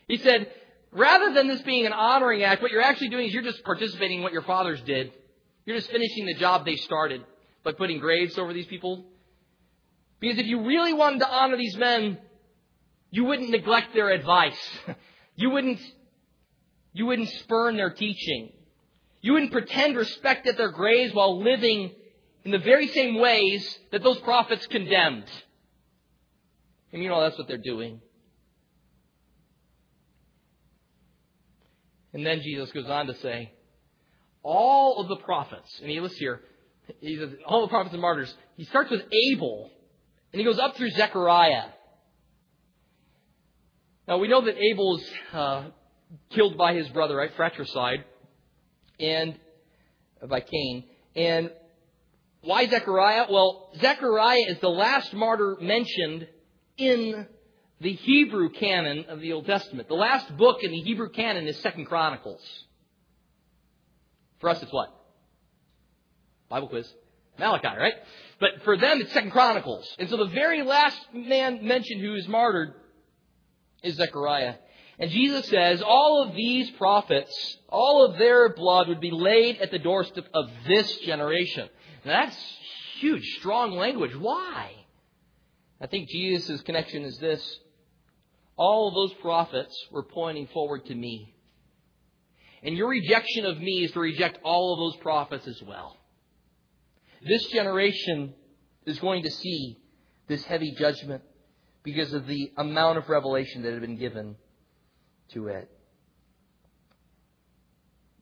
He 0.07 0.18
said, 0.18 0.49
rather 0.98 1.34
than 1.34 1.48
this 1.48 1.62
being 1.62 1.86
an 1.86 1.93
honoring 1.93 2.43
act, 2.43 2.62
what 2.62 2.72
you're 2.72 2.82
actually 2.82 3.10
doing 3.10 3.28
is 3.28 3.34
you're 3.34 3.43
just 3.43 3.64
participating 3.64 4.18
in 4.18 4.24
what 4.24 4.34
your 4.34 4.41
fathers 4.41 4.82
did. 4.82 5.12
You're 5.66 5.78
just 5.78 5.91
finishing 5.91 6.26
the 6.26 6.34
job 6.34 6.66
they 6.66 6.76
started 6.76 7.24
by 7.64 7.74
putting 7.74 8.00
graves 8.00 8.38
over 8.38 8.54
these 8.54 8.66
people. 8.66 9.06
Because 10.20 10.39
if 10.39 10.48
you 10.48 10.66
really 10.66 10.93
wanted 10.93 11.20
to 11.20 11.30
honor 11.30 11.58
these 11.58 11.78
men, 11.78 12.18
you 13.12 13.26
wouldn't 13.26 13.50
neglect 13.50 13.93
their 13.93 14.10
advice. 14.10 14.58
You 15.39 15.52
wouldn't, 15.52 15.80
you 16.93 17.06
wouldn't 17.06 17.30
spurn 17.30 17.78
their 17.78 17.91
teaching. 17.91 18.54
You 19.22 19.34
wouldn't 19.34 19.52
pretend 19.52 19.95
respect 19.95 20.48
at 20.48 20.58
their 20.58 20.72
graves 20.72 21.14
while 21.14 21.43
living 21.43 21.91
in 22.43 22.50
the 22.50 22.58
very 22.58 22.88
same 22.88 23.20
ways 23.20 23.78
that 23.91 24.02
those 24.02 24.18
prophets 24.22 24.66
condemned. 24.66 25.30
And 26.91 27.04
you 27.04 27.10
know 27.10 27.22
that's 27.22 27.38
what 27.38 27.48
they're 27.48 27.60
doing. 27.60 28.02
And 32.18 32.26
then 32.26 32.41
Jesus 32.41 32.72
goes 32.72 32.88
on 32.88 33.05
to 33.05 33.15
say, 33.18 33.51
all 34.41 34.99
of 34.99 35.07
the 35.07 35.18
prophets, 35.18 35.70
and 35.82 35.91
he 35.91 35.99
lists 35.99 36.18
here, 36.18 36.41
he 36.99 37.15
says, 37.15 37.30
all 37.45 37.61
the 37.61 37.68
prophets 37.68 37.93
and 37.93 38.01
martyrs, 38.01 38.34
he 38.55 38.65
starts 38.65 38.89
with 38.89 39.03
Abel, 39.32 39.70
and 40.34 40.39
he 40.39 40.43
goes 40.43 40.57
up 40.57 40.76
through 40.76 40.89
Zechariah. 40.89 41.65
Now 44.07 44.18
we 44.18 44.28
know 44.30 44.41
that 44.41 44.57
Abel's 44.57 45.05
uh, 45.32 45.65
killed 46.32 46.57
by 46.57 46.74
his 46.74 46.89
brother, 46.89 47.15
right? 47.15 47.30
Fratricide, 47.36 48.03
and 48.99 49.38
uh, 50.20 50.26
by 50.26 50.39
Cain. 50.39 50.86
And 51.15 51.51
why 52.41 52.68
Zechariah? 52.68 53.28
Well, 53.30 53.70
Zechariah 53.80 54.45
is 54.47 54.59
the 54.59 54.70
last 54.70 55.13
martyr 55.13 55.57
mentioned 55.61 56.28
in 56.78 57.28
the 57.80 57.94
Hebrew 57.94 58.50
canon 58.50 59.06
of 59.10 59.20
the 59.20 59.34
Old 59.34 59.46
Testament. 59.46 59.88
The 59.88 59.96
last 59.96 60.36
book 60.36 60.64
in 60.64 60.72
the 60.72 60.82
Hebrew 60.82 61.10
canon 61.10 61.48
is 61.48 61.58
Second 61.60 61.86
Chronicles. 61.86 62.42
For 64.40 64.50
us, 64.50 64.62
it's 64.62 64.72
what? 64.72 64.94
Bible 66.50 66.70
quiz. 66.70 66.92
Malachi, 67.38 67.68
right? 67.68 67.94
But 68.40 68.64
for 68.64 68.78
them, 68.78 69.02
it's 69.02 69.14
Second 69.14 69.32
Chronicles. 69.32 69.88
And 70.00 70.10
so 70.10 70.18
the 70.18 70.26
very 70.26 70.64
last 70.64 70.98
man 71.14 71.66
mentioned 71.68 72.02
who 72.02 72.16
is 72.16 72.28
martyred 72.28 72.74
is 73.84 73.96
Zechariah. 73.96 74.56
And 75.00 75.12
Jesus 75.12 75.48
says 75.48 75.84
all 75.86 76.24
of 76.28 76.36
these 76.36 76.72
prophets, 76.72 77.58
all 77.70 78.06
of 78.06 78.18
their 78.18 78.54
blood 78.54 78.88
would 78.88 79.00
be 79.00 79.12
laid 79.12 79.58
at 79.62 79.70
the 79.70 79.78
doorstep 79.78 80.26
of 80.34 80.50
this 80.68 80.98
generation. 81.00 81.70
Now 82.04 82.26
that's 82.26 82.58
huge, 83.00 83.24
strong 83.38 83.74
language. 83.74 84.16
Why? 84.16 84.72
I 85.80 85.86
think 85.86 86.10
Jesus' 86.10 86.62
connection 86.62 87.04
is 87.04 87.20
this. 87.20 87.60
All 88.58 88.88
of 88.88 88.95
those 88.95 89.14
prophets 89.22 89.76
were 89.91 90.03
pointing 90.03 90.47
forward 90.47 90.86
to 90.88 90.95
me. 90.95 91.34
And 92.64 92.76
your 92.76 92.89
rejection 92.89 93.45
of 93.45 93.60
me 93.60 93.84
is 93.84 93.91
to 93.91 93.99
reject 93.99 94.39
all 94.43 94.74
of 94.74 94.80
those 94.80 95.01
prophets 95.01 95.47
as 95.47 95.62
well. 95.62 95.95
This 97.26 97.45
generation 97.47 98.34
is 98.86 98.99
going 98.99 99.24
to 99.24 99.32
see 99.32 99.78
this 100.28 100.43
heavy 100.43 100.74
judgment 100.78 101.24
because 101.84 102.14
of 102.14 102.26
the 102.28 102.51
amount 102.58 102.97
of 102.97 103.08
revelation 103.10 103.62
that 103.62 103.72
had 103.72 103.82
been 103.82 103.97
given 103.97 104.36
to 105.34 105.47
it. 105.47 105.70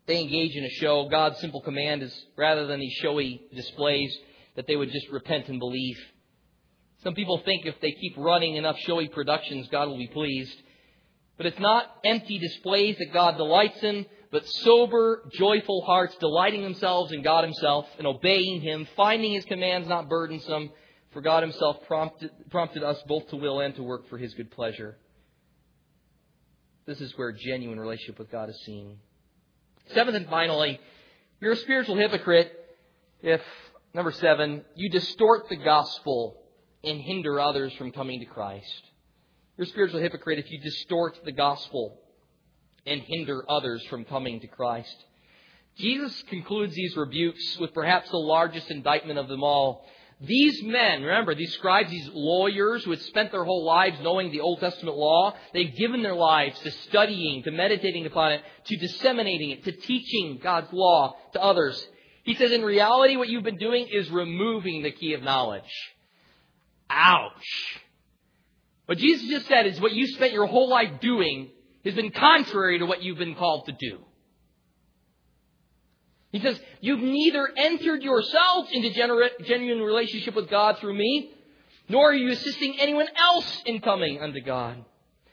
They 0.06 0.22
engage 0.22 0.56
in 0.56 0.64
a 0.64 0.70
show. 0.70 1.08
God's 1.10 1.40
simple 1.40 1.62
command 1.62 2.04
is 2.04 2.26
rather 2.38 2.68
than 2.68 2.80
these 2.80 2.94
showy 2.94 3.42
displays, 3.56 4.16
that 4.56 4.68
they 4.68 4.76
would 4.76 4.92
just 4.92 5.10
repent 5.10 5.48
and 5.48 5.60
believe. 5.60 5.98
Some 7.06 7.14
people 7.14 7.40
think 7.46 7.68
if 7.68 7.80
they 7.82 7.92
keep 7.92 8.16
running 8.18 8.56
enough 8.56 8.80
showy 8.80 9.08
productions, 9.08 9.68
God 9.72 9.88
will 9.88 10.00
be 10.00 10.08
pleased. 10.08 10.60
But 11.38 11.46
it's 11.46 11.60
not 11.60 11.86
empty 12.04 12.40
displays 12.40 12.98
that 12.98 13.14
God 13.14 13.38
delights 13.38 13.84
in, 13.84 14.08
but 14.32 14.48
sober, 14.48 15.22
joyful 15.38 15.84
hearts 15.86 16.18
delighting 16.20 16.64
themselves 16.64 17.12
in 17.12 17.22
God 17.22 17.44
Himself 17.44 17.86
and 18.00 18.08
obeying 18.08 18.60
Him, 18.62 18.88
finding 18.96 19.34
His 19.34 19.46
commands 19.46 19.88
not 19.88 20.10
burdensome, 20.10 20.72
for 21.14 21.22
God 21.22 21.44
Himself 21.44 21.78
prompted, 21.86 22.32
prompted 22.50 22.82
us 22.82 23.00
both 23.08 23.28
to 23.30 23.36
will 23.36 23.60
and 23.60 23.76
to 23.76 23.84
work 23.84 24.10
for 24.10 24.18
His 24.18 24.34
good 24.34 24.50
pleasure. 24.50 24.98
This 26.88 27.02
is 27.02 27.16
where 27.18 27.32
genuine 27.32 27.80
relationship 27.80 28.18
with 28.18 28.32
God 28.32 28.50
is 28.50 28.60
seen. 28.66 28.98
Seventh 29.94 30.18
and 30.18 30.28
finally, 30.28 30.80
you're 31.40 31.52
a 31.52 31.58
spiritual 31.58 31.98
hypocrite 31.98 32.52
if, 33.22 33.42
number 33.94 34.12
seven, 34.12 34.66
you 34.74 34.90
distort 34.90 35.50
the 35.50 35.58
gospel 35.58 36.42
and 36.86 37.02
hinder 37.02 37.40
others 37.40 37.74
from 37.74 37.92
coming 37.92 38.20
to 38.20 38.26
Christ. 38.26 38.82
You're 39.58 39.66
a 39.66 39.70
spiritual 39.70 40.02
hypocrite 40.02 40.40
if 40.40 40.52
you 40.52 40.60
distort 40.60 41.18
the 41.24 41.32
gospel 41.32 42.00
and 42.86 43.02
hinder 43.02 43.44
others 43.50 43.84
from 43.90 44.06
coming 44.06 44.40
to 44.42 44.48
Christ. 44.48 44.96
Jesus 45.78 46.24
concludes 46.30 46.76
these 46.76 46.96
rebukes 46.96 47.58
with 47.60 47.74
perhaps 47.74 48.10
the 48.10 48.18
largest 48.18 48.70
indictment 48.70 49.20
of 49.20 49.28
them 49.28 49.44
all. 49.44 49.86
These 50.22 50.64
men, 50.64 51.04
remember, 51.04 51.36
these 51.36 51.54
scribes, 51.56 51.90
these 51.90 52.10
lawyers 52.14 52.86
who 52.86 52.92
had 52.92 53.02
spent 53.02 53.32
their 53.32 53.44
whole 53.44 53.66
lives 53.66 53.98
knowing 54.02 54.32
the 54.32 54.40
Old 54.40 54.62
Testament 54.62 54.96
law, 54.96 55.36
they've 55.54 55.76
given 55.76 56.04
their 56.04 56.16
lives 56.16 56.58
to 56.60 56.72
studying, 56.72 57.44
to 57.44 57.52
meditating 57.52 58.06
upon 58.06 58.34
it, 58.34 58.42
to 58.66 58.78
disseminating 58.78 59.50
it, 59.50 59.66
to 59.66 59.74
teaching 59.74 60.40
God's 60.42 60.72
law 60.72 61.16
to 61.34 61.44
others. 61.44 61.86
He 62.24 62.36
says, 62.36 62.52
in 62.52 62.62
reality, 62.62 63.18
what 63.18 63.28
you've 63.28 63.44
been 63.44 63.58
doing 63.58 63.88
is 63.92 64.10
removing 64.10 64.84
the 64.84 64.92
key 64.92 65.14
of 65.14 65.22
knowledge. 65.22 65.64
Ouch. 66.90 67.80
What 68.86 68.98
Jesus 68.98 69.28
just 69.28 69.48
said 69.48 69.66
is 69.66 69.80
what 69.80 69.94
you 69.94 70.08
spent 70.08 70.34
your 70.34 70.46
whole 70.46 70.70
life 70.70 71.00
doing 71.02 71.50
has 71.84 71.96
been 71.96 72.12
contrary 72.12 72.80
to 72.80 72.86
what 72.86 73.04
you've 73.04 73.18
been 73.18 73.36
called 73.36 73.66
to 73.68 73.72
do. 73.72 74.00
He 76.32 76.40
says, 76.40 76.60
You've 76.82 77.02
neither 77.02 77.50
entered 77.56 78.04
yourselves 78.04 78.70
into 78.74 78.90
genuine 78.92 79.82
relationship 79.82 80.36
with 80.36 80.50
God 80.50 80.78
through 80.80 80.96
me, 80.96 81.32
nor 81.88 82.12
are 82.12 82.16
you 82.16 82.32
assisting 82.32 82.78
anyone 82.80 83.08
else 83.16 83.62
in 83.66 83.80
coming 83.80 84.22
unto 84.22 84.42
God. 84.42 84.84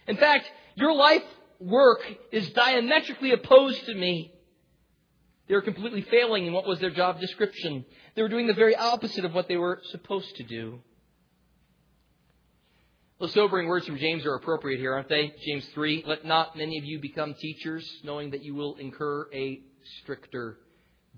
In 0.06 0.16
fact, 0.16 0.50
your 0.76 0.94
life 0.94 1.24
work 1.58 2.00
is 2.30 2.48
diametrically 2.50 3.32
opposed 3.32 3.84
to 3.86 3.94
me. 3.94 4.32
They 5.48 5.54
were 5.54 5.62
completely 5.62 6.02
failing 6.02 6.46
in 6.46 6.52
what 6.52 6.66
was 6.66 6.78
their 6.78 6.90
job 6.90 7.20
description. 7.20 7.84
They 8.14 8.22
were 8.22 8.28
doing 8.28 8.46
the 8.46 8.54
very 8.54 8.76
opposite 8.76 9.24
of 9.24 9.34
what 9.34 9.48
they 9.48 9.56
were 9.56 9.80
supposed 9.90 10.36
to 10.36 10.44
do. 10.44 10.80
The 13.22 13.28
sobering 13.28 13.68
words 13.68 13.86
from 13.86 13.98
James 13.98 14.26
are 14.26 14.34
appropriate 14.34 14.80
here, 14.80 14.94
aren't 14.94 15.08
they? 15.08 15.32
James 15.46 15.64
3 15.74 16.02
Let 16.08 16.24
not 16.24 16.56
many 16.56 16.76
of 16.78 16.84
you 16.84 16.98
become 16.98 17.34
teachers, 17.34 17.88
knowing 18.02 18.32
that 18.32 18.42
you 18.42 18.52
will 18.52 18.74
incur 18.78 19.28
a 19.32 19.60
stricter 20.00 20.58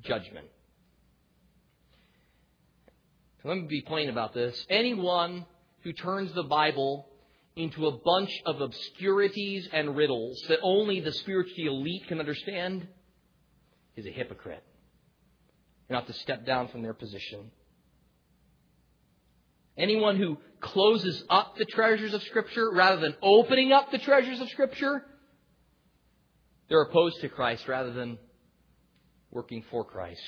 judgment. 0.02 0.46
Let 3.42 3.56
me 3.56 3.66
be 3.66 3.80
plain 3.80 4.10
about 4.10 4.34
this. 4.34 4.66
Anyone 4.68 5.46
who 5.80 5.94
turns 5.94 6.30
the 6.34 6.42
Bible 6.42 7.08
into 7.56 7.86
a 7.86 7.92
bunch 7.92 8.38
of 8.44 8.60
obscurities 8.60 9.66
and 9.72 9.96
riddles 9.96 10.44
that 10.48 10.58
only 10.62 11.00
the 11.00 11.12
spiritually 11.12 11.68
elite 11.68 12.06
can 12.06 12.20
understand 12.20 12.86
is 13.96 14.04
a 14.04 14.10
hypocrite. 14.10 14.62
You 15.88 15.96
have 15.96 16.06
to 16.08 16.12
step 16.12 16.44
down 16.44 16.68
from 16.68 16.82
their 16.82 16.92
position. 16.92 17.50
Anyone 19.76 20.16
who 20.16 20.38
closes 20.60 21.24
up 21.28 21.56
the 21.56 21.64
treasures 21.64 22.14
of 22.14 22.22
Scripture 22.22 22.70
rather 22.72 23.00
than 23.00 23.14
opening 23.22 23.72
up 23.72 23.90
the 23.90 23.98
treasures 23.98 24.40
of 24.40 24.48
Scripture, 24.50 25.04
they're 26.68 26.82
opposed 26.82 27.20
to 27.20 27.28
Christ 27.28 27.68
rather 27.68 27.92
than 27.92 28.18
working 29.30 29.64
for 29.70 29.84
Christ. 29.84 30.20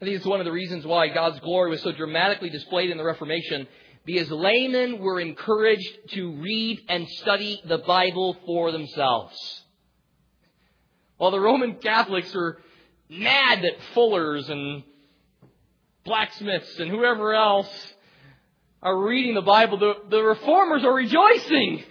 I 0.00 0.04
think 0.04 0.16
it's 0.16 0.26
one 0.26 0.40
of 0.40 0.46
the 0.46 0.52
reasons 0.52 0.84
why 0.84 1.08
God's 1.08 1.38
glory 1.40 1.70
was 1.70 1.82
so 1.82 1.92
dramatically 1.92 2.50
displayed 2.50 2.90
in 2.90 2.96
the 2.96 3.04
Reformation. 3.04 3.68
because 4.04 4.30
laymen 4.30 4.98
were 4.98 5.20
encouraged 5.20 6.10
to 6.14 6.32
read 6.40 6.80
and 6.88 7.06
study 7.08 7.60
the 7.66 7.78
Bible 7.78 8.36
for 8.44 8.72
themselves. 8.72 9.62
While 11.18 11.30
the 11.30 11.38
Roman 11.38 11.76
Catholics 11.76 12.34
are 12.34 12.58
mad 13.08 13.62
that 13.62 13.80
fullers 13.94 14.48
and 14.48 14.82
blacksmiths 16.04 16.78
and 16.78 16.90
whoever 16.90 17.34
else 17.34 17.94
are 18.82 19.06
reading 19.06 19.34
the 19.34 19.42
Bible, 19.42 19.78
the, 19.78 19.94
the 20.10 20.22
reformers 20.22 20.84
are 20.84 20.94
rejoicing 20.94 21.84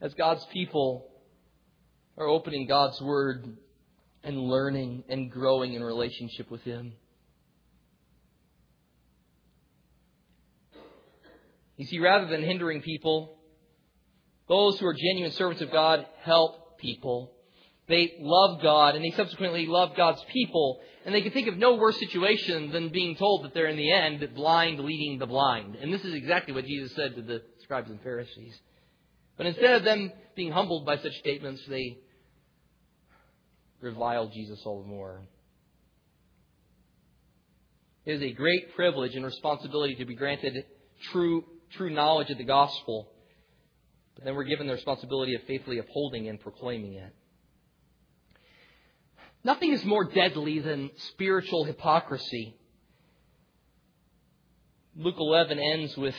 as 0.00 0.12
God's 0.14 0.44
people 0.52 1.10
are 2.18 2.26
opening 2.26 2.66
God's 2.66 3.00
Word 3.00 3.56
and 4.22 4.38
learning 4.38 5.04
and 5.08 5.30
growing 5.30 5.72
in 5.72 5.82
relationship 5.82 6.50
with 6.50 6.62
Him. 6.62 6.92
You 11.76 11.86
see, 11.86 11.98
rather 11.98 12.26
than 12.26 12.42
hindering 12.42 12.82
people, 12.82 13.38
those 14.48 14.78
who 14.78 14.86
are 14.86 14.94
genuine 14.94 15.32
servants 15.32 15.62
of 15.62 15.72
God 15.72 16.06
help 16.22 16.78
people. 16.78 17.32
They 17.88 18.14
love 18.20 18.62
God 18.62 18.94
and 18.94 19.04
they 19.04 19.10
subsequently 19.10 19.66
love 19.66 19.96
God's 19.96 20.22
people. 20.32 20.80
And 21.04 21.14
they 21.14 21.20
can 21.20 21.32
think 21.32 21.48
of 21.48 21.58
no 21.58 21.74
worse 21.74 21.98
situation 21.98 22.70
than 22.72 22.88
being 22.88 23.16
told 23.16 23.44
that 23.44 23.52
they're 23.52 23.68
in 23.68 23.76
the 23.76 23.92
end 23.92 24.26
blind 24.34 24.80
leading 24.80 25.18
the 25.18 25.26
blind. 25.26 25.76
And 25.76 25.92
this 25.92 26.04
is 26.04 26.14
exactly 26.14 26.54
what 26.54 26.64
Jesus 26.64 26.94
said 26.94 27.14
to 27.16 27.22
the 27.22 27.42
scribes 27.62 27.90
and 27.90 28.00
Pharisees. 28.02 28.58
But 29.36 29.46
instead 29.46 29.74
of 29.74 29.84
them 29.84 30.12
being 30.34 30.52
humbled 30.52 30.86
by 30.86 30.96
such 30.96 31.14
statements, 31.18 31.62
they 31.68 31.98
revile 33.80 34.28
Jesus 34.28 34.62
all 34.64 34.82
the 34.82 34.88
more. 34.88 35.22
It 38.06 38.14
is 38.14 38.22
a 38.22 38.32
great 38.32 38.74
privilege 38.74 39.14
and 39.14 39.24
responsibility 39.24 39.96
to 39.96 40.04
be 40.06 40.14
granted 40.14 40.64
true, 41.12 41.44
true 41.72 41.90
knowledge 41.90 42.30
of 42.30 42.38
the 42.38 42.44
gospel. 42.44 43.10
But 44.14 44.24
then 44.24 44.34
we're 44.34 44.44
given 44.44 44.66
the 44.66 44.74
responsibility 44.74 45.34
of 45.34 45.42
faithfully 45.46 45.78
upholding 45.78 46.28
and 46.28 46.40
proclaiming 46.40 46.94
it. 46.94 47.14
Nothing 49.44 49.72
is 49.72 49.84
more 49.84 50.04
deadly 50.04 50.58
than 50.58 50.90
spiritual 50.96 51.64
hypocrisy. 51.64 52.56
Luke 54.96 55.16
11 55.18 55.58
ends 55.58 55.94
with 55.98 56.14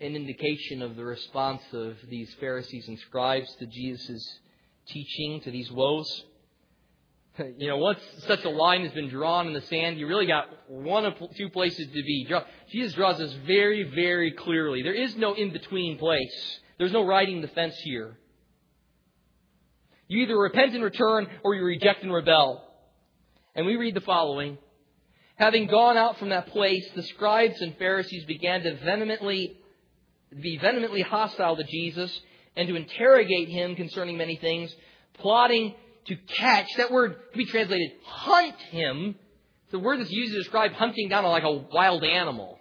an 0.00 0.14
indication 0.14 0.82
of 0.82 0.94
the 0.94 1.04
response 1.04 1.62
of 1.72 1.96
these 2.08 2.32
Pharisees 2.38 2.86
and 2.86 2.96
scribes 3.00 3.52
to 3.56 3.66
Jesus' 3.66 4.38
teaching, 4.86 5.40
to 5.42 5.50
these 5.50 5.70
woes. 5.72 6.24
You 7.56 7.68
know, 7.68 7.76
once 7.76 8.00
such 8.26 8.44
a 8.44 8.48
line 8.48 8.82
has 8.82 8.90
been 8.90 9.08
drawn 9.08 9.46
in 9.46 9.52
the 9.52 9.60
sand, 9.60 9.96
you 9.96 10.08
really 10.08 10.26
got 10.26 10.46
one 10.66 11.06
of 11.06 11.14
two 11.36 11.48
places 11.50 11.86
to 11.86 11.92
be. 11.92 12.26
Jesus 12.72 12.94
draws 12.94 13.18
this 13.18 13.32
very, 13.46 13.84
very 13.84 14.32
clearly. 14.32 14.82
There 14.82 14.92
is 14.92 15.14
no 15.14 15.34
in 15.34 15.52
between 15.52 15.98
place. 15.98 16.58
There's 16.78 16.90
no 16.90 17.06
riding 17.06 17.40
the 17.40 17.46
fence 17.46 17.76
here. 17.84 18.18
You 20.08 20.22
either 20.22 20.36
repent 20.36 20.74
and 20.74 20.82
return 20.82 21.28
or 21.44 21.54
you 21.54 21.62
reject 21.62 22.02
and 22.02 22.12
rebel. 22.12 22.67
And 23.58 23.66
we 23.66 23.74
read 23.74 23.94
the 23.94 24.00
following. 24.00 24.56
Having 25.34 25.66
gone 25.66 25.96
out 25.96 26.16
from 26.20 26.28
that 26.28 26.46
place, 26.46 26.88
the 26.94 27.02
scribes 27.02 27.60
and 27.60 27.76
Pharisees 27.76 28.24
began 28.24 28.62
to 28.62 28.76
vehemently 28.76 29.56
be 30.40 30.58
vehemently 30.58 31.02
hostile 31.02 31.56
to 31.56 31.64
Jesus 31.64 32.20
and 32.54 32.68
to 32.68 32.76
interrogate 32.76 33.48
him 33.48 33.74
concerning 33.74 34.16
many 34.16 34.36
things, 34.36 34.72
plotting 35.14 35.74
to 36.04 36.14
catch. 36.14 36.68
That 36.76 36.92
word 36.92 37.16
can 37.32 37.38
be 37.38 37.46
translated 37.46 37.94
hunt 38.04 38.54
him. 38.70 39.16
The 39.72 39.80
word 39.80 39.98
that's 39.98 40.12
used 40.12 40.34
to 40.34 40.38
describe 40.38 40.70
hunting 40.74 41.08
down 41.08 41.24
like 41.24 41.42
a 41.42 41.50
wild 41.50 42.04
animal. 42.04 42.60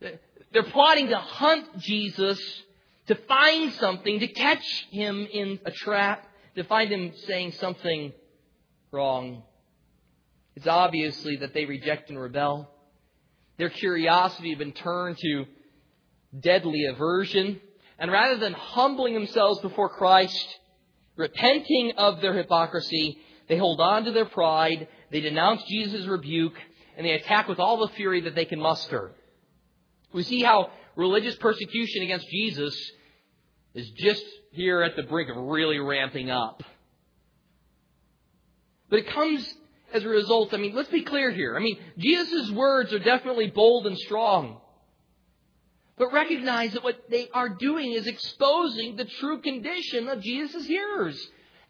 They're 0.00 0.62
plotting 0.62 1.08
to 1.08 1.18
hunt 1.18 1.78
Jesus, 1.80 2.40
to 3.08 3.16
find 3.16 3.70
something, 3.74 4.20
to 4.20 4.28
catch 4.28 4.64
him 4.92 5.28
in 5.30 5.58
a 5.66 5.70
trap, 5.70 6.26
to 6.54 6.64
find 6.64 6.90
him 6.90 7.12
saying 7.26 7.52
something 7.52 8.14
wrong. 8.90 9.42
It's 10.56 10.66
obviously 10.66 11.36
that 11.36 11.54
they 11.54 11.64
reject 11.64 12.10
and 12.10 12.20
rebel. 12.20 12.70
Their 13.58 13.70
curiosity 13.70 14.50
had 14.50 14.58
been 14.58 14.72
turned 14.72 15.18
to 15.18 15.46
deadly 16.38 16.84
aversion. 16.86 17.60
And 17.98 18.10
rather 18.10 18.38
than 18.38 18.52
humbling 18.52 19.14
themselves 19.14 19.60
before 19.60 19.88
Christ, 19.88 20.46
repenting 21.16 21.92
of 21.96 22.20
their 22.20 22.34
hypocrisy, 22.34 23.18
they 23.48 23.56
hold 23.56 23.80
on 23.80 24.04
to 24.04 24.12
their 24.12 24.24
pride, 24.24 24.88
they 25.10 25.20
denounce 25.20 25.62
Jesus' 25.64 26.06
rebuke, 26.06 26.54
and 26.96 27.06
they 27.06 27.12
attack 27.12 27.48
with 27.48 27.58
all 27.58 27.78
the 27.78 27.92
fury 27.94 28.22
that 28.22 28.34
they 28.34 28.44
can 28.44 28.60
muster. 28.60 29.12
We 30.12 30.22
see 30.22 30.42
how 30.42 30.70
religious 30.96 31.36
persecution 31.36 32.02
against 32.02 32.28
Jesus 32.28 32.74
is 33.74 33.90
just 33.90 34.24
here 34.52 34.82
at 34.82 34.96
the 34.96 35.02
brink 35.02 35.30
of 35.30 35.36
really 35.36 35.78
ramping 35.78 36.30
up. 36.30 36.62
But 38.88 39.00
it 39.00 39.08
comes 39.08 39.52
as 39.94 40.04
a 40.04 40.08
result, 40.08 40.52
I 40.52 40.56
mean, 40.56 40.74
let's 40.74 40.90
be 40.90 41.04
clear 41.04 41.30
here. 41.30 41.56
I 41.56 41.60
mean, 41.60 41.78
Jesus' 41.96 42.50
words 42.50 42.92
are 42.92 42.98
definitely 42.98 43.46
bold 43.46 43.86
and 43.86 43.96
strong. 43.96 44.60
But 45.96 46.12
recognize 46.12 46.72
that 46.72 46.82
what 46.82 47.08
they 47.08 47.28
are 47.32 47.48
doing 47.48 47.92
is 47.92 48.08
exposing 48.08 48.96
the 48.96 49.04
true 49.04 49.40
condition 49.40 50.08
of 50.08 50.20
Jesus' 50.20 50.66
hearers. 50.66 51.16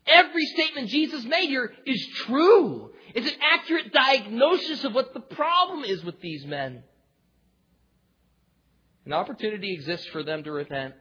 Every 0.07 0.47
statement 0.47 0.89
Jesus 0.89 1.23
made 1.25 1.49
here 1.49 1.71
is 1.85 2.07
true. 2.27 2.93
It's 3.15 3.31
an 3.31 3.37
accurate 3.43 3.93
diagnosis 3.93 4.85
of 4.85 4.95
what 4.95 5.13
the 5.13 5.21
problem 5.21 5.85
is 5.85 6.03
with 6.03 6.21
these 6.23 6.47
men. 6.47 6.83
An 9.05 9.13
opportunity 9.13 9.75
exists 9.75 10.07
for 10.07 10.23
them 10.23 10.45
to 10.45 10.53
repent. 10.53 10.95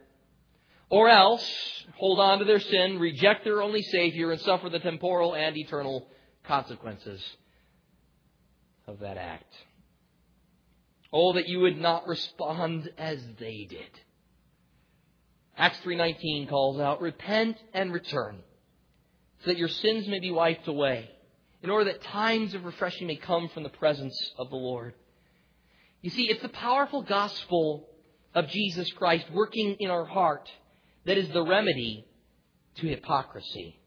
Or 0.90 1.08
else, 1.08 1.50
hold 1.96 2.20
on 2.20 2.40
to 2.40 2.44
their 2.44 2.60
sin, 2.60 2.98
reject 2.98 3.44
their 3.44 3.62
only 3.62 3.80
Savior, 3.80 4.30
and 4.30 4.40
suffer 4.42 4.68
the 4.68 4.78
temporal 4.78 5.34
and 5.34 5.56
eternal 5.56 6.06
consequences 6.46 7.22
of 8.86 9.00
that 9.00 9.16
act. 9.16 9.52
Oh, 11.12 11.32
that 11.34 11.48
you 11.48 11.60
would 11.60 11.78
not 11.78 12.06
respond 12.06 12.90
as 12.98 13.24
they 13.38 13.66
did. 13.68 14.00
Acts 15.56 15.78
3.19 15.84 16.48
calls 16.48 16.80
out, 16.80 17.00
Repent 17.00 17.56
and 17.72 17.92
return, 17.92 18.38
so 19.44 19.50
that 19.50 19.58
your 19.58 19.68
sins 19.68 20.08
may 20.08 20.18
be 20.18 20.32
wiped 20.32 20.66
away, 20.66 21.08
in 21.62 21.70
order 21.70 21.84
that 21.84 22.02
times 22.02 22.54
of 22.54 22.64
refreshing 22.64 23.06
may 23.06 23.16
come 23.16 23.48
from 23.48 23.62
the 23.62 23.68
presence 23.68 24.18
of 24.36 24.50
the 24.50 24.56
Lord. 24.56 24.94
You 26.02 26.10
see, 26.10 26.28
it's 26.28 26.42
the 26.42 26.48
powerful 26.48 27.02
gospel 27.02 27.88
of 28.34 28.48
Jesus 28.48 28.90
Christ 28.92 29.26
working 29.32 29.76
in 29.78 29.90
our 29.90 30.04
heart 30.04 30.50
that 31.06 31.16
is 31.16 31.28
the 31.28 31.44
remedy 31.44 32.04
to 32.76 32.88
hypocrisy. 32.88 33.78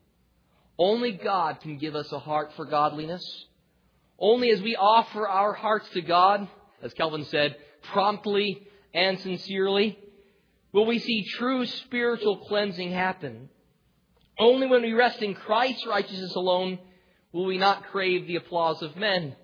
Only 0.79 1.11
God 1.11 1.61
can 1.61 1.77
give 1.77 1.95
us 1.95 2.11
a 2.11 2.19
heart 2.19 2.51
for 2.55 2.65
godliness. 2.65 3.23
Only 4.19 4.51
as 4.51 4.61
we 4.61 4.75
offer 4.75 5.27
our 5.27 5.53
hearts 5.53 5.89
to 5.89 6.01
God 6.01 6.47
as 6.81 6.93
Calvin 6.93 7.25
said, 7.25 7.55
promptly 7.91 8.67
and 8.93 9.19
sincerely, 9.19 9.97
will 10.71 10.85
we 10.85 10.99
see 10.99 11.25
true 11.37 11.65
spiritual 11.65 12.37
cleansing 12.47 12.91
happen. 12.91 13.49
Only 14.39 14.67
when 14.67 14.83
we 14.83 14.93
rest 14.93 15.21
in 15.21 15.33
Christ's 15.33 15.85
righteousness 15.87 16.35
alone 16.35 16.79
will 17.31 17.45
we 17.45 17.57
not 17.57 17.87
crave 17.87 18.27
the 18.27 18.35
applause 18.35 18.81
of 18.81 18.95
men. 18.95 19.35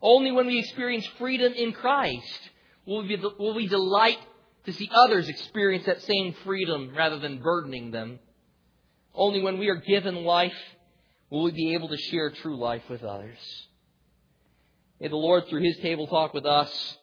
Only 0.00 0.32
when 0.32 0.46
we 0.46 0.58
experience 0.58 1.06
freedom 1.18 1.52
in 1.52 1.72
Christ 1.72 2.40
will 2.86 3.06
we, 3.06 3.16
will 3.38 3.54
we 3.54 3.66
delight 3.66 4.18
to 4.64 4.72
see 4.72 4.90
others 4.92 5.28
experience 5.28 5.86
that 5.86 6.02
same 6.02 6.34
freedom 6.44 6.92
rather 6.96 7.18
than 7.18 7.42
burdening 7.42 7.90
them. 7.90 8.18
Only 9.14 9.42
when 9.42 9.58
we 9.58 9.68
are 9.68 9.76
given 9.76 10.24
life 10.24 10.56
will 11.30 11.44
we 11.44 11.52
be 11.52 11.74
able 11.74 11.88
to 11.88 11.96
share 11.96 12.30
true 12.30 12.56
life 12.56 12.82
with 12.88 13.02
others. 13.02 13.38
May 15.00 15.08
the 15.08 15.16
Lord, 15.16 15.48
through 15.48 15.62
His 15.62 15.78
table 15.78 16.06
talk 16.06 16.34
with 16.34 16.46
us, 16.46 16.98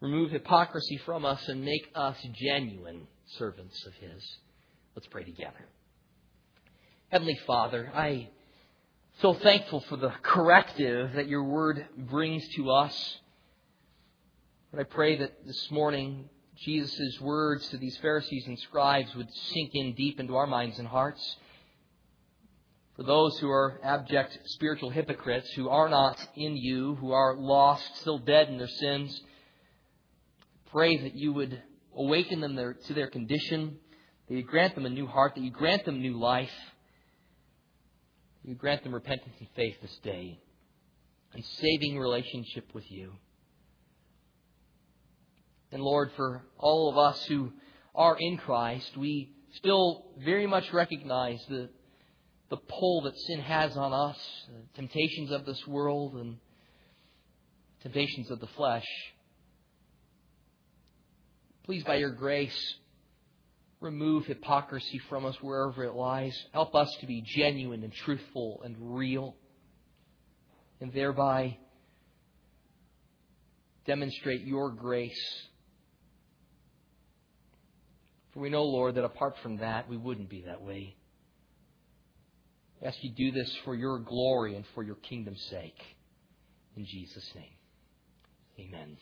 remove 0.00 0.30
hypocrisy 0.30 0.98
from 0.98 1.24
us 1.24 1.48
and 1.48 1.64
make 1.64 1.90
us 1.94 2.16
genuine 2.34 3.06
servants 3.38 3.84
of 3.86 3.94
His. 3.94 4.38
Let's 4.94 5.08
pray 5.08 5.24
together. 5.24 5.68
Heavenly 7.08 7.38
Father, 7.46 7.90
I 7.94 8.28
so 9.20 9.34
thankful 9.34 9.80
for 9.88 9.96
the 9.96 10.12
corrective 10.22 11.12
that 11.14 11.28
your 11.28 11.44
word 11.44 11.86
brings 11.96 12.46
to 12.56 12.70
us. 12.70 13.18
But 14.70 14.80
I 14.80 14.84
pray 14.84 15.16
that 15.18 15.46
this 15.46 15.70
morning 15.70 16.28
Jesus' 16.64 17.20
words 17.20 17.68
to 17.68 17.76
these 17.76 17.96
Pharisees 17.98 18.46
and 18.46 18.58
scribes 18.58 19.14
would 19.14 19.30
sink 19.52 19.70
in 19.74 19.94
deep 19.94 20.18
into 20.18 20.36
our 20.36 20.46
minds 20.46 20.78
and 20.78 20.88
hearts 20.88 21.36
for 22.96 23.02
those 23.02 23.36
who 23.38 23.50
are 23.50 23.80
abject 23.82 24.38
spiritual 24.44 24.90
hypocrites, 24.90 25.50
who 25.54 25.68
are 25.68 25.88
not 25.88 26.16
in 26.36 26.56
you, 26.56 26.94
who 26.96 27.12
are 27.12 27.34
lost, 27.34 27.96
still 27.96 28.18
dead 28.18 28.48
in 28.48 28.56
their 28.56 28.68
sins, 28.68 29.20
pray 30.70 30.96
that 30.98 31.14
you 31.14 31.32
would 31.32 31.60
awaken 31.96 32.40
them 32.40 32.56
to 32.86 32.94
their 32.94 33.08
condition, 33.08 33.76
that 34.28 34.34
you 34.34 34.42
grant 34.42 34.76
them 34.76 34.86
a 34.86 34.90
new 34.90 35.06
heart, 35.06 35.34
that 35.34 35.42
you 35.42 35.50
grant 35.50 35.84
them 35.84 36.00
new 36.00 36.18
life, 36.18 36.52
that 38.42 38.48
you 38.48 38.54
grant 38.54 38.84
them 38.84 38.94
repentance 38.94 39.34
and 39.40 39.48
faith 39.56 39.76
this 39.82 39.98
day, 40.04 40.38
and 41.32 41.44
saving 41.44 41.98
relationship 41.98 42.68
with 42.74 42.88
you. 42.90 43.12
And 45.74 45.82
Lord, 45.82 46.12
for 46.14 46.44
all 46.56 46.88
of 46.88 46.96
us 46.96 47.24
who 47.24 47.52
are 47.96 48.16
in 48.16 48.36
Christ, 48.36 48.96
we 48.96 49.32
still 49.54 50.06
very 50.24 50.46
much 50.46 50.72
recognize 50.72 51.44
the, 51.48 51.68
the 52.48 52.58
pull 52.58 53.02
that 53.02 53.18
sin 53.18 53.40
has 53.40 53.76
on 53.76 53.92
us, 53.92 54.16
the 54.46 54.76
temptations 54.76 55.32
of 55.32 55.44
this 55.44 55.60
world 55.66 56.14
and 56.14 56.36
temptations 57.82 58.30
of 58.30 58.38
the 58.38 58.46
flesh. 58.46 58.86
Please, 61.64 61.82
by 61.82 61.96
your 61.96 62.12
grace, 62.12 62.76
remove 63.80 64.26
hypocrisy 64.26 65.00
from 65.08 65.24
us 65.24 65.34
wherever 65.42 65.82
it 65.82 65.94
lies. 65.94 66.40
Help 66.52 66.76
us 66.76 66.88
to 67.00 67.06
be 67.06 67.20
genuine 67.26 67.82
and 67.82 67.92
truthful 67.92 68.62
and 68.64 68.76
real, 68.78 69.34
and 70.80 70.92
thereby 70.92 71.56
demonstrate 73.86 74.42
your 74.42 74.70
grace. 74.70 75.48
For 78.34 78.40
we 78.40 78.50
know, 78.50 78.64
Lord, 78.64 78.96
that 78.96 79.04
apart 79.04 79.36
from 79.42 79.58
that, 79.58 79.88
we 79.88 79.96
wouldn't 79.96 80.28
be 80.28 80.42
that 80.42 80.60
way. 80.60 80.96
I 82.82 82.88
ask 82.88 82.98
you 83.02 83.10
do 83.10 83.30
this 83.30 83.50
for 83.64 83.74
your 83.74 84.00
glory 84.00 84.56
and 84.56 84.64
for 84.74 84.82
your 84.82 84.96
kingdom's 84.96 85.40
sake. 85.50 85.80
In 86.76 86.84
Jesus' 86.84 87.30
name, 87.36 87.54
amen. 88.58 88.96